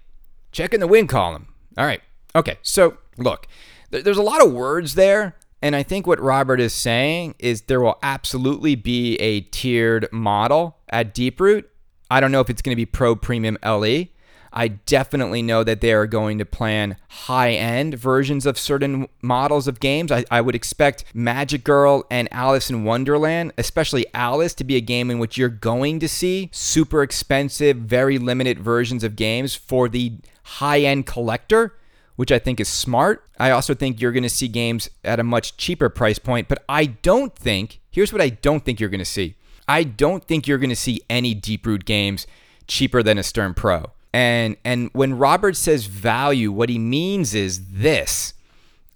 check 0.53 0.74
in 0.74 0.81
the 0.81 0.87
win 0.87 1.07
column. 1.07 1.48
All 1.79 1.87
right, 1.87 2.03
okay, 2.37 2.59
so 2.62 2.98
look, 3.16 3.46
there's 3.90 4.18
a 4.18 4.23
lot 4.23 4.44
of 4.44 4.53
words 4.53 4.94
there. 4.94 5.37
And 5.62 5.75
I 5.75 5.83
think 5.83 6.07
what 6.07 6.20
Robert 6.20 6.61
is 6.61 6.75
saying 6.75 7.37
is 7.38 7.62
there 7.62 7.81
will 7.81 7.99
absolutely 8.03 8.75
be 8.75 9.16
a 9.16 9.40
tiered 9.40 10.09
model 10.12 10.77
at 10.90 11.14
Deeproot. 11.14 11.64
I 12.11 12.20
don't 12.20 12.33
know 12.33 12.40
if 12.40 12.51
it's 12.51 12.61
going 12.61 12.75
to 12.75 12.77
be 12.77 12.85
Pro 12.85 13.16
Premium 13.16 13.57
LE. 13.64 14.09
I 14.57 14.68
definitely 14.68 15.42
know 15.42 15.64
that 15.64 15.81
they 15.81 15.92
are 15.92 16.07
going 16.07 16.38
to 16.38 16.44
plan 16.44 16.97
high 17.09 17.53
end 17.53 17.94
versions 17.94 18.47
of 18.47 18.57
certain 18.57 19.09
models 19.20 19.66
of 19.66 19.81
games. 19.81 20.12
I, 20.12 20.25
I 20.31 20.40
would 20.40 20.55
expect 20.55 21.05
Magic 21.12 21.64
Girl 21.64 22.05
and 22.11 22.29
Alice 22.31 22.70
in 22.70 22.85
Wonderland, 22.85 23.53
especially 23.59 24.07
Alice, 24.14 24.55
to 24.55 24.64
be 24.64 24.77
a 24.77 24.81
game 24.81 25.11
in 25.11 25.18
which 25.18 25.37
you're 25.37 25.49
going 25.49 25.99
to 25.99 26.09
see 26.09 26.51
super 26.53 27.03
expensive, 27.03 27.79
very 27.79 28.18
limited 28.18 28.61
versions 28.61 29.03
of 29.03 29.16
games 29.16 29.55
for 29.55 29.88
the 29.88 30.18
high 30.44 30.81
end 30.81 31.07
collector 31.07 31.75
which 32.16 32.33
I 32.33 32.38
think 32.38 32.61
is 32.61 32.68
smart. 32.68 33.24
I 33.38 33.50
also 33.50 33.74
think 33.74 34.00
you're 34.00 34.12
going 34.12 34.22
to 34.22 34.29
see 34.29 34.48
games 34.48 34.88
at 35.03 35.20
a 35.20 35.24
much 35.24 35.57
cheaper 35.57 35.88
price 35.88 36.18
point, 36.18 36.48
but 36.48 36.62
I 36.68 36.87
don't 36.87 37.35
think, 37.35 37.81
here's 37.90 38.12
what 38.12 38.22
I 38.22 38.29
don't 38.29 38.64
think 38.64 38.81
you're 38.81 38.88
going 38.88 38.98
to 38.98 39.05
see. 39.05 39.37
I 39.66 39.83
don't 39.83 40.24
think 40.24 40.46
you're 40.46 40.59
going 40.59 40.70
to 40.70 40.77
see 40.77 41.00
any 41.09 41.35
Deeproot 41.35 41.85
games 41.85 42.27
cheaper 42.66 43.03
than 43.03 43.18
a 43.18 43.22
Stern 43.22 43.55
Pro. 43.55 43.92
And 44.12 44.57
and 44.64 44.90
when 44.92 45.18
Robert 45.18 45.57
says 45.57 45.87
value, 45.87 46.53
what 46.53 46.68
he 46.68 46.79
means 46.79 47.35
is 47.35 47.66
this. 47.68 48.35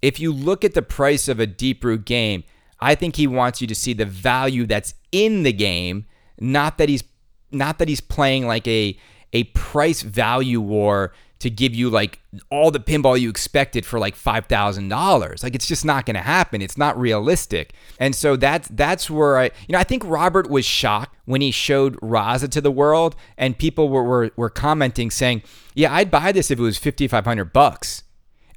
If 0.01 0.17
you 0.17 0.31
look 0.31 0.63
at 0.63 0.75
the 0.75 0.81
price 0.81 1.27
of 1.27 1.41
a 1.41 1.47
Deeproot 1.47 2.05
game, 2.05 2.45
I 2.79 2.95
think 2.95 3.17
he 3.17 3.27
wants 3.27 3.59
you 3.59 3.67
to 3.67 3.75
see 3.75 3.91
the 3.91 4.05
value 4.05 4.65
that's 4.65 4.93
in 5.11 5.43
the 5.43 5.51
game, 5.51 6.05
not 6.39 6.77
that 6.77 6.87
he's 6.87 7.03
not 7.51 7.79
that 7.79 7.89
he's 7.89 7.99
playing 7.99 8.47
like 8.47 8.65
a 8.67 8.97
a 9.33 9.43
price 9.45 10.03
value 10.03 10.61
war 10.61 11.11
to 11.39 11.49
give 11.49 11.73
you 11.73 11.89
like 11.89 12.19
all 12.49 12.69
the 12.69 12.79
pinball 12.79 13.19
you 13.19 13.29
expected 13.29 13.85
for 13.85 13.97
like 13.97 14.15
$5,000. 14.15 15.43
Like 15.43 15.55
it's 15.55 15.67
just 15.67 15.85
not 15.85 16.05
going 16.05 16.15
to 16.15 16.21
happen. 16.21 16.61
It's 16.61 16.77
not 16.77 16.99
realistic. 16.99 17.73
And 17.97 18.13
so 18.13 18.35
that's 18.35 18.67
that's 18.69 19.09
where 19.09 19.37
I 19.37 19.45
you 19.45 19.73
know 19.73 19.79
I 19.79 19.85
think 19.85 20.03
Robert 20.05 20.49
was 20.49 20.65
shocked 20.65 21.15
when 21.25 21.41
he 21.41 21.51
showed 21.51 21.95
Raza 22.01 22.49
to 22.51 22.61
the 22.61 22.71
world 22.71 23.15
and 23.37 23.57
people 23.57 23.89
were 23.89 24.03
were, 24.03 24.31
were 24.35 24.49
commenting 24.49 25.09
saying, 25.09 25.43
"Yeah, 25.73 25.93
I'd 25.93 26.11
buy 26.11 26.31
this 26.31 26.51
if 26.51 26.59
it 26.59 26.61
was 26.61 26.77
5500 26.77 27.53
bucks." 27.53 28.03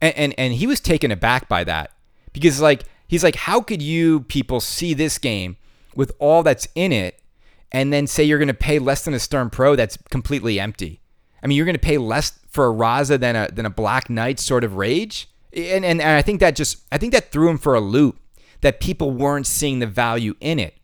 And, 0.01 0.16
and 0.16 0.35
and 0.37 0.55
he 0.55 0.66
was 0.66 0.81
taken 0.81 1.11
aback 1.12 1.49
by 1.49 1.64
that. 1.64 1.92
Because 2.33 2.61
like 2.61 2.85
he's 3.07 3.23
like 3.23 3.37
how 3.37 3.61
could 3.61 3.81
you 3.81 4.21
people 4.23 4.61
see 4.61 4.92
this 4.92 5.18
game 5.18 5.57
with 5.95 6.12
all 6.18 6.42
that's 6.42 6.66
in 6.75 6.90
it 6.90 7.21
and 7.71 7.92
then 7.92 8.07
say 8.07 8.25
you're 8.25 8.38
going 8.38 8.49
to 8.49 8.55
pay 8.55 8.79
less 8.79 9.05
than 9.05 9.14
a 9.14 9.21
Stern 9.21 9.51
Pro 9.51 9.77
that's 9.77 9.97
completely 10.11 10.59
empty? 10.59 11.02
I 11.42 11.46
mean, 11.46 11.57
you're 11.57 11.66
going 11.66 11.74
to 11.74 11.81
pay 11.81 11.98
less 11.98 12.38
for 12.48 12.68
a 12.68 12.72
Raza 12.72 13.18
than 13.18 13.37
a 13.37 13.48
than 13.50 13.66
a 13.66 13.70
Black 13.70 14.09
Knight 14.09 14.38
Sword 14.38 14.64
of 14.64 14.74
Rage, 14.74 15.28
and, 15.52 15.85
and 15.85 16.00
and 16.00 16.02
I 16.02 16.22
think 16.22 16.40
that 16.40 16.57
just 16.57 16.82
I 16.93 16.99
think 16.99 17.12
that 17.12 17.30
threw 17.30 17.49
him 17.49 17.59
for 17.59 17.74
a 17.74 17.80
loop. 17.80 18.18
That 18.61 18.78
people 18.78 19.11
weren't 19.11 19.47
seeing 19.47 19.80
the 19.80 19.88
value 19.88 20.36
in 20.40 20.61
it. 20.61 20.76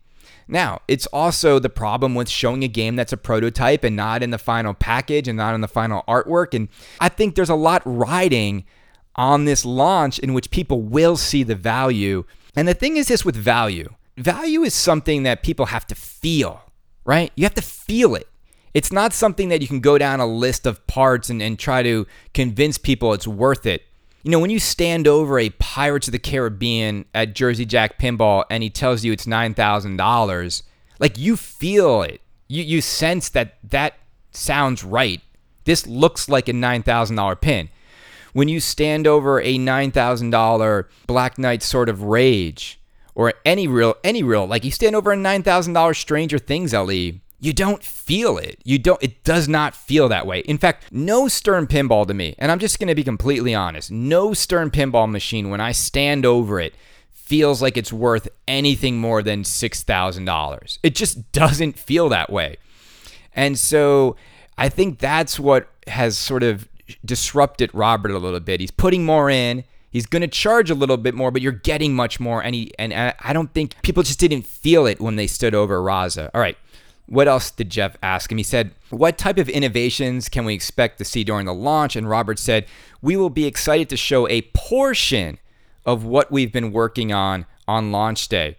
Now, 0.49 0.81
it's 0.87 1.05
also 1.07 1.59
the 1.59 1.69
problem 1.69 2.13
with 2.13 2.27
showing 2.27 2.63
a 2.63 2.67
game 2.67 2.95
that's 2.95 3.13
a 3.13 3.17
prototype 3.17 3.83
and 3.83 3.95
not 3.95 4.21
in 4.21 4.31
the 4.31 4.37
final 4.37 4.73
package 4.73 5.27
and 5.27 5.37
not 5.37 5.55
in 5.55 5.61
the 5.61 5.67
final 5.67 6.03
artwork. 6.07 6.53
And 6.53 6.67
I 6.99 7.07
think 7.07 7.35
there's 7.35 7.49
a 7.49 7.55
lot 7.55 7.83
riding 7.85 8.65
on 9.15 9.45
this 9.45 9.63
launch 9.63 10.19
in 10.19 10.33
which 10.33 10.49
people 10.49 10.81
will 10.81 11.15
see 11.15 11.43
the 11.43 11.55
value. 11.55 12.25
And 12.55 12.67
the 12.67 12.73
thing 12.73 12.97
is 12.97 13.07
this 13.07 13.23
with 13.23 13.35
value 13.35 13.93
value 14.19 14.63
is 14.63 14.73
something 14.73 15.23
that 15.23 15.43
people 15.43 15.67
have 15.67 15.87
to 15.87 15.95
feel, 15.95 16.61
right? 17.05 17.31
You 17.35 17.45
have 17.45 17.55
to 17.55 17.61
feel 17.61 18.15
it. 18.15 18.27
It's 18.73 18.91
not 18.91 19.13
something 19.13 19.49
that 19.49 19.61
you 19.61 19.67
can 19.67 19.79
go 19.79 19.97
down 19.97 20.19
a 20.19 20.27
list 20.27 20.65
of 20.65 20.85
parts 20.87 21.29
and, 21.29 21.41
and 21.41 21.57
try 21.57 21.83
to 21.83 22.05
convince 22.33 22.77
people 22.77 23.13
it's 23.13 23.27
worth 23.27 23.65
it. 23.65 23.83
You 24.23 24.31
know, 24.31 24.39
when 24.39 24.49
you 24.49 24.59
stand 24.59 25.07
over 25.07 25.39
a 25.39 25.49
Pirates 25.49 26.07
of 26.07 26.11
the 26.11 26.19
Caribbean 26.19 27.05
at 27.15 27.33
Jersey 27.33 27.65
Jack 27.65 27.97
Pinball 27.97 28.43
and 28.49 28.61
he 28.61 28.69
tells 28.69 29.03
you 29.03 29.13
it's 29.13 29.25
$9,000, 29.25 30.63
like 30.99 31.17
you 31.17 31.37
feel 31.37 32.03
it. 32.03 32.21
You, 32.47 32.63
you 32.63 32.81
sense 32.81 33.29
that 33.29 33.57
that 33.63 33.95
sounds 34.31 34.83
right. 34.83 35.21
This 35.63 35.87
looks 35.87 36.27
like 36.27 36.49
a 36.49 36.53
$9,000 36.53 37.41
pin. 37.41 37.69
when 38.33 38.47
you 38.47 38.59
stand 38.59 39.07
over 39.07 39.39
a 39.41 39.57
$9,000 39.57 40.85
Black 41.07 41.37
Knight 41.37 41.63
Sword 41.63 41.89
of 41.89 42.03
Rage 42.03 42.79
or 43.15 43.33
any 43.45 43.67
real, 43.67 43.95
any 44.03 44.21
real, 44.21 44.45
like 44.45 44.63
you 44.63 44.71
stand 44.71 44.95
over 44.95 45.11
a 45.11 45.17
$9,000 45.17 45.95
Stranger 45.95 46.37
Things 46.37 46.73
LE, 46.73 47.13
you 47.39 47.53
don't 47.53 47.83
feel 47.83 48.37
it. 48.37 48.59
You 48.63 48.79
don't, 48.79 49.01
it 49.01 49.23
does 49.23 49.47
not 49.47 49.75
feel 49.75 50.09
that 50.09 50.27
way. 50.27 50.39
In 50.39 50.57
fact, 50.57 50.91
no 50.91 51.27
Stern 51.27 51.67
pinball 51.67 52.05
to 52.07 52.13
me, 52.13 52.35
and 52.37 52.51
I'm 52.51 52.59
just 52.59 52.79
going 52.79 52.89
to 52.89 52.95
be 52.95 53.03
completely 53.03 53.55
honest, 53.55 53.91
no 53.91 54.33
Stern 54.33 54.71
pinball 54.71 55.09
machine, 55.09 55.49
when 55.49 55.61
I 55.61 55.71
stand 55.71 56.25
over 56.25 56.59
it, 56.59 56.73
feels 57.11 57.61
like 57.61 57.77
it's 57.77 57.93
worth 57.93 58.27
anything 58.47 58.99
more 58.99 59.21
than 59.21 59.43
$6,000. 59.43 60.77
It 60.81 60.95
just 60.95 61.31
doesn't 61.31 61.77
feel 61.77 62.09
that 62.09 62.31
way. 62.31 62.57
And 63.33 63.57
so 63.57 64.15
I 64.57 64.67
think 64.67 64.99
that's 64.99 65.39
what 65.39 65.69
has 65.87 66.17
sort 66.17 66.43
of 66.43 66.67
disrupted 67.05 67.69
Robert 67.73 68.11
a 68.11 68.17
little 68.17 68.39
bit. 68.39 68.59
He's 68.59 68.71
putting 68.71 69.05
more 69.05 69.29
in. 69.29 69.63
He's 69.91 70.05
going 70.05 70.21
to 70.21 70.27
charge 70.27 70.69
a 70.69 70.75
little 70.75 70.97
bit 70.97 71.15
more, 71.15 71.31
but 71.31 71.41
you're 71.41 71.51
getting 71.51 71.95
much 71.95 72.19
more. 72.19 72.43
And 72.43 72.53
he 72.53 72.71
and 72.77 72.93
uh, 72.93 73.13
I 73.19 73.33
don't 73.33 73.53
think 73.53 73.75
people 73.81 74.03
just 74.03 74.19
didn't 74.19 74.45
feel 74.45 74.85
it 74.85 74.99
when 74.99 75.15
they 75.15 75.27
stood 75.27 75.55
over 75.55 75.79
Raza. 75.79 76.29
All 76.33 76.41
right. 76.41 76.57
What 77.09 77.27
else 77.27 77.49
did 77.49 77.71
Jeff 77.71 77.97
ask 78.03 78.31
him? 78.31 78.37
He 78.37 78.43
said, 78.43 78.71
What 78.91 79.17
type 79.17 79.39
of 79.39 79.49
innovations 79.49 80.29
can 80.29 80.45
we 80.45 80.53
expect 80.53 80.99
to 80.99 81.05
see 81.05 81.23
during 81.23 81.47
the 81.47 81.53
launch? 81.53 81.95
And 81.95 82.07
Robert 82.07 82.37
said, 82.37 82.67
We 83.01 83.17
will 83.17 83.31
be 83.31 83.47
excited 83.47 83.89
to 83.89 83.97
show 83.97 84.27
a 84.27 84.43
portion 84.53 85.39
of 85.87 86.05
what 86.05 86.31
we've 86.31 86.53
been 86.53 86.71
working 86.71 87.11
on 87.11 87.47
on 87.67 87.91
launch 87.91 88.27
day. 88.27 88.57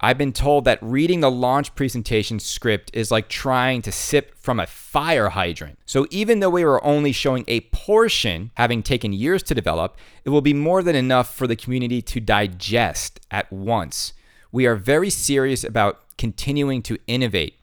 I've 0.00 0.18
been 0.18 0.32
told 0.32 0.64
that 0.64 0.80
reading 0.82 1.20
the 1.20 1.30
launch 1.30 1.76
presentation 1.76 2.40
script 2.40 2.90
is 2.92 3.12
like 3.12 3.28
trying 3.28 3.82
to 3.82 3.92
sip 3.92 4.36
from 4.36 4.58
a 4.58 4.66
fire 4.66 5.28
hydrant. 5.28 5.78
So 5.86 6.08
even 6.10 6.40
though 6.40 6.50
we 6.50 6.64
were 6.64 6.84
only 6.84 7.12
showing 7.12 7.44
a 7.46 7.60
portion, 7.60 8.50
having 8.56 8.82
taken 8.82 9.12
years 9.12 9.44
to 9.44 9.54
develop, 9.54 9.96
it 10.24 10.30
will 10.30 10.40
be 10.40 10.54
more 10.54 10.82
than 10.82 10.96
enough 10.96 11.32
for 11.32 11.46
the 11.46 11.54
community 11.54 12.02
to 12.02 12.18
digest 12.18 13.20
at 13.30 13.52
once. 13.52 14.12
We 14.50 14.66
are 14.66 14.74
very 14.74 15.08
serious 15.08 15.62
about 15.62 16.00
continuing 16.18 16.82
to 16.82 16.98
innovate. 17.06 17.54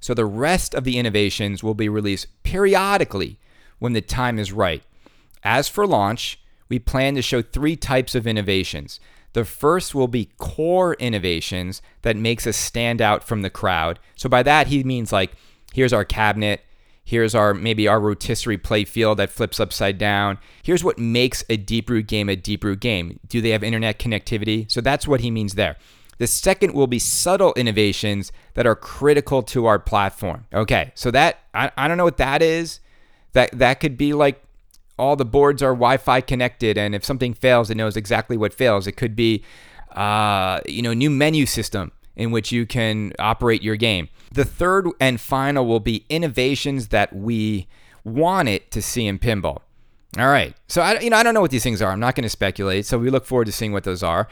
So 0.00 0.14
the 0.14 0.26
rest 0.26 0.74
of 0.74 0.84
the 0.84 0.98
innovations 0.98 1.62
will 1.62 1.74
be 1.74 1.88
released 1.88 2.26
periodically 2.42 3.38
when 3.78 3.92
the 3.92 4.00
time 4.00 4.38
is 4.38 4.52
right. 4.52 4.82
As 5.42 5.68
for 5.68 5.86
launch, 5.86 6.40
we 6.68 6.78
plan 6.78 7.14
to 7.14 7.22
show 7.22 7.42
three 7.42 7.76
types 7.76 8.14
of 8.14 8.26
innovations. 8.26 9.00
The 9.32 9.44
first 9.44 9.94
will 9.94 10.08
be 10.08 10.30
core 10.38 10.94
innovations 10.94 11.82
that 12.02 12.16
makes 12.16 12.46
us 12.46 12.56
stand 12.56 13.00
out 13.00 13.24
from 13.24 13.42
the 13.42 13.50
crowd. 13.50 13.98
So 14.16 14.28
by 14.28 14.42
that 14.42 14.68
he 14.68 14.82
means 14.84 15.12
like 15.12 15.32
here's 15.72 15.92
our 15.92 16.04
cabinet, 16.04 16.62
here's 17.04 17.34
our 17.34 17.54
maybe 17.54 17.86
our 17.86 18.00
rotisserie 18.00 18.58
play 18.58 18.84
field 18.84 19.18
that 19.18 19.30
flips 19.30 19.60
upside 19.60 19.98
down. 19.98 20.38
Here's 20.62 20.84
what 20.84 20.98
makes 20.98 21.44
a 21.48 21.56
Deeproot 21.56 22.06
game 22.06 22.28
a 22.28 22.36
Deeproot 22.36 22.80
game. 22.80 23.20
Do 23.28 23.40
they 23.40 23.50
have 23.50 23.62
internet 23.62 23.98
connectivity? 23.98 24.70
So 24.70 24.80
that's 24.80 25.06
what 25.06 25.20
he 25.20 25.30
means 25.30 25.54
there. 25.54 25.76
The 26.18 26.26
second 26.26 26.74
will 26.74 26.86
be 26.86 26.98
subtle 26.98 27.54
innovations 27.54 28.32
that 28.54 28.66
are 28.66 28.74
critical 28.74 29.42
to 29.44 29.66
our 29.66 29.78
platform. 29.78 30.46
Okay, 30.52 30.92
so 30.94 31.10
that 31.12 31.38
I, 31.54 31.70
I 31.76 31.88
don't 31.88 31.96
know 31.96 32.04
what 32.04 32.18
that 32.18 32.42
is. 32.42 32.80
That 33.32 33.50
that 33.52 33.80
could 33.80 33.96
be 33.96 34.12
like 34.12 34.42
all 34.98 35.16
the 35.16 35.24
boards 35.24 35.62
are 35.62 35.72
Wi-Fi 35.72 36.20
connected, 36.22 36.76
and 36.76 36.94
if 36.94 37.04
something 37.04 37.34
fails, 37.34 37.70
it 37.70 37.76
knows 37.76 37.96
exactly 37.96 38.36
what 38.36 38.52
fails. 38.52 38.86
It 38.86 38.92
could 38.92 39.14
be, 39.14 39.44
uh, 39.92 40.60
you 40.66 40.82
know, 40.82 40.92
new 40.92 41.10
menu 41.10 41.46
system 41.46 41.92
in 42.16 42.32
which 42.32 42.50
you 42.50 42.66
can 42.66 43.12
operate 43.20 43.62
your 43.62 43.76
game. 43.76 44.08
The 44.32 44.44
third 44.44 44.88
and 45.00 45.20
final 45.20 45.66
will 45.66 45.80
be 45.80 46.04
innovations 46.08 46.88
that 46.88 47.14
we 47.14 47.68
want 48.02 48.48
it 48.48 48.72
to 48.72 48.82
see 48.82 49.06
in 49.06 49.20
pinball. 49.20 49.60
All 50.18 50.26
right, 50.26 50.56
so 50.66 50.82
I, 50.82 50.98
you 50.98 51.10
know, 51.10 51.16
I 51.16 51.22
don't 51.22 51.34
know 51.34 51.40
what 51.40 51.52
these 51.52 51.62
things 51.62 51.80
are. 51.80 51.92
I'm 51.92 52.00
not 52.00 52.16
going 52.16 52.24
to 52.24 52.28
speculate. 52.28 52.86
So 52.86 52.98
we 52.98 53.08
look 53.08 53.24
forward 53.24 53.44
to 53.44 53.52
seeing 53.52 53.72
what 53.72 53.84
those 53.84 54.02
are. 54.02 54.26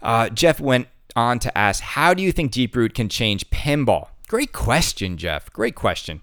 Uh, 0.00 0.30
Jeff 0.30 0.58
went 0.58 0.88
on 1.18 1.38
to 1.40 1.58
ask, 1.58 1.82
"How 1.82 2.14
do 2.14 2.22
you 2.22 2.32
think 2.32 2.52
Deeproot 2.52 2.94
can 2.94 3.08
change 3.08 3.50
pinball?" 3.50 4.08
Great 4.28 4.52
question, 4.52 5.16
Jeff. 5.16 5.52
Great 5.52 5.74
question. 5.74 6.20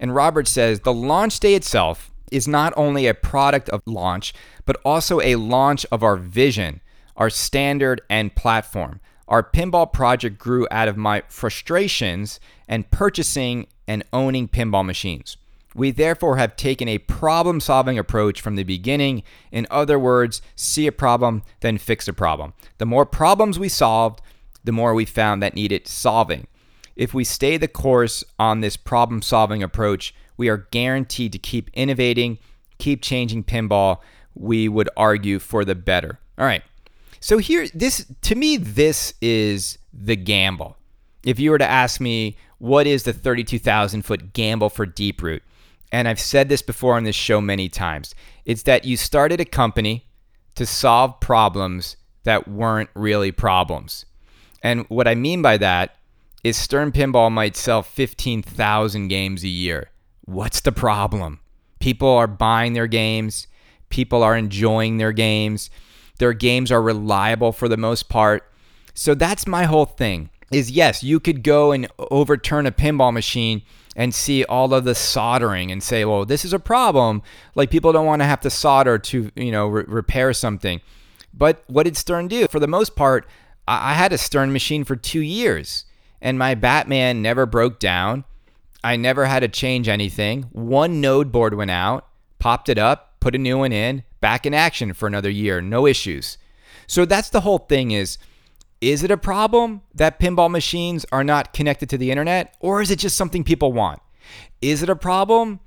And 0.00 0.14
Robert 0.14 0.46
says 0.46 0.80
the 0.80 0.92
launch 0.92 1.40
day 1.40 1.54
itself 1.54 2.10
is 2.30 2.46
not 2.46 2.72
only 2.76 3.06
a 3.06 3.14
product 3.14 3.68
of 3.70 3.82
launch, 3.86 4.32
but 4.64 4.76
also 4.84 5.20
a 5.20 5.34
launch 5.34 5.84
of 5.90 6.02
our 6.02 6.16
vision, 6.16 6.80
our 7.16 7.30
standard, 7.30 8.00
and 8.08 8.34
platform. 8.34 9.00
Our 9.26 9.42
pinball 9.42 9.92
project 9.92 10.38
grew 10.38 10.66
out 10.70 10.88
of 10.88 10.96
my 10.96 11.22
frustrations 11.28 12.38
and 12.68 12.90
purchasing 12.90 13.66
and 13.86 14.04
owning 14.12 14.48
pinball 14.48 14.84
machines. 14.84 15.36
We 15.78 15.92
therefore 15.92 16.38
have 16.38 16.56
taken 16.56 16.88
a 16.88 16.98
problem 16.98 17.60
solving 17.60 17.98
approach 17.98 18.40
from 18.40 18.56
the 18.56 18.64
beginning. 18.64 19.22
In 19.52 19.66
other 19.70 19.96
words, 19.96 20.42
see 20.56 20.88
a 20.88 20.92
problem, 20.92 21.44
then 21.60 21.78
fix 21.78 22.08
a 22.08 22.12
problem. 22.12 22.52
The 22.78 22.86
more 22.86 23.06
problems 23.06 23.60
we 23.60 23.68
solved, 23.68 24.20
the 24.64 24.72
more 24.72 24.92
we 24.92 25.04
found 25.04 25.40
that 25.40 25.54
needed 25.54 25.86
solving. 25.86 26.48
If 26.96 27.14
we 27.14 27.22
stay 27.22 27.56
the 27.56 27.68
course 27.68 28.24
on 28.40 28.60
this 28.60 28.76
problem 28.76 29.22
solving 29.22 29.62
approach, 29.62 30.12
we 30.36 30.48
are 30.48 30.66
guaranteed 30.72 31.30
to 31.32 31.38
keep 31.38 31.70
innovating, 31.74 32.38
keep 32.78 33.00
changing 33.00 33.44
pinball. 33.44 33.98
We 34.34 34.68
would 34.68 34.90
argue 34.96 35.38
for 35.38 35.64
the 35.64 35.76
better. 35.76 36.18
All 36.36 36.44
right. 36.44 36.64
So 37.20 37.38
here 37.38 37.68
this 37.72 38.04
to 38.22 38.34
me 38.34 38.56
this 38.56 39.14
is 39.20 39.78
the 39.92 40.16
gamble. 40.16 40.76
If 41.24 41.38
you 41.38 41.52
were 41.52 41.58
to 41.58 41.70
ask 41.70 42.00
me 42.00 42.36
what 42.58 42.88
is 42.88 43.04
the 43.04 43.12
32,000 43.12 44.02
foot 44.02 44.32
gamble 44.32 44.70
for 44.70 44.84
Deeproot, 44.84 45.40
and 45.92 46.08
I've 46.08 46.20
said 46.20 46.48
this 46.48 46.62
before 46.62 46.96
on 46.96 47.04
this 47.04 47.16
show 47.16 47.40
many 47.40 47.68
times, 47.68 48.14
it's 48.44 48.62
that 48.64 48.84
you 48.84 48.96
started 48.96 49.40
a 49.40 49.44
company 49.44 50.06
to 50.54 50.66
solve 50.66 51.20
problems 51.20 51.96
that 52.24 52.48
weren't 52.48 52.90
really 52.94 53.32
problems. 53.32 54.04
And 54.62 54.84
what 54.88 55.08
I 55.08 55.14
mean 55.14 55.40
by 55.42 55.56
that 55.58 55.96
is 56.44 56.56
Stern 56.56 56.92
Pinball 56.92 57.30
might 57.30 57.56
sell 57.56 57.82
15,000 57.82 59.08
games 59.08 59.44
a 59.44 59.48
year. 59.48 59.90
What's 60.24 60.60
the 60.60 60.72
problem? 60.72 61.40
People 61.80 62.08
are 62.08 62.26
buying 62.26 62.72
their 62.72 62.86
games, 62.86 63.46
people 63.88 64.22
are 64.22 64.36
enjoying 64.36 64.98
their 64.98 65.12
games. 65.12 65.70
Their 66.18 66.32
games 66.32 66.70
are 66.70 66.82
reliable 66.82 67.52
for 67.52 67.68
the 67.68 67.76
most 67.76 68.08
part. 68.08 68.44
So 68.94 69.14
that's 69.14 69.46
my 69.46 69.64
whole 69.64 69.86
thing. 69.86 70.30
Is 70.50 70.70
yes, 70.70 71.02
you 71.04 71.20
could 71.20 71.42
go 71.42 71.72
and 71.72 71.88
overturn 72.10 72.66
a 72.66 72.72
pinball 72.72 73.12
machine 73.12 73.62
and 73.98 74.14
see 74.14 74.44
all 74.44 74.72
of 74.72 74.84
the 74.84 74.94
soldering 74.94 75.70
and 75.70 75.82
say, 75.82 76.06
"Well, 76.06 76.24
this 76.24 76.46
is 76.46 76.54
a 76.54 76.58
problem. 76.58 77.20
Like 77.54 77.70
people 77.70 77.92
don't 77.92 78.06
want 78.06 78.22
to 78.22 78.26
have 78.26 78.40
to 78.40 78.50
solder 78.50 78.98
to, 78.98 79.30
you 79.36 79.52
know, 79.52 79.66
re- 79.66 79.84
repair 79.86 80.32
something." 80.32 80.80
But 81.34 81.62
what 81.66 81.82
did 81.82 81.98
Stern 81.98 82.28
do? 82.28 82.48
For 82.48 82.58
the 82.60 82.66
most 82.66 82.96
part, 82.96 83.28
I-, 83.66 83.90
I 83.90 83.94
had 83.94 84.14
a 84.14 84.18
Stern 84.18 84.52
machine 84.52 84.84
for 84.84 84.96
2 84.96 85.20
years 85.20 85.84
and 86.20 86.38
my 86.38 86.54
Batman 86.54 87.22
never 87.22 87.46
broke 87.46 87.78
down. 87.78 88.24
I 88.82 88.96
never 88.96 89.26
had 89.26 89.40
to 89.40 89.48
change 89.48 89.88
anything. 89.88 90.44
One 90.52 91.00
node 91.00 91.32
board 91.32 91.54
went 91.54 91.70
out, 91.70 92.06
popped 92.38 92.68
it 92.68 92.78
up, 92.78 93.20
put 93.20 93.34
a 93.34 93.38
new 93.38 93.58
one 93.58 93.72
in, 93.72 94.04
back 94.20 94.46
in 94.46 94.54
action 94.54 94.92
for 94.92 95.06
another 95.06 95.30
year, 95.30 95.60
no 95.60 95.86
issues. 95.86 96.38
So 96.86 97.04
that's 97.04 97.30
the 97.30 97.40
whole 97.40 97.58
thing 97.58 97.90
is 97.90 98.18
is 98.80 99.02
it 99.02 99.10
a 99.10 99.16
problem 99.16 99.82
that 99.94 100.20
pinball 100.20 100.50
machines 100.50 101.04
are 101.10 101.24
not 101.24 101.52
connected 101.52 101.88
to 101.90 101.98
the 101.98 102.10
internet 102.10 102.54
or 102.60 102.80
is 102.80 102.90
it 102.90 102.98
just 102.98 103.16
something 103.16 103.44
people 103.44 103.72
want? 103.72 104.00
Is 104.60 104.82
it 104.82 104.88
a 104.88 104.96
problem 104.96 105.60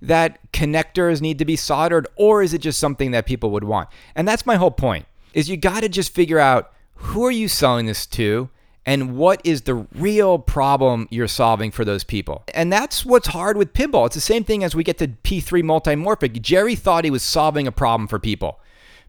that 0.00 0.52
connectors 0.52 1.20
need 1.20 1.38
to 1.38 1.44
be 1.44 1.56
soldered 1.56 2.06
or 2.16 2.42
is 2.42 2.52
it 2.52 2.60
just 2.60 2.78
something 2.78 3.10
that 3.12 3.26
people 3.26 3.50
would 3.50 3.64
want? 3.64 3.88
And 4.14 4.28
that's 4.28 4.46
my 4.46 4.56
whole 4.56 4.70
point. 4.70 5.06
Is 5.34 5.48
you 5.48 5.56
got 5.56 5.80
to 5.80 5.88
just 5.88 6.14
figure 6.14 6.38
out 6.38 6.72
who 6.94 7.24
are 7.24 7.30
you 7.30 7.48
selling 7.48 7.86
this 7.86 8.06
to? 8.06 8.50
and 8.88 9.18
what 9.18 9.38
is 9.44 9.62
the 9.62 9.74
real 9.74 10.38
problem 10.38 11.06
you're 11.10 11.28
solving 11.28 11.70
for 11.70 11.84
those 11.84 12.04
people. 12.04 12.42
And 12.54 12.72
that's 12.72 13.04
what's 13.04 13.28
hard 13.28 13.58
with 13.58 13.74
pinball. 13.74 14.06
It's 14.06 14.14
the 14.14 14.20
same 14.22 14.44
thing 14.44 14.64
as 14.64 14.74
we 14.74 14.82
get 14.82 14.96
to 14.96 15.08
P3 15.08 15.62
multimorphic. 15.62 16.40
Jerry 16.40 16.74
thought 16.74 17.04
he 17.04 17.10
was 17.10 17.22
solving 17.22 17.66
a 17.66 17.72
problem 17.72 18.08
for 18.08 18.18
people. 18.18 18.60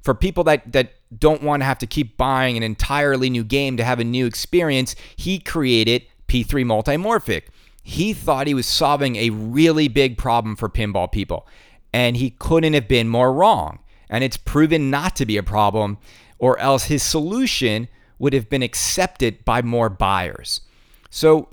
For 0.01 0.13
people 0.13 0.43
that, 0.43 0.69
that 0.73 0.95
don't 1.17 1.41
want 1.41 1.61
to 1.61 1.65
have 1.65 1.79
to 1.79 1.87
keep 1.87 2.17
buying 2.17 2.55
an 2.57 2.63
entirely 2.63 3.29
new 3.29 3.43
game 3.43 3.77
to 3.77 3.83
have 3.83 3.99
a 3.99 4.03
new 4.03 4.25
experience, 4.25 4.95
he 5.15 5.39
created 5.39 6.03
P3 6.27 6.65
multimorphic. 6.65 7.43
He 7.83 8.13
thought 8.13 8.47
he 8.47 8.53
was 8.53 8.67
solving 8.67 9.15
a 9.15 9.31
really 9.31 9.87
big 9.87 10.17
problem 10.17 10.55
for 10.55 10.69
pinball 10.69 11.11
people, 11.11 11.47
and 11.91 12.15
he 12.15 12.31
couldn't 12.31 12.73
have 12.73 12.87
been 12.87 13.07
more 13.07 13.33
wrong. 13.33 13.79
And 14.09 14.23
it's 14.23 14.37
proven 14.37 14.89
not 14.89 15.15
to 15.17 15.25
be 15.25 15.37
a 15.37 15.43
problem, 15.43 15.97
or 16.37 16.59
else 16.59 16.85
his 16.85 17.03
solution 17.03 17.87
would 18.19 18.33
have 18.33 18.49
been 18.49 18.61
accepted 18.63 19.43
by 19.45 19.61
more 19.61 19.89
buyers. 19.89 20.61
So, 21.09 21.49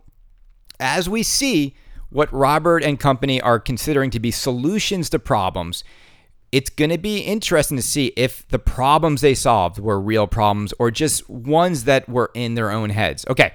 as 0.79 1.09
we 1.09 1.23
see 1.23 1.75
what 2.11 2.33
Robert 2.33 2.83
and 2.83 3.01
company 3.01 3.41
are 3.41 3.59
considering 3.59 4.11
to 4.11 4.21
be 4.21 4.31
solutions 4.31 5.09
to 5.11 5.19
problems, 5.19 5.85
it's 6.57 6.71
going 6.71 6.89
to 6.89 6.97
be 6.97 7.19
interesting 7.19 7.77
to 7.77 7.83
see 7.83 8.15
if 8.17 8.49
the 8.49 8.59
problems 8.59 9.21
they 9.21 9.35
solved 9.35 9.79
were 9.79 10.01
real 10.01 10.27
problems 10.27 10.73
or 10.79 10.91
just 10.91 11.29
ones 11.29 11.85
that 11.85 12.09
were 12.09 12.31
in 12.33 12.55
their 12.55 12.71
own 12.71 12.89
heads. 12.89 13.27
Okay. 13.29 13.53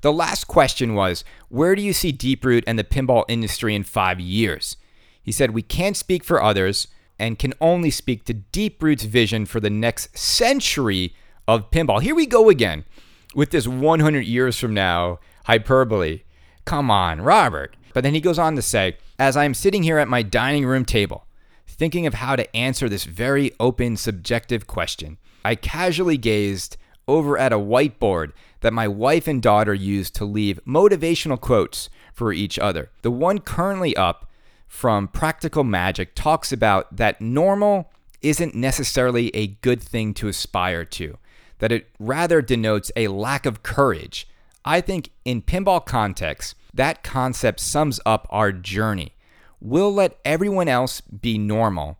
The 0.00 0.14
last 0.14 0.46
question 0.46 0.94
was 0.94 1.24
Where 1.50 1.74
do 1.74 1.82
you 1.82 1.92
see 1.92 2.10
Deeproot 2.10 2.64
and 2.66 2.78
the 2.78 2.84
pinball 2.84 3.26
industry 3.28 3.74
in 3.74 3.82
five 3.82 4.18
years? 4.18 4.78
He 5.22 5.30
said, 5.30 5.50
We 5.50 5.60
can't 5.60 5.94
speak 5.94 6.24
for 6.24 6.42
others. 6.42 6.88
and 7.18 7.38
can 7.38 7.52
only 7.60 7.90
speak 7.90 8.24
to 8.24 8.34
Deeproot's 8.34 9.04
vision 9.04 9.44
for 9.44 9.60
the 9.60 9.68
next 9.68 10.16
century 10.16 11.14
of 11.46 11.70
pinball. 11.70 12.00
Here 12.00 12.14
we 12.14 12.24
go 12.24 12.48
again 12.48 12.86
with 13.34 13.50
this 13.50 13.68
100 13.68 14.24
years 14.24 14.58
from 14.58 14.72
now 14.72 15.18
hyperbole. 15.44 16.22
Come 16.64 16.90
on, 16.90 17.20
Robert. 17.20 17.76
But 17.92 18.04
then 18.04 18.14
he 18.14 18.22
goes 18.22 18.38
on 18.38 18.56
to 18.56 18.62
say, 18.62 18.96
as 19.18 19.36
I 19.36 19.44
am 19.44 19.52
sitting 19.52 19.82
here 19.82 19.98
at 19.98 20.08
my 20.08 20.22
dining 20.22 20.64
room 20.64 20.86
table, 20.86 21.26
thinking 21.68 22.06
of 22.06 22.14
how 22.14 22.34
to 22.34 22.56
answer 22.56 22.88
this 22.88 23.04
very 23.04 23.52
open, 23.60 23.96
subjective 23.96 24.66
question, 24.66 25.18
I 25.44 25.54
casually 25.54 26.16
gazed 26.16 26.76
over 27.06 27.38
at 27.38 27.52
a 27.52 27.58
whiteboard 27.58 28.32
that 28.60 28.72
my 28.72 28.88
wife 28.88 29.28
and 29.28 29.40
daughter 29.40 29.74
use 29.74 30.10
to 30.10 30.24
leave 30.24 30.60
motivational 30.66 31.40
quotes 31.40 31.88
for 32.12 32.32
each 32.32 32.58
other. 32.58 32.90
The 33.02 33.10
one 33.10 33.38
currently 33.38 33.96
up 33.96 34.28
from 34.66 35.08
Practical 35.08 35.64
Magic 35.64 36.14
talks 36.14 36.52
about 36.52 36.96
that 36.96 37.20
normal 37.20 37.90
isn't 38.20 38.54
necessarily 38.54 39.34
a 39.34 39.46
good 39.46 39.82
thing 39.82 40.12
to 40.14 40.28
aspire 40.28 40.84
to, 40.84 41.16
that 41.58 41.72
it 41.72 41.88
rather 41.98 42.42
denotes 42.42 42.90
a 42.96 43.08
lack 43.08 43.46
of 43.46 43.62
courage. 43.62 44.28
I 44.64 44.80
think 44.80 45.10
in 45.24 45.42
pinball 45.42 45.84
context, 45.86 46.54
that 46.74 47.02
concept 47.02 47.60
sums 47.60 48.00
up 48.04 48.26
our 48.30 48.52
journey. 48.52 49.14
We'll 49.60 49.92
let 49.92 50.18
everyone 50.24 50.68
else 50.68 51.00
be 51.00 51.38
normal. 51.38 51.98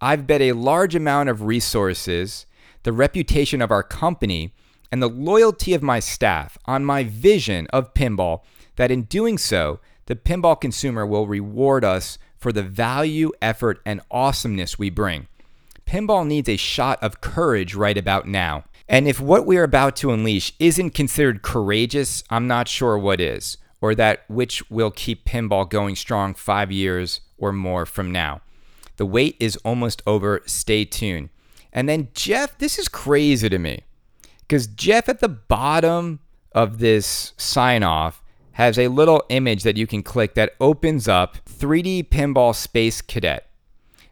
I've 0.00 0.26
bet 0.26 0.40
a 0.40 0.52
large 0.52 0.94
amount 0.94 1.28
of 1.28 1.42
resources, 1.42 2.46
the 2.82 2.92
reputation 2.92 3.62
of 3.62 3.70
our 3.70 3.82
company, 3.82 4.52
and 4.92 5.02
the 5.02 5.08
loyalty 5.08 5.74
of 5.74 5.82
my 5.82 6.00
staff 6.00 6.56
on 6.66 6.84
my 6.84 7.04
vision 7.04 7.66
of 7.68 7.94
pinball 7.94 8.42
that 8.76 8.90
in 8.90 9.02
doing 9.02 9.36
so, 9.38 9.80
the 10.06 10.16
pinball 10.16 10.60
consumer 10.60 11.04
will 11.04 11.26
reward 11.26 11.84
us 11.84 12.18
for 12.36 12.52
the 12.52 12.62
value, 12.62 13.32
effort, 13.42 13.80
and 13.84 14.00
awesomeness 14.10 14.78
we 14.78 14.90
bring. 14.90 15.26
Pinball 15.86 16.26
needs 16.26 16.48
a 16.48 16.56
shot 16.56 17.02
of 17.02 17.20
courage 17.20 17.74
right 17.74 17.96
about 17.96 18.26
now. 18.26 18.64
And 18.88 19.08
if 19.08 19.20
what 19.20 19.46
we 19.46 19.56
are 19.56 19.64
about 19.64 19.96
to 19.96 20.12
unleash 20.12 20.52
isn't 20.58 20.90
considered 20.90 21.42
courageous, 21.42 22.22
I'm 22.30 22.46
not 22.46 22.68
sure 22.68 22.96
what 22.96 23.20
is, 23.20 23.56
or 23.80 23.94
that 23.94 24.24
which 24.28 24.68
will 24.70 24.90
keep 24.90 25.24
pinball 25.24 25.68
going 25.68 25.96
strong 25.96 26.34
five 26.34 26.72
years 26.72 27.20
or 27.38 27.52
more 27.52 27.86
from 27.86 28.10
now. 28.10 28.40
The 28.96 29.06
wait 29.06 29.36
is 29.38 29.56
almost 29.58 30.02
over. 30.06 30.42
Stay 30.46 30.84
tuned. 30.84 31.28
And 31.72 31.88
then, 31.88 32.08
Jeff, 32.14 32.56
this 32.58 32.78
is 32.78 32.88
crazy 32.88 33.48
to 33.48 33.58
me 33.58 33.80
because 34.40 34.66
Jeff 34.66 35.08
at 35.08 35.20
the 35.20 35.28
bottom 35.28 36.20
of 36.52 36.78
this 36.78 37.34
sign 37.36 37.82
off 37.82 38.22
has 38.52 38.78
a 38.78 38.88
little 38.88 39.22
image 39.28 39.62
that 39.64 39.76
you 39.76 39.86
can 39.86 40.02
click 40.02 40.34
that 40.34 40.54
opens 40.58 41.06
up 41.06 41.36
3D 41.44 42.08
Pinball 42.08 42.54
Space 42.54 43.02
Cadet, 43.02 43.50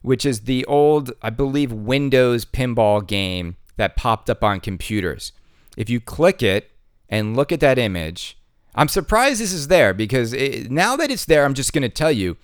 which 0.03 0.27
is 0.27 0.41
the 0.41 0.67
old, 0.67 1.13
I 1.23 1.31
believe, 1.31 1.73
Windows 1.73 2.45
pinball 2.45 3.07
game 3.07 3.57
that 3.77 3.97
popped 3.97 4.29
up 4.29 4.45
on 4.45 4.61
computers. 4.61 5.33
If 5.79 5.89
you 5.89 5.99
click 5.99 6.43
it 6.43 6.71
and 7.09 7.35
look 7.35 7.51
at 7.51 7.61
that 7.61 7.79
image, 7.79 8.37
I'm 8.75 8.89
surprised 8.89 9.41
this 9.41 9.53
is 9.53 9.69
there 9.69 9.95
because 9.95 10.33
it, 10.33 10.71
now 10.71 10.97
that 10.97 11.11
it's 11.11 11.25
there, 11.25 11.45
I'm 11.45 11.55
just 11.55 11.73
going 11.73 11.83
to 11.83 11.89
tell 11.89 12.13
you 12.13 12.37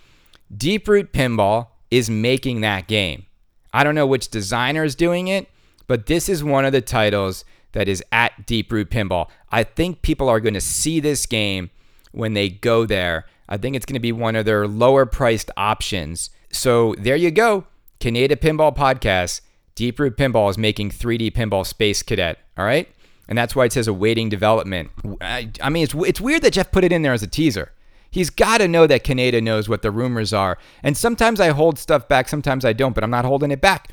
Deeproot 0.54 1.08
Pinball 1.08 1.68
is 1.90 2.08
making 2.08 2.60
that 2.60 2.86
game. 2.86 3.26
I 3.72 3.84
don't 3.84 3.94
know 3.94 4.06
which 4.06 4.28
designer 4.28 4.84
is 4.84 4.94
doing 4.94 5.28
it, 5.28 5.48
but 5.86 6.06
this 6.06 6.28
is 6.28 6.42
one 6.42 6.64
of 6.64 6.72
the 6.72 6.80
titles 6.80 7.44
that 7.72 7.88
is 7.88 8.02
at 8.12 8.46
Deeproot 8.46 8.86
Pinball. 8.86 9.28
I 9.50 9.64
think 9.64 10.02
people 10.02 10.28
are 10.28 10.40
going 10.40 10.54
to 10.54 10.60
see 10.60 11.00
this 11.00 11.26
game 11.26 11.70
when 12.12 12.34
they 12.34 12.48
go 12.48 12.86
there. 12.86 13.26
I 13.48 13.56
think 13.56 13.76
it's 13.76 13.86
going 13.86 13.94
to 13.94 14.00
be 14.00 14.12
one 14.12 14.36
of 14.36 14.44
their 14.44 14.66
lower 14.66 15.06
priced 15.06 15.50
options. 15.56 16.30
So 16.52 16.94
there 16.98 17.16
you 17.16 17.30
go. 17.30 17.64
Kaneda 18.00 18.36
Pinball 18.36 18.76
Podcast. 18.76 19.40
Deeproot 19.76 20.16
Pinball 20.16 20.50
is 20.50 20.58
making 20.58 20.90
3D 20.90 21.32
Pinball 21.32 21.66
Space 21.66 22.02
Cadet. 22.02 22.38
All 22.56 22.64
right. 22.64 22.88
And 23.30 23.38
that's 23.38 23.56
why 23.56 23.64
it 23.64 23.72
says 23.72 23.88
awaiting 23.88 24.28
development. 24.28 24.90
I, 25.20 25.50
I 25.62 25.70
mean, 25.70 25.84
it's, 25.84 25.94
it's 25.94 26.20
weird 26.20 26.42
that 26.42 26.52
Jeff 26.52 26.70
put 26.70 26.84
it 26.84 26.92
in 26.92 27.02
there 27.02 27.14
as 27.14 27.22
a 27.22 27.28
teaser. 27.28 27.72
He's 28.10 28.28
got 28.28 28.58
to 28.58 28.66
know 28.66 28.88
that 28.88 29.04
Kaneda 29.04 29.40
knows 29.40 29.68
what 29.68 29.82
the 29.82 29.92
rumors 29.92 30.32
are. 30.32 30.58
And 30.82 30.96
sometimes 30.96 31.40
I 31.40 31.50
hold 31.50 31.78
stuff 31.78 32.08
back, 32.08 32.28
sometimes 32.28 32.64
I 32.64 32.72
don't, 32.72 32.92
but 32.92 33.04
I'm 33.04 33.10
not 33.10 33.24
holding 33.24 33.52
it 33.52 33.60
back. 33.60 33.92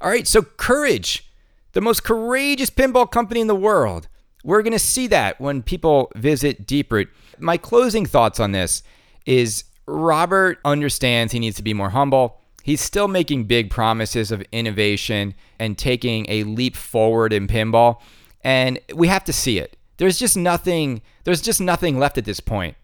All 0.00 0.08
right, 0.08 0.26
so 0.26 0.40
Courage, 0.42 1.30
the 1.72 1.82
most 1.82 2.02
courageous 2.02 2.70
pinball 2.70 3.10
company 3.10 3.40
in 3.40 3.46
the 3.46 3.54
world. 3.54 4.08
We're 4.42 4.62
going 4.62 4.72
to 4.72 4.78
see 4.78 5.06
that 5.08 5.38
when 5.38 5.62
people 5.62 6.10
visit 6.16 6.66
Deeproot. 6.66 7.08
My 7.38 7.58
closing 7.58 8.06
thoughts 8.06 8.40
on 8.40 8.52
this 8.52 8.82
is 9.26 9.64
Robert 9.86 10.60
understands 10.64 11.32
he 11.32 11.38
needs 11.38 11.56
to 11.56 11.62
be 11.62 11.74
more 11.74 11.90
humble. 11.90 12.40
He's 12.62 12.80
still 12.80 13.08
making 13.08 13.44
big 13.44 13.70
promises 13.70 14.30
of 14.30 14.42
innovation 14.52 15.34
and 15.58 15.76
taking 15.76 16.26
a 16.28 16.44
leap 16.44 16.76
forward 16.76 17.32
in 17.32 17.48
pinball, 17.48 18.00
and 18.42 18.78
we 18.94 19.08
have 19.08 19.24
to 19.24 19.32
see 19.32 19.58
it. 19.58 19.76
There's 19.96 20.18
just 20.18 20.36
nothing 20.36 21.02
there's 21.24 21.42
just 21.42 21.60
nothing 21.60 21.98
left 21.98 22.18
at 22.18 22.24
this 22.24 22.40
point. 22.40 22.76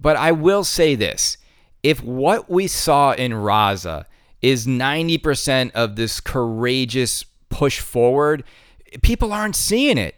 But 0.00 0.16
I 0.16 0.32
will 0.32 0.64
say 0.64 0.94
this 0.94 1.38
if 1.82 2.02
what 2.02 2.50
we 2.50 2.66
saw 2.66 3.12
in 3.12 3.32
Raza 3.32 4.06
is 4.40 4.66
90% 4.66 5.70
of 5.72 5.96
this 5.96 6.20
courageous 6.20 7.24
push 7.48 7.80
forward, 7.80 8.44
people 9.02 9.32
aren't 9.32 9.56
seeing 9.56 9.96
it. 9.96 10.16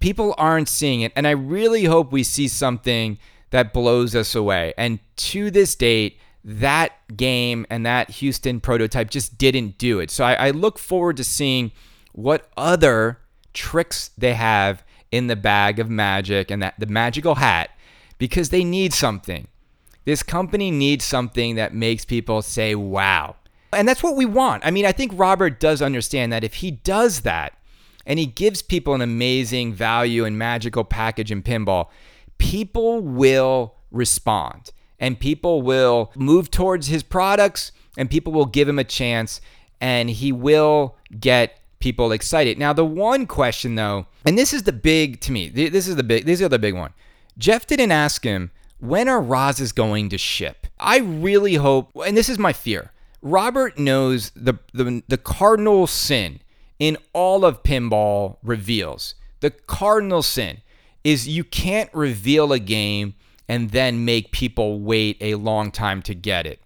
People 0.00 0.34
aren't 0.38 0.68
seeing 0.68 1.02
it. 1.02 1.12
And 1.14 1.26
I 1.26 1.32
really 1.32 1.84
hope 1.84 2.10
we 2.10 2.22
see 2.22 2.48
something 2.48 3.18
that 3.50 3.72
blows 3.72 4.14
us 4.14 4.34
away. 4.34 4.74
And 4.76 4.98
to 5.16 5.50
this 5.50 5.74
date, 5.74 6.18
that 6.42 6.92
game 7.16 7.66
and 7.70 7.86
that 7.86 8.10
Houston 8.10 8.60
prototype 8.60 9.10
just 9.10 9.38
didn't 9.38 9.78
do 9.78 10.00
it. 10.00 10.10
So 10.10 10.24
I, 10.24 10.34
I 10.34 10.50
look 10.50 10.78
forward 10.78 11.16
to 11.18 11.24
seeing 11.24 11.72
what 12.12 12.50
other 12.56 13.20
tricks 13.54 14.10
they 14.18 14.34
have 14.34 14.84
in 15.10 15.28
the 15.28 15.36
bag 15.36 15.78
of 15.78 15.88
magic 15.88 16.50
and 16.50 16.62
that 16.62 16.74
the 16.78 16.86
magical 16.86 17.36
hat 17.36 17.70
because 18.18 18.50
they 18.50 18.64
need 18.64 18.92
something. 18.92 19.48
This 20.04 20.22
company 20.22 20.70
needs 20.70 21.04
something 21.04 21.54
that 21.54 21.74
makes 21.74 22.04
people 22.04 22.42
say, 22.42 22.74
wow. 22.74 23.36
And 23.72 23.88
that's 23.88 24.02
what 24.02 24.16
we 24.16 24.26
want. 24.26 24.64
I 24.66 24.70
mean, 24.70 24.84
I 24.84 24.92
think 24.92 25.12
Robert 25.14 25.58
does 25.58 25.80
understand 25.80 26.32
that 26.32 26.44
if 26.44 26.54
he 26.54 26.70
does 26.70 27.22
that 27.22 27.56
and 28.06 28.18
he 28.18 28.26
gives 28.26 28.60
people 28.60 28.94
an 28.94 29.00
amazing 29.00 29.72
value 29.72 30.24
and 30.24 30.38
magical 30.38 30.84
package 30.84 31.32
in 31.32 31.42
pinball, 31.42 31.88
people 32.38 33.00
will 33.00 33.74
respond 33.90 34.72
and 34.98 35.18
people 35.18 35.62
will 35.62 36.12
move 36.14 36.50
towards 36.50 36.88
his 36.88 37.02
products 37.02 37.72
and 37.96 38.10
people 38.10 38.32
will 38.32 38.46
give 38.46 38.68
him 38.68 38.78
a 38.78 38.84
chance 38.84 39.40
and 39.80 40.10
he 40.10 40.32
will 40.32 40.96
get 41.18 41.58
people 41.84 42.12
excited. 42.12 42.58
Now, 42.58 42.72
the 42.72 42.82
one 42.82 43.26
question 43.26 43.74
though, 43.74 44.06
and 44.24 44.38
this 44.38 44.54
is 44.54 44.62
the 44.62 44.72
big 44.72 45.20
to 45.20 45.30
me, 45.30 45.50
this 45.50 45.86
is 45.86 45.96
the 45.96 46.02
big, 46.02 46.24
this 46.24 46.40
is 46.40 46.48
the 46.48 46.58
big 46.58 46.74
one. 46.74 46.94
Jeff 47.36 47.66
didn't 47.66 47.92
ask 47.92 48.24
him, 48.24 48.50
when 48.80 49.06
are 49.06 49.20
Razas 49.20 49.74
going 49.74 50.08
to 50.08 50.16
ship? 50.16 50.66
I 50.80 51.00
really 51.00 51.56
hope, 51.56 51.90
and 52.06 52.16
this 52.16 52.30
is 52.30 52.38
my 52.38 52.54
fear, 52.54 52.90
Robert 53.20 53.78
knows 53.78 54.30
the, 54.30 54.54
the, 54.72 55.02
the 55.08 55.18
cardinal 55.18 55.86
sin 55.86 56.40
in 56.78 56.96
all 57.12 57.44
of 57.44 57.62
pinball 57.62 58.38
reveals. 58.42 59.14
The 59.40 59.50
cardinal 59.50 60.22
sin 60.22 60.62
is 61.04 61.28
you 61.28 61.44
can't 61.44 61.90
reveal 61.92 62.50
a 62.54 62.58
game 62.58 63.14
and 63.46 63.72
then 63.72 64.06
make 64.06 64.32
people 64.32 64.80
wait 64.80 65.18
a 65.20 65.34
long 65.34 65.70
time 65.70 66.00
to 66.02 66.14
get 66.14 66.46
it. 66.46 66.62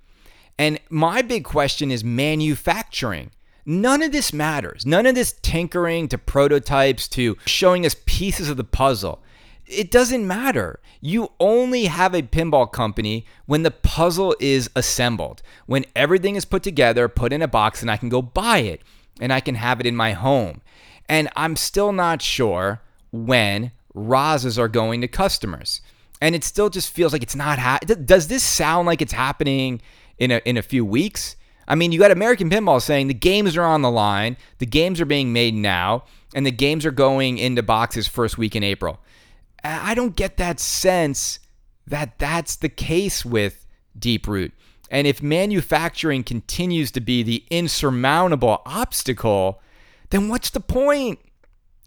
And 0.57 0.79
my 0.91 1.23
big 1.23 1.43
question 1.43 1.91
is 1.91 2.05
manufacturing. 2.05 3.33
None 3.69 4.03
of 4.03 4.11
this 4.13 4.33
matters. 4.33 4.85
None 4.87 5.07
of 5.07 5.15
this 5.15 5.35
tinkering 5.43 6.09
to 6.09 6.19
prototypes 6.19 7.07
to 7.09 7.37
showing 7.47 7.87
us 7.87 7.95
pieces 8.07 8.49
of 8.49 8.57
the 8.57 8.65
puzzle 8.65 9.23
it 9.69 9.91
doesn't 9.91 10.27
matter. 10.27 10.81
You 11.01 11.33
only 11.39 11.85
have 11.85 12.15
a 12.15 12.23
pinball 12.23 12.71
company 12.71 13.27
when 13.47 13.63
the 13.63 13.71
puzzle 13.71 14.35
is 14.41 14.71
assembled, 14.75 15.43
when 15.67 15.85
everything 15.95 16.37
is 16.37 16.45
put 16.45 16.63
together, 16.63 17.09
put 17.09 17.33
in 17.33 17.43
a 17.43 17.49
box, 17.49 17.83
and 17.83 17.91
I 17.91 17.97
can 17.97 18.09
go 18.09 18.23
buy 18.23 18.59
it 18.59 18.83
and 19.21 19.33
I 19.33 19.41
can 19.41 19.57
have 19.57 19.81
it 19.81 19.87
in 19.87 19.97
my 19.97 20.13
home. 20.13 20.63
And 21.09 21.29
I'm 21.37 21.57
still 21.57 21.93
not 21.93 22.23
sure 22.23 22.81
when 23.13 23.73
Razas 23.95 24.59
are 24.59 24.69
going 24.69 25.01
to 25.01 25.09
customers. 25.09 25.81
And 26.21 26.35
it 26.35 26.45
still 26.45 26.71
just 26.71 26.91
feels 26.91 27.13
like 27.13 27.23
it's 27.23 27.37
not. 27.37 27.59
Ha- 27.59 27.81
Does 28.05 28.29
this 28.29 28.43
sound 28.43 28.87
like 28.87 29.01
it's 29.03 29.13
happening 29.13 29.81
in 30.19 30.31
a, 30.31 30.41
in 30.45 30.57
a 30.57 30.63
few 30.63 30.85
weeks? 30.85 31.37
I 31.69 31.75
mean, 31.75 31.93
you 31.93 31.99
got 31.99 32.11
American 32.11 32.49
Pinball 32.49 32.81
saying 32.81 33.07
the 33.07 33.15
games 33.15 33.57
are 33.57 33.63
on 33.63 33.83
the 33.83 33.91
line, 33.91 34.39
the 34.57 34.67
games 34.67 35.01
are 35.01 35.07
being 35.07 35.33
made 35.33 35.55
now, 35.55 36.05
and 36.35 36.45
the 36.45 36.51
games 36.51 36.87
are 36.87 36.91
going 36.91 37.37
into 37.39 37.63
boxes 37.63 38.09
first 38.09 38.39
week 38.39 38.57
in 38.57 38.65
April. 38.65 38.99
I 39.63 39.95
don't 39.95 40.17
get 40.17 40.39
that 40.39 40.61
sense 40.61 41.41
that 41.87 42.19
that's 42.19 42.57
the 42.57 42.69
case 42.69 43.25
with 43.25 43.67
Deeproot. 43.99 44.53
And 44.91 45.07
if 45.07 45.23
manufacturing 45.23 46.25
continues 46.25 46.91
to 46.93 47.01
be 47.01 47.23
the 47.23 47.45
insurmountable 47.51 48.63
obstacle, 48.65 49.61
then 50.09 50.29
what's 50.29 50.51
the 50.51 50.61
point? 50.61 51.19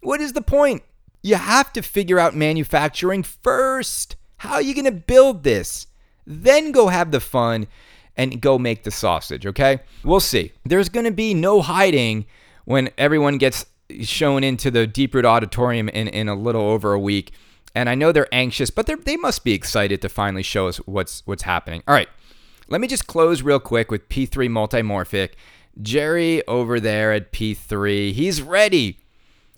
What 0.02 0.20
is 0.20 0.32
the 0.32 0.42
point? 0.42 0.82
You 1.22 1.36
have 1.36 1.72
to 1.72 1.82
figure 1.82 2.20
out 2.20 2.36
manufacturing 2.36 3.24
first. 3.24 4.14
How 4.36 4.54
are 4.54 4.62
you 4.62 4.74
going 4.74 4.84
to 4.84 4.92
build 4.92 5.42
this? 5.42 5.88
Then 6.24 6.70
go 6.70 6.88
have 6.88 7.10
the 7.10 7.20
fun 7.20 7.66
and 8.16 8.40
go 8.40 8.58
make 8.58 8.84
the 8.84 8.90
sausage, 8.90 9.46
okay? 9.46 9.80
We'll 10.04 10.20
see. 10.20 10.52
There's 10.64 10.88
going 10.88 11.06
to 11.06 11.12
be 11.12 11.34
no 11.34 11.62
hiding 11.62 12.26
when 12.64 12.90
everyone 12.98 13.38
gets 13.38 13.66
shown 14.00 14.44
into 14.44 14.70
the 14.70 14.86
Deeproot 14.86 15.24
Auditorium 15.24 15.88
in, 15.88 16.08
in 16.08 16.28
a 16.28 16.34
little 16.34 16.62
over 16.62 16.92
a 16.92 17.00
week. 17.00 17.32
And 17.74 17.88
I 17.88 17.94
know 17.94 18.12
they're 18.12 18.32
anxious, 18.32 18.70
but 18.70 18.86
they're, 18.86 18.96
they 18.96 19.16
must 19.16 19.44
be 19.44 19.52
excited 19.52 20.02
to 20.02 20.08
finally 20.08 20.42
show 20.42 20.68
us 20.68 20.76
what's 20.78 21.22
what's 21.26 21.44
happening. 21.44 21.82
All 21.88 21.94
right, 21.94 22.08
let 22.68 22.80
me 22.80 22.86
just 22.86 23.06
close 23.06 23.42
real 23.42 23.60
quick 23.60 23.90
with 23.90 24.08
P3 24.08 24.48
Multimorphic. 24.48 25.30
Jerry 25.80 26.46
over 26.46 26.78
there 26.78 27.12
at 27.12 27.32
P3, 27.32 28.12
he's 28.12 28.42
ready. 28.42 28.98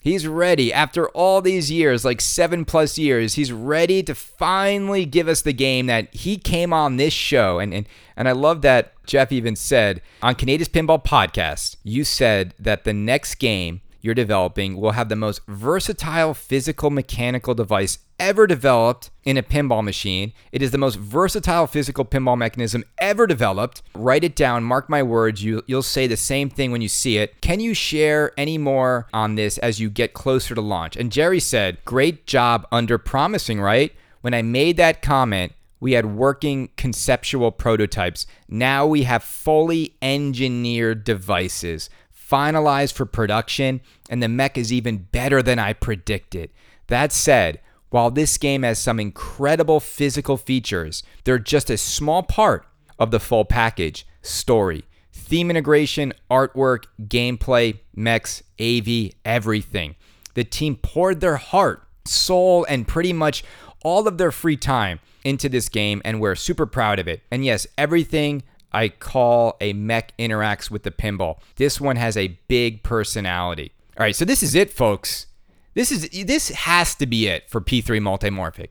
He's 0.04 0.26
ready 0.26 0.70
after 0.70 1.08
all 1.08 1.40
these 1.40 1.70
years, 1.70 2.04
like 2.04 2.20
seven 2.20 2.66
plus 2.66 2.98
years. 2.98 3.36
He's 3.36 3.50
ready 3.50 4.02
to 4.02 4.14
finally 4.14 5.06
give 5.06 5.28
us 5.28 5.40
the 5.40 5.54
game 5.54 5.86
that 5.86 6.14
he 6.14 6.36
came 6.36 6.74
on 6.74 6.98
this 6.98 7.14
show. 7.14 7.58
And, 7.58 7.72
and, 7.72 7.88
and 8.14 8.28
I 8.28 8.32
love 8.32 8.60
that 8.60 8.92
Jeff 9.06 9.32
even 9.32 9.56
said 9.56 10.02
on 10.20 10.34
Kaneda's 10.34 10.68
Pinball 10.68 11.02
Podcast, 11.02 11.76
you 11.84 12.04
said 12.04 12.52
that 12.58 12.84
the 12.84 12.92
next 12.92 13.36
game 13.36 13.80
you're 14.02 14.12
developing 14.12 14.76
will 14.76 14.90
have 14.90 15.08
the 15.08 15.16
most 15.16 15.40
versatile 15.48 16.34
physical 16.34 16.90
mechanical 16.90 17.54
device 17.54 17.96
ever 18.18 18.46
developed 18.46 19.10
in 19.24 19.36
a 19.36 19.42
pinball 19.42 19.84
machine. 19.84 20.32
It 20.52 20.62
is 20.62 20.70
the 20.70 20.78
most 20.78 20.96
versatile 20.96 21.66
physical 21.66 22.04
pinball 22.04 22.38
mechanism 22.38 22.84
ever 22.98 23.26
developed. 23.26 23.82
Write 23.94 24.24
it 24.24 24.36
down, 24.36 24.64
mark 24.64 24.88
my 24.88 25.02
words. 25.02 25.42
You, 25.42 25.62
you'll 25.66 25.82
say 25.82 26.06
the 26.06 26.16
same 26.16 26.50
thing 26.50 26.72
when 26.72 26.82
you 26.82 26.88
see 26.88 27.18
it. 27.18 27.40
Can 27.40 27.60
you 27.60 27.74
share 27.74 28.32
any 28.36 28.58
more 28.58 29.06
on 29.12 29.34
this 29.34 29.58
as 29.58 29.80
you 29.80 29.90
get 29.90 30.14
closer 30.14 30.54
to 30.54 30.60
launch? 30.60 30.96
And 30.96 31.12
Jerry 31.12 31.40
said, 31.40 31.84
Great 31.84 32.26
job 32.26 32.66
under 32.70 32.98
promising, 32.98 33.60
right? 33.60 33.92
When 34.20 34.34
I 34.34 34.42
made 34.42 34.76
that 34.78 35.02
comment, 35.02 35.52
we 35.80 35.92
had 35.92 36.16
working 36.16 36.70
conceptual 36.76 37.52
prototypes. 37.52 38.26
Now 38.48 38.86
we 38.86 39.02
have 39.02 39.22
fully 39.22 39.96
engineered 40.00 41.04
devices 41.04 41.90
finalized 42.34 42.94
for 42.94 43.04
production, 43.06 43.80
and 44.08 44.22
the 44.22 44.28
mech 44.28 44.56
is 44.56 44.72
even 44.72 44.96
better 44.96 45.42
than 45.42 45.58
I 45.58 45.72
predicted. 45.72 46.50
That 46.86 47.12
said, 47.12 47.60
while 47.94 48.10
this 48.10 48.38
game 48.38 48.64
has 48.64 48.76
some 48.76 48.98
incredible 48.98 49.78
physical 49.78 50.36
features, 50.36 51.04
they're 51.22 51.38
just 51.38 51.70
a 51.70 51.76
small 51.76 52.24
part 52.24 52.66
of 52.98 53.12
the 53.12 53.20
full 53.20 53.44
package 53.44 54.04
story, 54.20 54.82
theme 55.12 55.48
integration, 55.48 56.12
artwork, 56.28 56.86
gameplay, 57.02 57.78
mechs, 57.94 58.42
AV, 58.60 59.12
everything. 59.24 59.94
The 60.34 60.42
team 60.42 60.74
poured 60.74 61.20
their 61.20 61.36
heart, 61.36 61.86
soul, 62.04 62.66
and 62.68 62.88
pretty 62.88 63.12
much 63.12 63.44
all 63.84 64.08
of 64.08 64.18
their 64.18 64.32
free 64.32 64.56
time 64.56 64.98
into 65.22 65.48
this 65.48 65.68
game, 65.68 66.02
and 66.04 66.20
we're 66.20 66.34
super 66.34 66.66
proud 66.66 66.98
of 66.98 67.06
it. 67.06 67.22
And 67.30 67.44
yes, 67.44 67.64
everything 67.78 68.42
I 68.72 68.88
call 68.88 69.56
a 69.60 69.72
mech 69.72 70.18
interacts 70.18 70.68
with 70.68 70.82
the 70.82 70.90
pinball. 70.90 71.38
This 71.54 71.80
one 71.80 71.94
has 71.94 72.16
a 72.16 72.36
big 72.48 72.82
personality. 72.82 73.70
All 73.96 74.02
right, 74.02 74.16
so 74.16 74.24
this 74.24 74.42
is 74.42 74.56
it, 74.56 74.72
folks. 74.72 75.28
This 75.74 75.92
is 75.92 76.08
this 76.26 76.48
has 76.50 76.94
to 76.96 77.06
be 77.06 77.26
it 77.26 77.50
for 77.50 77.60
P3 77.60 78.00
Multimorphic. 78.00 78.70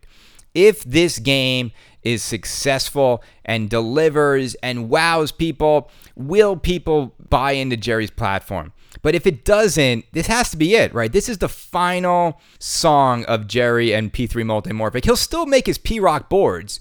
If 0.54 0.84
this 0.84 1.20
game 1.20 1.72
is 2.04 2.22
successful 2.22 3.24
and 3.44 3.70
delivers 3.70 4.56
and 4.56 4.90
wows 4.90 5.32
people, 5.32 5.90
will 6.16 6.56
people 6.56 7.16
buy 7.30 7.54
into 7.54 7.76
Jerry's 7.76 8.12
platform? 8.12 8.72
But 9.02 9.16
if 9.16 9.26
it 9.26 9.44
doesn't, 9.44 10.06
this 10.12 10.28
has 10.28 10.52
to 10.52 10.58
be 10.58 10.76
it, 10.76 10.94
right? 10.94 11.12
This 11.12 11.28
is 11.28 11.40
the 11.40 11.50
final 11.50 12.40
song 12.60 13.26
of 13.26 13.48
Jerry 13.48 13.94
and 13.94 14.14
P3 14.14 14.30
Multimorphic. 14.44 15.06
He'll 15.06 15.16
still 15.16 15.48
make 15.48 15.66
his 15.66 15.80
P-ROC 15.80 16.30
boards, 16.30 16.80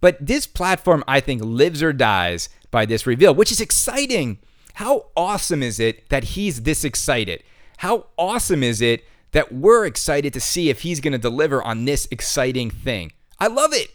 but 0.00 0.24
this 0.24 0.46
platform, 0.46 1.02
I 1.08 1.20
think, 1.20 1.42
lives 1.42 1.82
or 1.82 1.94
dies 1.94 2.50
by 2.70 2.84
this 2.84 3.06
reveal, 3.06 3.34
which 3.34 3.50
is 3.50 3.60
exciting. 3.60 4.38
How 4.74 5.06
awesome 5.16 5.62
is 5.62 5.80
it 5.80 6.08
that 6.10 6.24
he's 6.24 6.62
this 6.62 6.84
excited? 6.84 7.42
How 7.78 8.06
awesome 8.18 8.62
is 8.62 8.82
it 8.82 9.04
that 9.34 9.52
we're 9.52 9.84
excited 9.84 10.32
to 10.32 10.40
see 10.40 10.70
if 10.70 10.80
he's 10.80 11.00
going 11.00 11.12
to 11.12 11.18
deliver 11.18 11.62
on 11.62 11.84
this 11.84 12.08
exciting 12.10 12.70
thing? 12.70 13.12
I 13.38 13.48
love 13.48 13.72
it. 13.72 13.90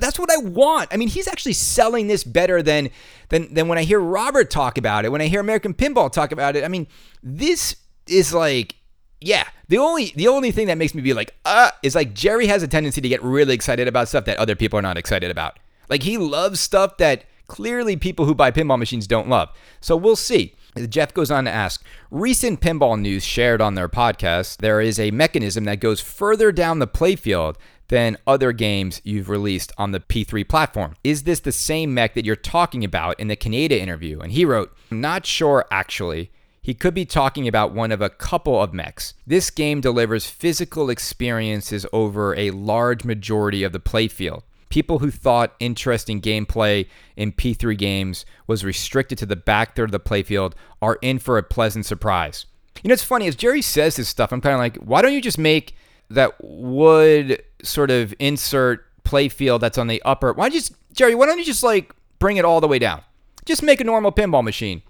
That's 0.00 0.18
what 0.18 0.30
I 0.30 0.36
want. 0.36 0.88
I 0.92 0.96
mean, 0.96 1.08
he's 1.08 1.26
actually 1.26 1.54
selling 1.54 2.06
this 2.06 2.22
better 2.22 2.62
than 2.62 2.90
than 3.30 3.52
than 3.52 3.66
when 3.66 3.78
I 3.78 3.82
hear 3.82 3.98
Robert 3.98 4.50
talk 4.50 4.78
about 4.78 5.04
it, 5.04 5.10
when 5.10 5.20
I 5.20 5.26
hear 5.26 5.40
American 5.40 5.74
Pinball 5.74 6.12
talk 6.12 6.30
about 6.32 6.54
it. 6.54 6.64
I 6.64 6.68
mean, 6.68 6.86
this 7.22 7.76
is 8.06 8.32
like 8.32 8.76
yeah, 9.20 9.44
the 9.68 9.78
only 9.78 10.12
the 10.16 10.28
only 10.28 10.50
thing 10.50 10.66
that 10.68 10.78
makes 10.78 10.94
me 10.94 11.02
be 11.02 11.12
like, 11.12 11.34
uh, 11.44 11.70
is 11.82 11.94
like 11.94 12.14
Jerry 12.14 12.46
has 12.46 12.62
a 12.62 12.68
tendency 12.68 13.00
to 13.00 13.08
get 13.08 13.22
really 13.22 13.54
excited 13.54 13.86
about 13.86 14.08
stuff 14.08 14.24
that 14.24 14.38
other 14.38 14.56
people 14.56 14.78
are 14.78 14.82
not 14.82 14.96
excited 14.96 15.30
about. 15.30 15.58
Like 15.88 16.02
he 16.02 16.16
loves 16.16 16.60
stuff 16.60 16.96
that 16.98 17.24
clearly 17.46 17.96
people 17.96 18.24
who 18.24 18.34
buy 18.34 18.50
pinball 18.50 18.78
machines 18.78 19.06
don't 19.06 19.28
love. 19.28 19.50
So 19.80 19.96
we'll 19.96 20.16
see. 20.16 20.54
Jeff 20.88 21.12
goes 21.14 21.30
on 21.30 21.44
to 21.44 21.50
ask 21.50 21.84
Recent 22.10 22.60
pinball 22.60 23.00
news 23.00 23.24
shared 23.24 23.60
on 23.60 23.74
their 23.74 23.88
podcast, 23.88 24.58
there 24.58 24.80
is 24.80 24.98
a 24.98 25.10
mechanism 25.10 25.64
that 25.64 25.80
goes 25.80 26.00
further 26.00 26.52
down 26.52 26.78
the 26.78 26.86
playfield 26.86 27.56
than 27.88 28.16
other 28.26 28.52
games 28.52 29.00
you've 29.04 29.28
released 29.28 29.72
on 29.76 29.90
the 29.90 30.00
P3 30.00 30.48
platform. 30.48 30.94
Is 31.02 31.24
this 31.24 31.40
the 31.40 31.52
same 31.52 31.92
mech 31.92 32.14
that 32.14 32.24
you're 32.24 32.36
talking 32.36 32.84
about 32.84 33.18
in 33.18 33.28
the 33.28 33.36
Kaneda 33.36 33.72
interview? 33.72 34.20
And 34.20 34.32
he 34.32 34.44
wrote, 34.44 34.74
I'm 34.90 35.00
not 35.00 35.26
sure 35.26 35.66
actually. 35.70 36.30
He 36.62 36.74
could 36.74 36.94
be 36.94 37.06
talking 37.06 37.48
about 37.48 37.72
one 37.72 37.90
of 37.90 38.00
a 38.02 38.10
couple 38.10 38.62
of 38.62 38.74
mechs. 38.74 39.14
This 39.26 39.50
game 39.50 39.80
delivers 39.80 40.26
physical 40.26 40.90
experiences 40.90 41.86
over 41.92 42.36
a 42.36 42.50
large 42.50 43.04
majority 43.04 43.64
of 43.64 43.72
the 43.72 43.80
playfield 43.80 44.42
people 44.70 45.00
who 45.00 45.10
thought 45.10 45.54
interesting 45.60 46.20
gameplay 46.20 46.86
in 47.16 47.32
P3 47.32 47.76
games 47.76 48.24
was 48.46 48.64
restricted 48.64 49.18
to 49.18 49.26
the 49.26 49.36
back 49.36 49.76
third 49.76 49.92
of 49.92 49.92
the 49.92 50.00
playfield 50.00 50.54
are 50.80 50.98
in 51.02 51.18
for 51.18 51.36
a 51.36 51.42
pleasant 51.42 51.84
surprise. 51.84 52.46
You 52.82 52.88
know, 52.88 52.94
it's 52.94 53.04
funny, 53.04 53.26
as 53.26 53.36
Jerry 53.36 53.60
says 53.60 53.96
this 53.96 54.08
stuff, 54.08 54.32
I'm 54.32 54.40
kind 54.40 54.54
of 54.54 54.60
like, 54.60 54.76
why 54.76 55.02
don't 55.02 55.12
you 55.12 55.20
just 55.20 55.38
make 55.38 55.74
that 56.08 56.32
wood 56.42 57.42
sort 57.62 57.90
of 57.90 58.14
insert 58.18 58.86
playfield 59.02 59.60
that's 59.60 59.76
on 59.76 59.88
the 59.88 60.00
upper? 60.02 60.32
Why 60.32 60.48
just, 60.48 60.72
Jerry, 60.92 61.14
why 61.14 61.26
don't 61.26 61.38
you 61.38 61.44
just 61.44 61.62
like 61.62 61.92
bring 62.18 62.38
it 62.38 62.44
all 62.44 62.60
the 62.60 62.68
way 62.68 62.78
down? 62.78 63.02
Just 63.44 63.62
make 63.62 63.80
a 63.80 63.84
normal 63.84 64.12
pinball 64.12 64.44
machine. 64.44 64.82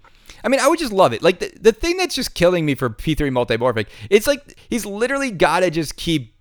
I 0.43 0.47
mean, 0.47 0.59
I 0.59 0.67
would 0.67 0.79
just 0.79 0.93
love 0.93 1.11
it. 1.13 1.21
Like 1.21 1.39
the, 1.39 1.51
the 1.59 1.71
thing 1.71 1.97
that's 1.97 2.15
just 2.15 2.33
killing 2.33 2.65
me 2.65 2.75
for 2.75 2.89
P3 2.89 3.31
multimorphic, 3.31 3.87
it's 4.09 4.27
like 4.27 4.57
he's 4.69 4.85
literally 4.85 5.31
got 5.31 5.61
to 5.61 5.69
just 5.69 5.97
keep 5.97 6.35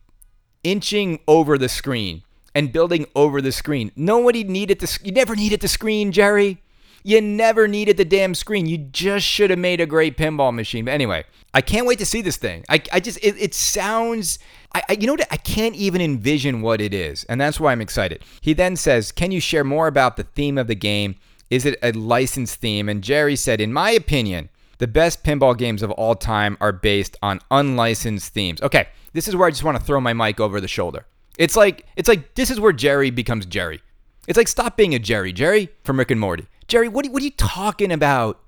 inching 0.63 1.21
over 1.27 1.57
the 1.57 1.69
screen 1.69 2.23
and 2.55 2.73
building 2.73 3.07
over 3.15 3.41
the 3.41 3.53
screen. 3.53 3.93
Nobody 3.97 4.45
needed 4.45 4.81
the 4.81 4.99
you 5.03 5.13
never 5.13 5.37
needed 5.37 5.61
the 5.61 5.69
screen, 5.69 6.13
Jerry. 6.13 6.63
You 7.03 7.21
never 7.21 7.67
needed 7.67 7.97
the 7.97 8.05
damn 8.05 8.35
screen. 8.35 8.67
You 8.67 8.77
just 8.77 9.25
should 9.25 9.51
have 9.51 9.59
made 9.59 9.81
a 9.81 9.87
great 9.87 10.19
pinball 10.19 10.55
machine. 10.55 10.85
But 10.85 10.93
anyway, 10.93 11.25
I 11.55 11.63
can't 11.63 11.87
wait 11.87 11.99
to 12.01 12.07
see 12.07 12.21
this 12.21 12.37
thing. 12.37 12.65
I, 12.69 12.83
I 12.93 13.01
just 13.01 13.19
it, 13.23 13.37
it 13.39 13.55
sounds 13.55 14.39
I, 14.75 14.83
I 14.89 14.93
you 14.93 15.07
know 15.07 15.15
what 15.15 15.27
I 15.31 15.37
can't 15.37 15.75
even 15.75 16.01
envision 16.01 16.63
what 16.63 16.81
it 16.81 16.93
is, 16.93 17.25
and 17.25 17.41
that's 17.41 17.59
why 17.59 17.73
I'm 17.73 17.81
excited. 17.81 18.25
He 18.41 18.53
then 18.53 18.77
says, 18.77 19.13
"Can 19.13 19.33
you 19.33 19.41
share 19.41 19.65
more 19.65 19.87
about 19.87 20.17
the 20.17 20.25
theme 20.25 20.59
of 20.59 20.67
the 20.67 20.75
game? 20.75 21.17
Is 21.49 21.65
it 21.65 21.79
a 21.83 21.93
licensed 21.93 22.61
theme?" 22.61 22.89
And 22.89 23.03
Jerry 23.03 23.37
said, 23.37 23.61
"In 23.61 23.73
my 23.73 23.91
opinion, 23.91 24.51
the 24.79 24.87
best 24.87 25.25
pinball 25.25 25.57
games 25.57 25.83
of 25.83 25.91
all 25.93 26.15
time 26.15 26.57
are 26.61 26.73
based 26.73 27.17
on 27.23 27.41
unlicensed 27.51 28.33
themes." 28.33 28.61
Okay, 28.63 28.89
this 29.13 29.27
is 29.27 29.35
where 29.35 29.49
I 29.49 29.51
just 29.51 29.65
want 29.65 29.79
to 29.79 29.85
throw 29.85 30.01
my 30.01 30.13
mic 30.13 30.39
over 30.39 30.61
the 30.61 30.69
shoulder. 30.69 31.07
It's 31.41 31.57
like 31.57 31.87
it's 31.97 32.07
like 32.07 32.35
this 32.35 32.51
is 32.51 32.61
where 32.61 32.75
Jerry 32.75 33.09
becomes 33.09 33.47
Jerry. 33.47 33.81
It's 34.29 34.37
like 34.37 34.47
stop 34.47 34.77
being 34.77 34.95
a 34.95 34.99
Jerry. 34.99 35.33
Jerry 35.33 35.71
from 35.85 35.99
Rick 35.99 36.11
and 36.11 36.21
Morty. 36.21 36.47
Jerry, 36.69 36.87
what 36.87 37.07
are, 37.07 37.11
what 37.11 37.23
are 37.23 37.25
you 37.25 37.31
talking 37.31 37.91
about? 37.91 38.39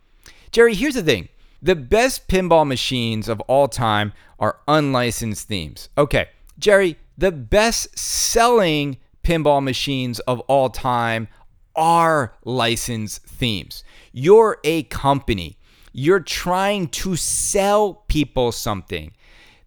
Jerry, 0.51 0.75
here's 0.75 0.93
the 0.93 1.03
thing. 1.03 1.31
The 1.63 1.75
best 1.75 2.29
pinball 2.29 2.67
machines 2.67 3.31
of 3.31 3.41
all 3.43 3.67
time 3.67 4.13
are 4.39 4.59
unlicensed 4.69 5.49
themes. 5.49 5.89
Okay, 5.97 6.29
Jerry, 6.59 6.99
the 7.17 7.33
best 7.33 7.99
selling 7.99 8.99
pinball 9.25 9.65
machines 9.65 10.21
of 10.21 10.41
all 10.41 10.69
time 10.69 11.29
are 11.75 12.35
licensed 12.45 13.25
themes. 13.25 13.85
You're 14.13 14.59
a 14.65 14.83
company. 14.83 15.57
You're 15.95 16.21
trying 16.21 16.89
to 16.89 17.17
sell 17.17 18.05
people 18.09 18.53
something. 18.53 19.13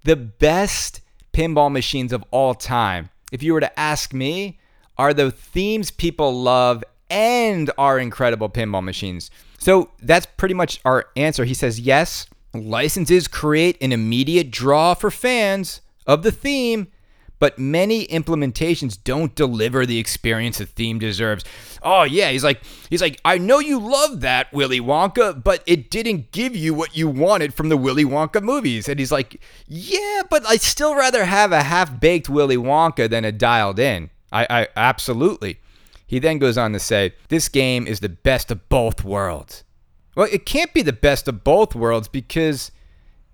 The 0.04 0.16
best 0.16 1.02
pinball 1.34 1.72
machines 1.72 2.14
of 2.14 2.24
all 2.30 2.54
time 2.54 3.10
if 3.36 3.44
you 3.44 3.54
were 3.54 3.60
to 3.60 3.80
ask 3.80 4.14
me, 4.14 4.58
are 4.98 5.14
the 5.14 5.30
themes 5.30 5.92
people 5.92 6.42
love 6.42 6.86
and 7.10 7.70
are 7.78 8.00
incredible 8.00 8.50
pinball 8.50 8.82
machines. 8.82 9.30
So 9.60 9.92
that's 10.02 10.26
pretty 10.38 10.56
much 10.56 10.80
our 10.86 11.08
answer. 11.18 11.44
He 11.44 11.54
says, 11.54 11.82
yes, 11.82 12.28
licenses 12.54 13.28
create 13.28 13.78
an 13.82 13.92
immediate 13.92 14.52
draw 14.52 14.94
for 14.94 15.12
fans 15.12 15.82
of 16.08 16.24
the 16.24 16.32
theme, 16.32 16.88
but 17.40 17.60
many 17.60 18.08
implementations 18.08 18.98
don't 19.04 19.36
deliver 19.36 19.86
the 19.86 20.00
experience 20.00 20.58
the 20.58 20.66
theme 20.66 21.00
deserves. 21.00 21.44
Oh 21.84 22.04
yeah, 22.04 22.32
he's 22.32 22.44
like 22.44 22.62
he's 22.90 23.02
like 23.02 23.20
I 23.26 23.38
know 23.38 23.60
you 23.60 23.80
love 23.80 24.22
that 24.22 24.52
Willy 24.54 24.80
Wonka, 24.80 25.44
but 25.44 25.64
it 25.66 25.90
didn't 25.90 26.32
give 26.32 26.56
you 26.56 26.74
what 26.74 26.96
you 26.96 27.08
wanted 27.08 27.54
from 27.54 27.70
the 27.70 27.78
Willy 27.78 28.06
Wonka 28.06 28.42
movies. 28.42 28.88
And 28.88 29.00
he's 29.00 29.12
like, 29.12 29.42
"Yeah, 29.68 30.24
but 30.30 30.46
I'd 30.48 30.62
still 30.62 30.96
rather 30.96 31.26
have 31.26 31.52
a 31.52 31.64
half-baked 31.64 32.30
Willy 32.30 32.58
Wonka 32.58 33.10
than 33.10 33.26
a 33.26 33.32
dialed 33.32 33.80
in." 33.80 34.10
I, 34.32 34.48
I 34.50 34.68
absolutely. 34.76 35.60
He 36.08 36.20
then 36.20 36.38
goes 36.38 36.58
on 36.58 36.74
to 36.74 36.80
say, 36.80 37.14
This 37.30 37.50
game 37.50 37.88
is 37.88 38.00
the 38.00 38.10
best 38.10 38.52
of 38.52 38.68
both 38.70 39.04
worlds. 39.04 39.64
Well, 40.16 40.28
it 40.32 40.46
can't 40.46 40.74
be 40.74 40.82
the 40.82 40.94
best 40.94 41.28
of 41.28 41.44
both 41.44 41.76
worlds 41.76 42.08
because 42.08 42.72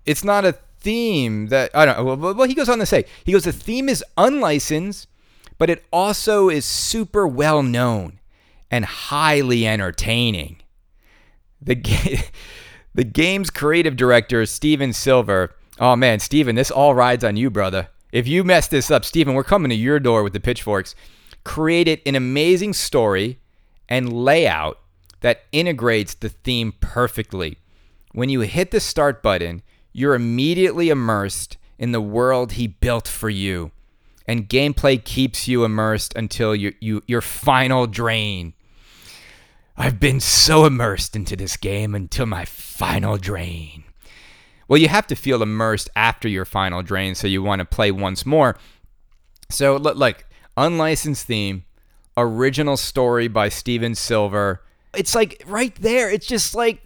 it's 0.06 0.24
not 0.24 0.44
a 0.44 0.56
theme 0.82 1.46
that 1.48 1.70
I 1.74 1.86
don't 1.86 2.04
know. 2.04 2.32
Well, 2.32 2.48
he 2.48 2.54
goes 2.54 2.68
on 2.68 2.78
to 2.78 2.86
say, 2.86 3.04
he 3.24 3.32
goes, 3.32 3.44
the 3.44 3.52
theme 3.52 3.88
is 3.88 4.04
unlicensed, 4.16 5.06
but 5.58 5.70
it 5.70 5.84
also 5.92 6.48
is 6.48 6.64
super 6.64 7.26
well 7.26 7.62
known 7.62 8.18
and 8.70 8.84
highly 8.84 9.66
entertaining. 9.66 10.56
The 11.60 11.76
ga- 11.76 12.24
the 12.94 13.04
game's 13.04 13.50
creative 13.50 13.96
director, 13.96 14.44
Steven 14.46 14.92
Silver. 14.92 15.54
Oh 15.78 15.96
man, 15.96 16.18
Steven, 16.18 16.56
this 16.56 16.70
all 16.70 16.94
rides 16.94 17.24
on 17.24 17.36
you, 17.36 17.50
brother. 17.50 17.88
If 18.12 18.28
you 18.28 18.44
mess 18.44 18.68
this 18.68 18.90
up, 18.90 19.04
Steven, 19.04 19.34
we're 19.34 19.44
coming 19.44 19.70
to 19.70 19.74
your 19.74 19.98
door 19.98 20.22
with 20.22 20.32
the 20.32 20.40
pitchforks. 20.40 20.94
Created 21.44 22.00
an 22.04 22.14
amazing 22.14 22.72
story 22.74 23.38
and 23.88 24.12
layout 24.12 24.78
that 25.20 25.44
integrates 25.52 26.14
the 26.14 26.28
theme 26.28 26.74
perfectly. 26.80 27.58
When 28.12 28.28
you 28.28 28.40
hit 28.40 28.70
the 28.70 28.80
start 28.80 29.22
button, 29.22 29.62
you're 29.92 30.14
immediately 30.14 30.88
immersed 30.88 31.56
in 31.78 31.92
the 31.92 32.00
world 32.00 32.52
he 32.52 32.66
built 32.66 33.08
for 33.08 33.30
you. 33.30 33.72
And 34.26 34.48
gameplay 34.48 35.02
keeps 35.02 35.48
you 35.48 35.64
immersed 35.64 36.14
until 36.14 36.54
you, 36.54 36.74
you, 36.80 37.02
your 37.06 37.20
final 37.20 37.86
drain. 37.86 38.54
I've 39.76 39.98
been 39.98 40.20
so 40.20 40.64
immersed 40.64 41.16
into 41.16 41.34
this 41.34 41.56
game 41.56 41.94
until 41.94 42.26
my 42.26 42.44
final 42.44 43.16
drain. 43.16 43.84
Well, 44.68 44.78
you 44.78 44.88
have 44.88 45.06
to 45.08 45.16
feel 45.16 45.42
immersed 45.42 45.90
after 45.96 46.28
your 46.28 46.44
final 46.44 46.82
drain, 46.82 47.14
so 47.14 47.26
you 47.26 47.42
want 47.42 47.58
to 47.58 47.64
play 47.64 47.90
once 47.90 48.24
more. 48.24 48.56
So, 49.50 49.76
like, 49.76 50.24
unlicensed 50.56 51.26
theme, 51.26 51.64
original 52.16 52.76
story 52.76 53.28
by 53.28 53.48
Steven 53.48 53.94
Silver. 53.94 54.62
It's 54.94 55.14
like 55.14 55.42
right 55.46 55.74
there. 55.76 56.10
It's 56.10 56.26
just 56.26 56.54
like, 56.54 56.82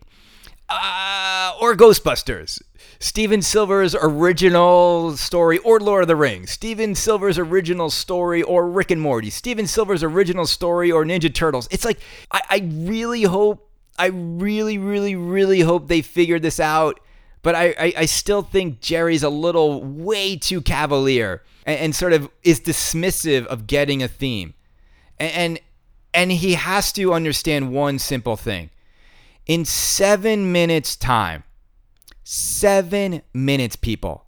uh, 0.68 1.52
or 1.60 1.74
Ghostbusters. 1.76 2.60
Steven 2.98 3.42
Silver's 3.42 3.94
original 3.94 5.16
story 5.16 5.58
or 5.58 5.78
Lord 5.80 6.02
of 6.02 6.08
the 6.08 6.16
Rings, 6.16 6.50
Steven 6.50 6.94
Silver's 6.94 7.38
original 7.38 7.90
story 7.90 8.42
or 8.42 8.68
Rick 8.68 8.90
and 8.90 9.00
Morty, 9.00 9.28
Steven 9.28 9.66
Silver's 9.66 10.02
original 10.02 10.46
story 10.46 10.90
or 10.90 11.04
Ninja 11.04 11.32
Turtles. 11.32 11.68
It's 11.70 11.84
like, 11.84 12.00
I, 12.32 12.40
I 12.48 12.70
really 12.72 13.22
hope, 13.22 13.70
I 13.98 14.06
really, 14.06 14.78
really, 14.78 15.14
really 15.14 15.60
hope 15.60 15.88
they 15.88 16.02
figured 16.02 16.42
this 16.42 16.58
out. 16.58 17.00
But 17.42 17.54
I, 17.54 17.74
I, 17.78 17.92
I 17.98 18.06
still 18.06 18.42
think 18.42 18.80
Jerry's 18.80 19.22
a 19.22 19.28
little 19.28 19.84
way 19.84 20.36
too 20.36 20.60
cavalier 20.60 21.42
and, 21.64 21.78
and 21.78 21.94
sort 21.94 22.12
of 22.12 22.28
is 22.42 22.60
dismissive 22.60 23.46
of 23.46 23.66
getting 23.66 24.02
a 24.02 24.08
theme. 24.08 24.54
And, 25.18 25.32
and 25.32 25.60
and 26.12 26.32
he 26.32 26.54
has 26.54 26.92
to 26.92 27.12
understand 27.12 27.72
one 27.72 27.98
simple 27.98 28.36
thing. 28.36 28.70
In 29.46 29.64
seven 29.64 30.52
minutes' 30.52 30.96
time, 30.96 31.44
Seven 32.28 33.22
minutes, 33.32 33.76
people. 33.76 34.24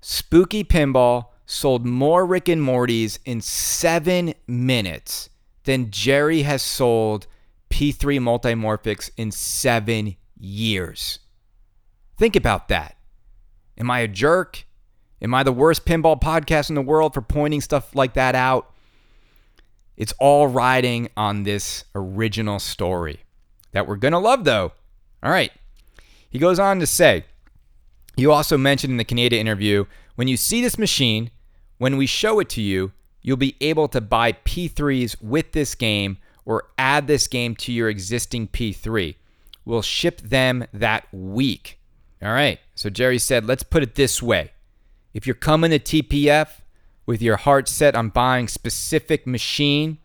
Spooky 0.00 0.62
Pinball 0.62 1.26
sold 1.44 1.84
more 1.84 2.24
Rick 2.24 2.48
and 2.48 2.62
Mortys 2.62 3.18
in 3.24 3.40
seven 3.40 4.34
minutes 4.46 5.28
than 5.64 5.90
Jerry 5.90 6.42
has 6.42 6.62
sold 6.62 7.26
P3 7.68 8.20
Multimorphics 8.20 9.10
in 9.16 9.32
seven 9.32 10.14
years. 10.38 11.18
Think 12.16 12.36
about 12.36 12.68
that. 12.68 12.96
Am 13.76 13.90
I 13.90 13.98
a 13.98 14.08
jerk? 14.08 14.64
Am 15.20 15.34
I 15.34 15.42
the 15.42 15.50
worst 15.50 15.84
pinball 15.84 16.20
podcast 16.20 16.68
in 16.68 16.76
the 16.76 16.80
world 16.80 17.12
for 17.12 17.22
pointing 17.22 17.60
stuff 17.60 17.92
like 17.96 18.14
that 18.14 18.36
out? 18.36 18.72
It's 19.96 20.14
all 20.20 20.46
riding 20.46 21.08
on 21.16 21.42
this 21.42 21.86
original 21.96 22.60
story 22.60 23.24
that 23.72 23.86
we're 23.86 23.96
going 23.96 24.12
to 24.12 24.18
love, 24.18 24.44
though. 24.44 24.72
All 25.22 25.30
right. 25.30 25.52
He 26.28 26.38
goes 26.38 26.58
on 26.58 26.80
to 26.80 26.86
say, 26.86 27.24
you 28.16 28.32
also 28.32 28.56
mentioned 28.58 28.92
in 28.92 28.96
the 28.96 29.04
Kaneda 29.04 29.32
interview, 29.32 29.86
when 30.14 30.28
you 30.28 30.36
see 30.36 30.60
this 30.60 30.78
machine, 30.78 31.30
when 31.78 31.96
we 31.96 32.06
show 32.06 32.40
it 32.40 32.48
to 32.50 32.60
you, 32.60 32.92
you'll 33.22 33.36
be 33.36 33.56
able 33.60 33.88
to 33.88 34.00
buy 34.00 34.32
P3s 34.32 35.22
with 35.22 35.52
this 35.52 35.74
game 35.74 36.18
or 36.44 36.68
add 36.78 37.06
this 37.06 37.26
game 37.26 37.54
to 37.56 37.72
your 37.72 37.88
existing 37.88 38.48
P3. 38.48 39.14
We'll 39.64 39.82
ship 39.82 40.20
them 40.20 40.66
that 40.72 41.06
week. 41.12 41.78
All 42.22 42.32
right. 42.32 42.58
So 42.74 42.90
Jerry 42.90 43.18
said, 43.18 43.46
let's 43.46 43.62
put 43.62 43.82
it 43.82 43.94
this 43.94 44.22
way. 44.22 44.52
If 45.14 45.26
you're 45.26 45.34
coming 45.34 45.70
to 45.70 45.78
TPF 45.78 46.48
with 47.06 47.22
your 47.22 47.36
heart 47.36 47.68
set 47.68 47.94
on 47.94 48.10
buying 48.10 48.48
specific 48.48 49.26
machine, 49.26 49.98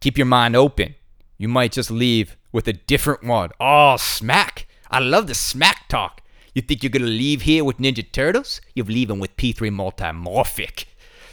keep 0.00 0.16
your 0.18 0.26
mind 0.26 0.56
open. 0.56 0.94
You 1.38 1.48
might 1.48 1.72
just 1.72 1.90
leave 1.90 2.36
with 2.52 2.66
a 2.68 2.72
different 2.72 3.24
one. 3.24 3.50
Oh, 3.60 3.96
smack. 3.96 4.66
I 4.90 5.00
love 5.00 5.26
the 5.26 5.34
smack 5.34 5.88
talk. 5.88 6.22
You 6.54 6.62
think 6.62 6.82
you're 6.82 6.90
gonna 6.90 7.04
leave 7.06 7.42
here 7.42 7.64
with 7.64 7.78
Ninja 7.78 8.10
Turtles? 8.10 8.60
You're 8.74 8.86
leaving 8.86 9.18
with 9.18 9.36
P3 9.36 9.70
Multimorphic. 9.70 10.86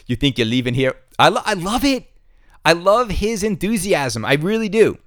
You 0.06 0.16
think 0.18 0.38
you're 0.38 0.48
leaving 0.48 0.74
here? 0.74 0.96
I, 1.18 1.30
lo- 1.30 1.42
I 1.46 1.54
love 1.54 1.86
it. 1.86 2.10
I 2.66 2.74
love 2.74 3.10
his 3.10 3.44
enthusiasm. 3.44 4.26
I 4.26 4.34
really 4.34 4.70
do. 4.70 4.98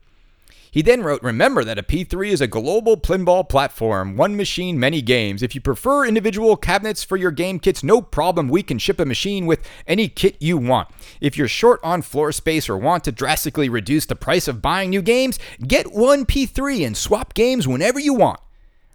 He 0.77 0.83
then 0.83 1.03
wrote, 1.03 1.23
Remember 1.23 1.65
that 1.65 1.79
a 1.79 1.83
P3 1.83 2.29
is 2.29 2.43
a 2.43 2.47
global 2.47 2.99
pinball 2.99 3.49
platform, 3.49 4.15
one 4.15 4.37
machine, 4.37 4.79
many 4.79 5.01
games. 5.01 5.43
If 5.43 5.55
you 5.55 5.61
prefer 5.63 6.05
individual 6.05 6.55
cabinets 6.55 7.03
for 7.03 7.17
your 7.17 7.31
game 7.31 7.59
kits, 7.59 7.83
no 7.83 8.03
problem. 8.03 8.49
We 8.51 8.63
can 8.63 8.77
ship 8.77 9.01
a 9.01 9.07
machine 9.07 9.47
with 9.47 9.67
any 9.87 10.07
kit 10.07 10.37
you 10.39 10.59
want. 10.59 10.91
If 11.19 11.39
you're 11.39 11.49
short 11.49 11.81
on 11.83 12.03
floor 12.03 12.31
space 12.31 12.69
or 12.69 12.77
want 12.77 13.05
to 13.05 13.11
drastically 13.11 13.71
reduce 13.71 14.05
the 14.05 14.17
price 14.17 14.49
of 14.49 14.61
buying 14.61 14.91
new 14.91 15.01
games, 15.01 15.39
get 15.67 15.93
one 15.95 16.27
P3 16.27 16.87
and 16.87 16.95
swap 16.95 17.33
games 17.33 17.67
whenever 17.67 17.99
you 17.99 18.13
want. 18.13 18.41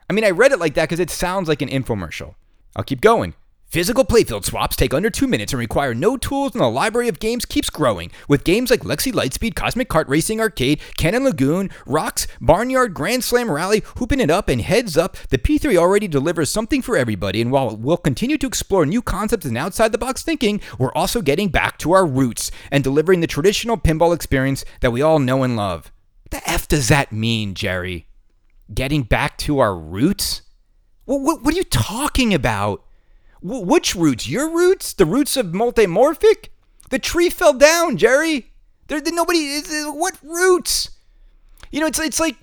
I 0.08 0.14
mean, 0.14 0.24
I 0.24 0.30
read 0.30 0.52
it 0.52 0.60
like 0.60 0.76
that 0.76 0.84
because 0.84 1.00
it 1.00 1.10
sounds 1.10 1.50
like 1.50 1.64
an 1.64 1.70
infomercial. 1.70 2.36
I'll 2.76 2.84
keep 2.84 3.02
going. 3.02 3.34
Physical 3.72 4.04
playfield 4.04 4.44
swaps 4.44 4.76
take 4.76 4.94
under 4.94 5.10
two 5.10 5.28
minutes 5.28 5.54
and 5.54 5.60
require 5.62 5.94
no 5.94 6.18
tools, 6.18 6.52
and 6.52 6.62
the 6.62 6.68
library 6.68 7.08
of 7.08 7.22
games 7.22 7.46
keeps 7.46 7.70
growing. 7.70 8.12
With 8.28 8.44
games 8.44 8.70
like 8.70 8.82
Lexy 8.82 9.14
Lightspeed, 9.14 9.56
Cosmic 9.56 9.88
Cart 9.88 10.10
Racing 10.10 10.42
Arcade, 10.42 10.82
Cannon 10.98 11.24
Lagoon, 11.24 11.70
Rocks, 11.86 12.28
Barnyard, 12.42 12.94
Grand 12.94 13.24
Slam 13.24 13.50
Rally, 13.50 13.82
Hooping 13.96 14.20
It 14.20 14.30
Up, 14.30 14.50
and 14.50 14.60
Heads 14.60 14.98
Up, 14.98 15.16
the 15.30 15.38
P3 15.38 15.78
already 15.78 16.10
delivers 16.10 16.52
something 16.52 16.82
for 16.82 16.98
everybody. 16.98 17.42
And 17.42 17.50
while 17.50 17.78
we'll 17.78 17.96
continue 17.96 18.38
to 18.40 18.46
explore 18.46 18.86
new 18.86 19.02
concepts 19.02 19.46
and 19.46 19.58
outside 19.58 19.94
the 19.94 19.98
box 19.98 20.22
thinking, 20.22 20.60
we're 20.78 20.92
also 20.92 21.22
getting 21.22 21.48
back 21.48 21.78
to 21.78 21.94
our 21.94 22.06
roots 22.06 22.52
and 22.72 22.84
delivering 22.84 23.22
the 23.22 23.26
traditional 23.26 23.78
pinball 23.78 24.14
experience 24.14 24.66
that 24.82 24.92
we 24.92 25.02
all 25.02 25.20
know 25.20 25.44
and 25.44 25.56
love. 25.56 25.94
What 26.24 26.44
the 26.44 26.50
F 26.50 26.68
does 26.68 26.90
that 26.90 27.14
mean, 27.14 27.54
Jerry? 27.54 28.08
Getting 28.74 29.04
back 29.04 29.38
to 29.38 29.60
our 29.60 29.74
roots? 29.74 30.42
What, 31.06 31.22
what, 31.22 31.44
what 31.44 31.54
are 31.54 31.58
you 31.58 31.64
talking 31.64 32.34
about? 32.34 32.84
W- 33.44 33.66
which 33.66 33.96
roots? 33.96 34.28
Your 34.28 34.50
roots? 34.50 34.94
The 34.94 35.06
roots 35.06 35.38
of 35.38 35.48
multimorphic? 35.48 36.50
The 36.90 37.00
tree 37.00 37.30
fell 37.30 37.54
down, 37.54 37.98
Jerry. 37.98 38.52
There, 38.88 39.02
there 39.02 39.14
nobody. 39.14 39.62
What 39.86 40.18
roots? 40.22 40.90
You 41.72 41.80
know, 41.80 41.88
it's 41.88 42.00
it's 42.00 42.20
like 42.20 42.36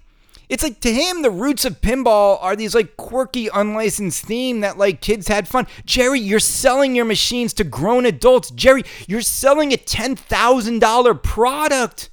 it's 0.49 0.63
like 0.63 0.81
to 0.81 0.93
him 0.93 1.23
the 1.23 1.31
roots 1.31 1.65
of 1.67 1.81
pinball 1.83 2.39
are 2.43 2.57
these 2.57 2.75
like 2.75 2.97
quirky 2.97 3.49
unlicensed 3.49 4.25
theme 4.25 4.61
that 4.61 4.79
like 4.79 5.03
kids 5.03 5.29
had 5.29 5.47
fun. 5.47 5.67
Jerry, 5.85 6.21
you're 6.21 6.41
selling 6.41 6.95
your 6.97 7.05
machines 7.05 7.53
to 7.55 7.65
grown 7.65 8.07
adults. 8.07 8.51
Jerry, 8.51 8.85
you're 9.07 9.21
selling 9.21 9.73
a 9.73 9.77
ten 9.77 10.17
thousand 10.17 10.79
dollar 10.79 11.13
product. 11.13 12.09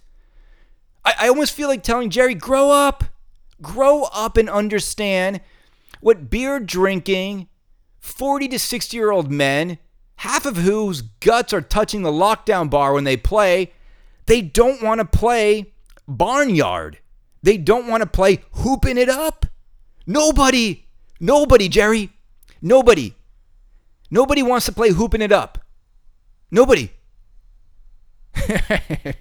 I, 1.05 1.13
I 1.21 1.27
almost 1.29 1.53
feel 1.53 1.69
like 1.69 1.83
telling 1.83 2.09
Jerry, 2.09 2.35
grow 2.35 2.71
up, 2.71 3.05
grow 3.61 4.03
up 4.13 4.35
and 4.35 4.49
understand 4.49 5.39
what 6.01 6.29
beer 6.29 6.59
drinking 6.59 7.47
40 8.05 8.47
to 8.49 8.59
60 8.59 8.95
year 8.95 9.11
old 9.11 9.31
men, 9.31 9.79
half 10.17 10.45
of 10.45 10.57
whose 10.57 11.01
guts 11.01 11.51
are 11.51 11.61
touching 11.61 12.03
the 12.03 12.11
lockdown 12.11 12.69
bar 12.69 12.93
when 12.93 13.03
they 13.03 13.17
play, 13.17 13.73
they 14.27 14.41
don't 14.41 14.81
want 14.81 14.99
to 14.99 15.05
play 15.05 15.73
barnyard. 16.07 16.99
They 17.41 17.57
don't 17.57 17.87
want 17.87 18.01
to 18.01 18.07
play 18.07 18.43
hooping 18.51 18.97
it 18.97 19.09
up. 19.09 19.47
Nobody, 20.07 20.85
nobody, 21.19 21.67
Jerry, 21.67 22.11
nobody, 22.61 23.15
nobody 24.11 24.43
wants 24.43 24.67
to 24.67 24.71
play 24.71 24.91
hooping 24.91 25.21
it 25.21 25.31
up. 25.31 25.57
Nobody. 26.51 26.91
and 28.47 29.15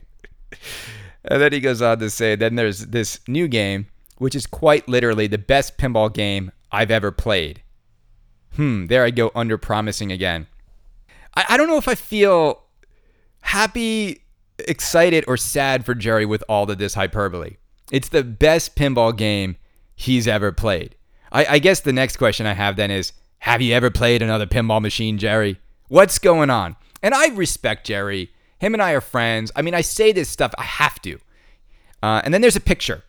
then 1.24 1.52
he 1.52 1.60
goes 1.60 1.80
on 1.80 1.98
to 1.98 2.10
say, 2.10 2.36
then 2.36 2.54
there's 2.54 2.86
this 2.86 3.18
new 3.26 3.48
game, 3.48 3.86
which 4.18 4.34
is 4.34 4.46
quite 4.46 4.86
literally 4.88 5.26
the 5.26 5.38
best 5.38 5.78
pinball 5.78 6.12
game 6.12 6.52
I've 6.70 6.90
ever 6.90 7.10
played. 7.10 7.63
Hmm, 8.56 8.86
there 8.86 9.04
I 9.04 9.10
go 9.10 9.30
under 9.34 9.58
promising 9.58 10.12
again. 10.12 10.46
I, 11.34 11.44
I 11.50 11.56
don't 11.56 11.68
know 11.68 11.78
if 11.78 11.88
I 11.88 11.94
feel 11.94 12.62
happy, 13.40 14.22
excited, 14.58 15.24
or 15.26 15.36
sad 15.36 15.84
for 15.84 15.94
Jerry 15.94 16.26
with 16.26 16.44
all 16.48 16.70
of 16.70 16.78
this 16.78 16.94
hyperbole. 16.94 17.56
It's 17.90 18.08
the 18.08 18.24
best 18.24 18.76
pinball 18.76 19.16
game 19.16 19.56
he's 19.94 20.26
ever 20.26 20.52
played. 20.52 20.94
I, 21.32 21.46
I 21.46 21.58
guess 21.58 21.80
the 21.80 21.92
next 21.92 22.16
question 22.16 22.46
I 22.46 22.54
have 22.54 22.76
then 22.76 22.90
is 22.90 23.12
Have 23.40 23.60
you 23.60 23.74
ever 23.74 23.90
played 23.90 24.22
another 24.22 24.46
pinball 24.46 24.80
machine, 24.80 25.18
Jerry? 25.18 25.58
What's 25.88 26.18
going 26.18 26.50
on? 26.50 26.76
And 27.02 27.14
I 27.14 27.28
respect 27.28 27.86
Jerry. 27.86 28.30
Him 28.58 28.72
and 28.72 28.82
I 28.82 28.92
are 28.92 29.00
friends. 29.00 29.52
I 29.54 29.62
mean, 29.62 29.74
I 29.74 29.82
say 29.82 30.12
this 30.12 30.28
stuff, 30.28 30.54
I 30.56 30.62
have 30.62 31.02
to. 31.02 31.18
Uh, 32.02 32.22
and 32.24 32.32
then 32.32 32.40
there's 32.40 32.56
a 32.56 32.60
picture. 32.60 33.02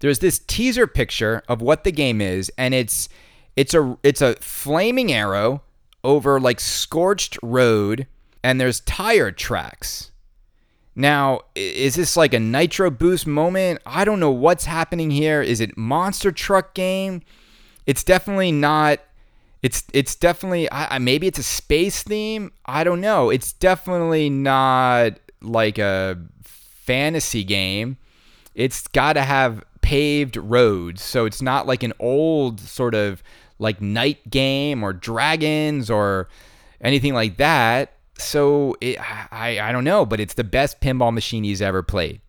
There's 0.00 0.18
this 0.18 0.38
teaser 0.38 0.86
picture 0.86 1.42
of 1.48 1.62
what 1.62 1.84
the 1.84 1.92
game 1.92 2.20
is, 2.20 2.50
and 2.58 2.74
it's 2.74 3.08
it's 3.56 3.74
a 3.74 3.98
it's 4.02 4.22
a 4.22 4.34
flaming 4.36 5.12
arrow 5.12 5.62
over 6.04 6.40
like 6.40 6.60
scorched 6.60 7.38
road, 7.42 8.06
and 8.42 8.60
there's 8.60 8.80
tire 8.80 9.30
tracks. 9.30 10.10
Now, 10.94 11.42
is 11.54 11.94
this 11.94 12.16
like 12.16 12.34
a 12.34 12.40
Nitro 12.40 12.90
Boost 12.90 13.26
moment? 13.26 13.80
I 13.86 14.04
don't 14.04 14.20
know 14.20 14.30
what's 14.30 14.64
happening 14.64 15.10
here. 15.10 15.40
Is 15.40 15.60
it 15.60 15.76
Monster 15.76 16.32
Truck 16.32 16.74
game? 16.74 17.22
It's 17.86 18.04
definitely 18.04 18.52
not. 18.52 19.00
It's 19.62 19.84
it's 19.92 20.14
definitely 20.14 20.70
I, 20.72 20.98
maybe 20.98 21.26
it's 21.26 21.38
a 21.38 21.44
space 21.44 22.02
theme. 22.02 22.52
I 22.66 22.84
don't 22.84 23.00
know. 23.00 23.30
It's 23.30 23.52
definitely 23.52 24.30
not 24.30 25.14
like 25.42 25.78
a 25.78 26.18
fantasy 26.42 27.44
game. 27.44 27.96
It's 28.54 28.86
got 28.88 29.14
to 29.14 29.22
have 29.22 29.64
paved 29.80 30.36
roads, 30.36 31.02
so 31.02 31.24
it's 31.24 31.40
not 31.40 31.66
like 31.66 31.82
an 31.82 31.92
old 31.98 32.60
sort 32.60 32.94
of 32.94 33.22
like 33.60 33.80
night 33.80 34.28
game 34.28 34.82
or 34.82 34.92
dragons 34.92 35.90
or 35.90 36.28
anything 36.80 37.14
like 37.14 37.36
that. 37.36 37.92
So 38.18 38.76
it, 38.80 38.98
I 39.32 39.60
I 39.60 39.72
don't 39.72 39.84
know, 39.84 40.04
but 40.04 40.20
it's 40.20 40.34
the 40.34 40.44
best 40.44 40.80
pinball 40.80 41.12
machine 41.12 41.44
he's 41.44 41.62
ever 41.62 41.82
played. 41.82 42.20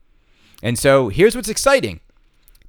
And 0.61 0.77
so 0.77 1.09
here's 1.09 1.35
what's 1.35 1.49
exciting: 1.49 2.01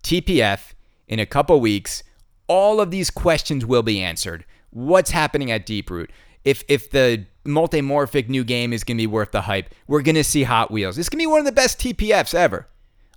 TPF 0.02 0.72
in 1.08 1.18
a 1.18 1.26
couple 1.26 1.60
weeks, 1.60 2.02
all 2.46 2.80
of 2.80 2.90
these 2.90 3.10
questions 3.10 3.66
will 3.66 3.82
be 3.82 4.02
answered. 4.02 4.44
What's 4.70 5.10
happening 5.10 5.50
at 5.50 5.66
Deeproot? 5.66 6.08
If 6.44 6.64
if 6.68 6.90
the 6.90 7.26
multimorphic 7.44 8.28
new 8.28 8.44
game 8.44 8.72
is 8.72 8.84
going 8.84 8.96
to 8.96 9.02
be 9.02 9.06
worth 9.06 9.32
the 9.32 9.42
hype, 9.42 9.74
we're 9.86 10.02
going 10.02 10.14
to 10.14 10.24
see 10.24 10.44
Hot 10.44 10.70
Wheels. 10.70 10.98
It's 10.98 11.08
going 11.08 11.18
to 11.18 11.22
be 11.22 11.30
one 11.30 11.40
of 11.40 11.46
the 11.46 11.52
best 11.52 11.78
TPFs 11.78 12.34
ever. 12.34 12.68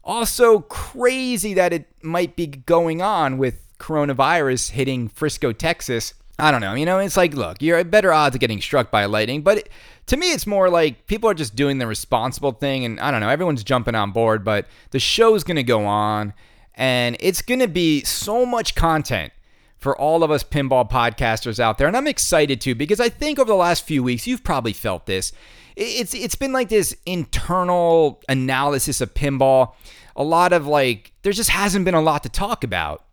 Also, 0.03 0.59
crazy 0.59 1.55
that 1.55 1.73
it 1.73 1.87
might 2.03 2.35
be 2.35 2.45
going 2.45 3.01
on 3.01 3.37
with 3.39 3.64
coronavirus 3.79 4.71
hitting 4.71 5.07
Frisco, 5.07 5.51
Texas. 5.51 6.13
I 6.37 6.51
don't 6.51 6.61
know. 6.61 6.73
You 6.73 6.85
know, 6.85 6.99
it's 6.99 7.15
like, 7.15 7.33
look, 7.33 7.61
you're 7.61 7.77
at 7.77 7.89
better 7.89 8.11
odds 8.11 8.35
of 8.35 8.41
getting 8.41 8.61
struck 8.61 8.91
by 8.91 9.05
lightning, 9.05 9.41
but 9.41 9.59
it, 9.59 9.69
to 10.07 10.17
me, 10.17 10.33
it's 10.33 10.45
more 10.45 10.69
like 10.69 11.07
people 11.07 11.29
are 11.29 11.33
just 11.33 11.55
doing 11.55 11.77
the 11.77 11.87
responsible 11.87 12.51
thing, 12.51 12.83
and 12.83 12.99
I 12.99 13.09
don't 13.09 13.21
know, 13.21 13.29
everyone's 13.29 13.63
jumping 13.63 13.95
on 13.95 14.11
board, 14.11 14.43
but 14.43 14.67
the 14.91 14.99
show's 14.99 15.43
going 15.43 15.55
to 15.55 15.63
go 15.63 15.85
on, 15.85 16.33
and 16.75 17.15
it's 17.19 17.41
going 17.41 17.61
to 17.61 17.67
be 17.67 18.03
so 18.03 18.45
much 18.45 18.75
content 18.75 19.31
for 19.77 19.97
all 19.97 20.23
of 20.23 20.31
us 20.31 20.43
pinball 20.43 20.89
podcasters 20.89 21.59
out 21.59 21.77
there, 21.77 21.87
and 21.87 21.95
I'm 21.95 22.07
excited 22.07 22.59
too 22.59 22.75
because 22.75 22.99
I 22.99 23.07
think 23.07 23.39
over 23.39 23.47
the 23.47 23.55
last 23.55 23.85
few 23.85 24.03
weeks, 24.03 24.27
you've 24.27 24.43
probably 24.43 24.73
felt 24.73 25.05
this. 25.05 25.31
It's 25.75 26.13
it's 26.13 26.35
been 26.35 26.51
like 26.53 26.69
this 26.69 26.95
internal 27.05 28.21
analysis 28.27 29.01
of 29.01 29.13
pinball. 29.13 29.73
A 30.15 30.23
lot 30.23 30.53
of 30.53 30.65
like, 30.65 31.11
there 31.21 31.33
just 31.33 31.49
hasn't 31.49 31.85
been 31.85 31.93
a 31.93 32.01
lot 32.01 32.23
to 32.23 32.29
talk 32.29 32.63
about. 32.63 33.04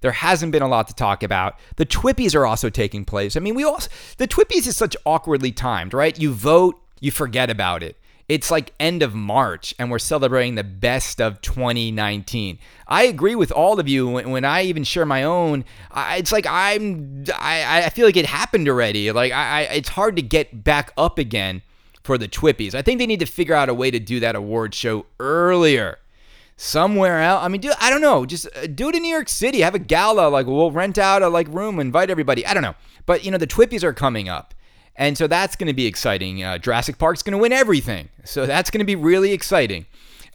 There 0.00 0.12
hasn't 0.12 0.52
been 0.52 0.62
a 0.62 0.68
lot 0.68 0.88
to 0.88 0.94
talk 0.94 1.22
about. 1.22 1.58
The 1.76 1.86
Twippies 1.86 2.34
are 2.34 2.46
also 2.46 2.70
taking 2.70 3.04
place. 3.04 3.36
I 3.36 3.40
mean, 3.40 3.54
we 3.54 3.64
also 3.64 3.90
the 4.16 4.28
Twippies 4.28 4.66
is 4.66 4.76
such 4.76 4.96
awkwardly 5.04 5.52
timed, 5.52 5.94
right? 5.94 6.18
You 6.18 6.32
vote, 6.32 6.80
you 7.00 7.10
forget 7.10 7.50
about 7.50 7.82
it. 7.82 7.96
It's 8.28 8.48
like 8.48 8.72
end 8.78 9.02
of 9.02 9.12
March, 9.12 9.74
and 9.76 9.90
we're 9.90 9.98
celebrating 9.98 10.54
the 10.54 10.62
best 10.62 11.20
of 11.20 11.42
2019. 11.42 12.60
I 12.86 13.02
agree 13.02 13.34
with 13.34 13.50
all 13.50 13.80
of 13.80 13.88
you. 13.88 14.08
When, 14.08 14.30
when 14.30 14.44
I 14.44 14.62
even 14.62 14.84
share 14.84 15.04
my 15.04 15.24
own, 15.24 15.64
I, 15.90 16.18
it's 16.18 16.30
like 16.30 16.46
I'm, 16.46 17.24
I, 17.34 17.86
I 17.86 17.88
feel 17.90 18.06
like 18.06 18.16
it 18.16 18.26
happened 18.26 18.68
already. 18.68 19.10
Like 19.10 19.32
I, 19.32 19.42
I, 19.42 19.60
it's 19.62 19.88
hard 19.88 20.14
to 20.14 20.22
get 20.22 20.62
back 20.62 20.92
up 20.96 21.18
again 21.18 21.62
for 22.04 22.16
the 22.16 22.28
Twippies. 22.28 22.72
I 22.72 22.82
think 22.82 23.00
they 23.00 23.06
need 23.06 23.18
to 23.18 23.26
figure 23.26 23.54
out 23.54 23.68
a 23.68 23.74
way 23.74 23.90
to 23.90 23.98
do 23.98 24.20
that 24.20 24.36
award 24.36 24.74
show 24.76 25.06
earlier 25.18 25.98
somewhere 26.60 27.22
else. 27.22 27.42
I 27.42 27.48
mean, 27.48 27.62
do 27.62 27.72
I 27.80 27.88
don't 27.88 28.02
know. 28.02 28.26
Just 28.26 28.46
uh, 28.54 28.66
do 28.66 28.90
it 28.90 28.94
in 28.94 29.02
New 29.02 29.08
York 29.10 29.30
City. 29.30 29.60
Have 29.60 29.74
a 29.74 29.78
gala. 29.78 30.28
Like 30.28 30.46
we'll 30.46 30.70
rent 30.70 30.98
out 30.98 31.22
a 31.22 31.28
like 31.28 31.48
room, 31.48 31.80
invite 31.80 32.10
everybody. 32.10 32.44
I 32.46 32.52
don't 32.52 32.62
know. 32.62 32.74
But 33.06 33.24
you 33.24 33.30
know, 33.30 33.38
the 33.38 33.46
Twippies 33.46 33.82
are 33.82 33.94
coming 33.94 34.28
up. 34.28 34.54
And 34.96 35.16
so 35.16 35.26
that's 35.26 35.56
going 35.56 35.68
to 35.68 35.74
be 35.74 35.86
exciting. 35.86 36.44
Uh, 36.44 36.58
Jurassic 36.58 36.98
Park's 36.98 37.22
going 37.22 37.32
to 37.32 37.38
win 37.38 37.52
everything. 37.52 38.10
So 38.24 38.44
that's 38.44 38.68
going 38.70 38.80
to 38.80 38.84
be 38.84 38.96
really 38.96 39.32
exciting. 39.32 39.86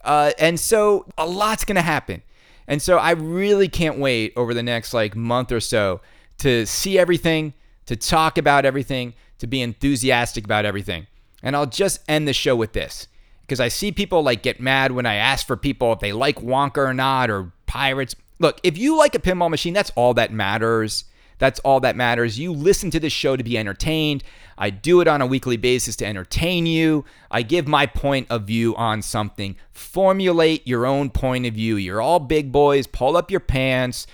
Uh, 0.02 0.32
and 0.38 0.58
so 0.58 1.06
a 1.16 1.26
lot's 1.26 1.64
going 1.64 1.76
to 1.76 1.82
happen. 1.82 2.22
And 2.66 2.82
so 2.82 2.98
I 2.98 3.12
really 3.12 3.68
can't 3.68 3.98
wait 3.98 4.32
over 4.34 4.52
the 4.52 4.62
next 4.64 4.92
like 4.92 5.14
month 5.14 5.52
or 5.52 5.60
so 5.60 6.00
to 6.38 6.66
see 6.66 6.98
everything, 6.98 7.54
to 7.86 7.94
talk 7.94 8.36
about 8.36 8.64
everything, 8.64 9.14
to 9.38 9.46
be 9.46 9.62
enthusiastic 9.62 10.44
about 10.44 10.64
everything. 10.64 11.06
And 11.42 11.54
I'll 11.54 11.66
just 11.66 12.00
end 12.08 12.26
the 12.26 12.32
show 12.32 12.56
with 12.56 12.72
this 12.72 13.06
because 13.46 13.60
I 13.60 13.68
see 13.68 13.92
people 13.92 14.22
like 14.22 14.42
get 14.42 14.60
mad 14.60 14.92
when 14.92 15.06
I 15.06 15.14
ask 15.14 15.46
for 15.46 15.56
people 15.56 15.92
if 15.92 16.00
they 16.00 16.12
like 16.12 16.36
Wonka 16.40 16.78
or 16.78 16.94
not 16.94 17.30
or 17.30 17.52
Pirates. 17.66 18.16
Look, 18.40 18.58
if 18.64 18.76
you 18.76 18.98
like 18.98 19.14
a 19.14 19.20
pinball 19.20 19.50
machine, 19.50 19.72
that's 19.72 19.92
all 19.94 20.14
that 20.14 20.32
matters. 20.32 21.04
That's 21.38 21.60
all 21.60 21.80
that 21.80 21.96
matters. 21.96 22.38
You 22.38 22.52
listen 22.52 22.90
to 22.90 23.00
this 23.00 23.12
show 23.12 23.36
to 23.36 23.44
be 23.44 23.56
entertained. 23.56 24.24
I 24.58 24.70
do 24.70 25.00
it 25.00 25.06
on 25.06 25.20
a 25.20 25.26
weekly 25.26 25.56
basis 25.56 25.94
to 25.96 26.06
entertain 26.06 26.66
you. 26.66 27.04
I 27.30 27.42
give 27.42 27.68
my 27.68 27.86
point 27.86 28.26
of 28.30 28.44
view 28.44 28.74
on 28.76 29.02
something. 29.02 29.56
Formulate 29.70 30.66
your 30.66 30.86
own 30.86 31.10
point 31.10 31.46
of 31.46 31.54
view. 31.54 31.76
You're 31.76 32.00
all 32.00 32.20
big 32.20 32.50
boys. 32.50 32.86
Pull 32.86 33.16
up 33.16 33.30
your 33.30 33.40
pants. 33.40 34.06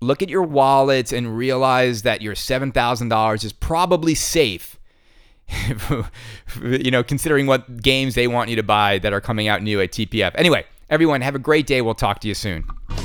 Look 0.00 0.22
at 0.22 0.28
your 0.28 0.42
wallets 0.42 1.12
and 1.12 1.36
realize 1.36 2.02
that 2.02 2.22
your 2.22 2.34
$7,000 2.34 3.44
is 3.44 3.52
probably 3.52 4.14
safe 4.14 4.77
you 6.62 6.90
know, 6.90 7.02
considering 7.02 7.46
what 7.46 7.82
games 7.82 8.14
they 8.14 8.26
want 8.26 8.50
you 8.50 8.56
to 8.56 8.62
buy 8.62 8.98
that 8.98 9.12
are 9.12 9.20
coming 9.20 9.48
out 9.48 9.62
new 9.62 9.80
at 9.80 9.92
TPF. 9.92 10.32
Anyway, 10.34 10.64
everyone, 10.90 11.20
have 11.20 11.34
a 11.34 11.38
great 11.38 11.66
day. 11.66 11.82
We'll 11.82 11.94
talk 11.94 12.20
to 12.20 12.28
you 12.28 12.34
soon. 12.34 12.62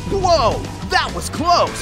Whoa, 0.10 0.62
that 0.90 1.12
was 1.16 1.30
close! 1.30 1.82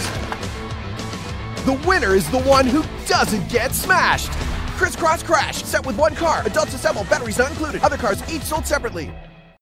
The 1.65 1.73
winner 1.87 2.15
is 2.15 2.29
the 2.31 2.41
one 2.41 2.65
who 2.65 2.83
doesn't 3.05 3.49
get 3.49 3.73
smashed! 3.73 4.31
Crisscross 4.77 5.21
Crash, 5.21 5.63
set 5.63 5.85
with 5.85 5.95
one 5.97 6.15
car, 6.15 6.41
adults 6.45 6.73
assemble, 6.73 7.03
batteries 7.03 7.37
not 7.37 7.51
included, 7.51 7.83
other 7.83 7.97
cars 7.97 8.23
each 8.33 8.41
sold 8.41 8.65
separately. 8.65 9.11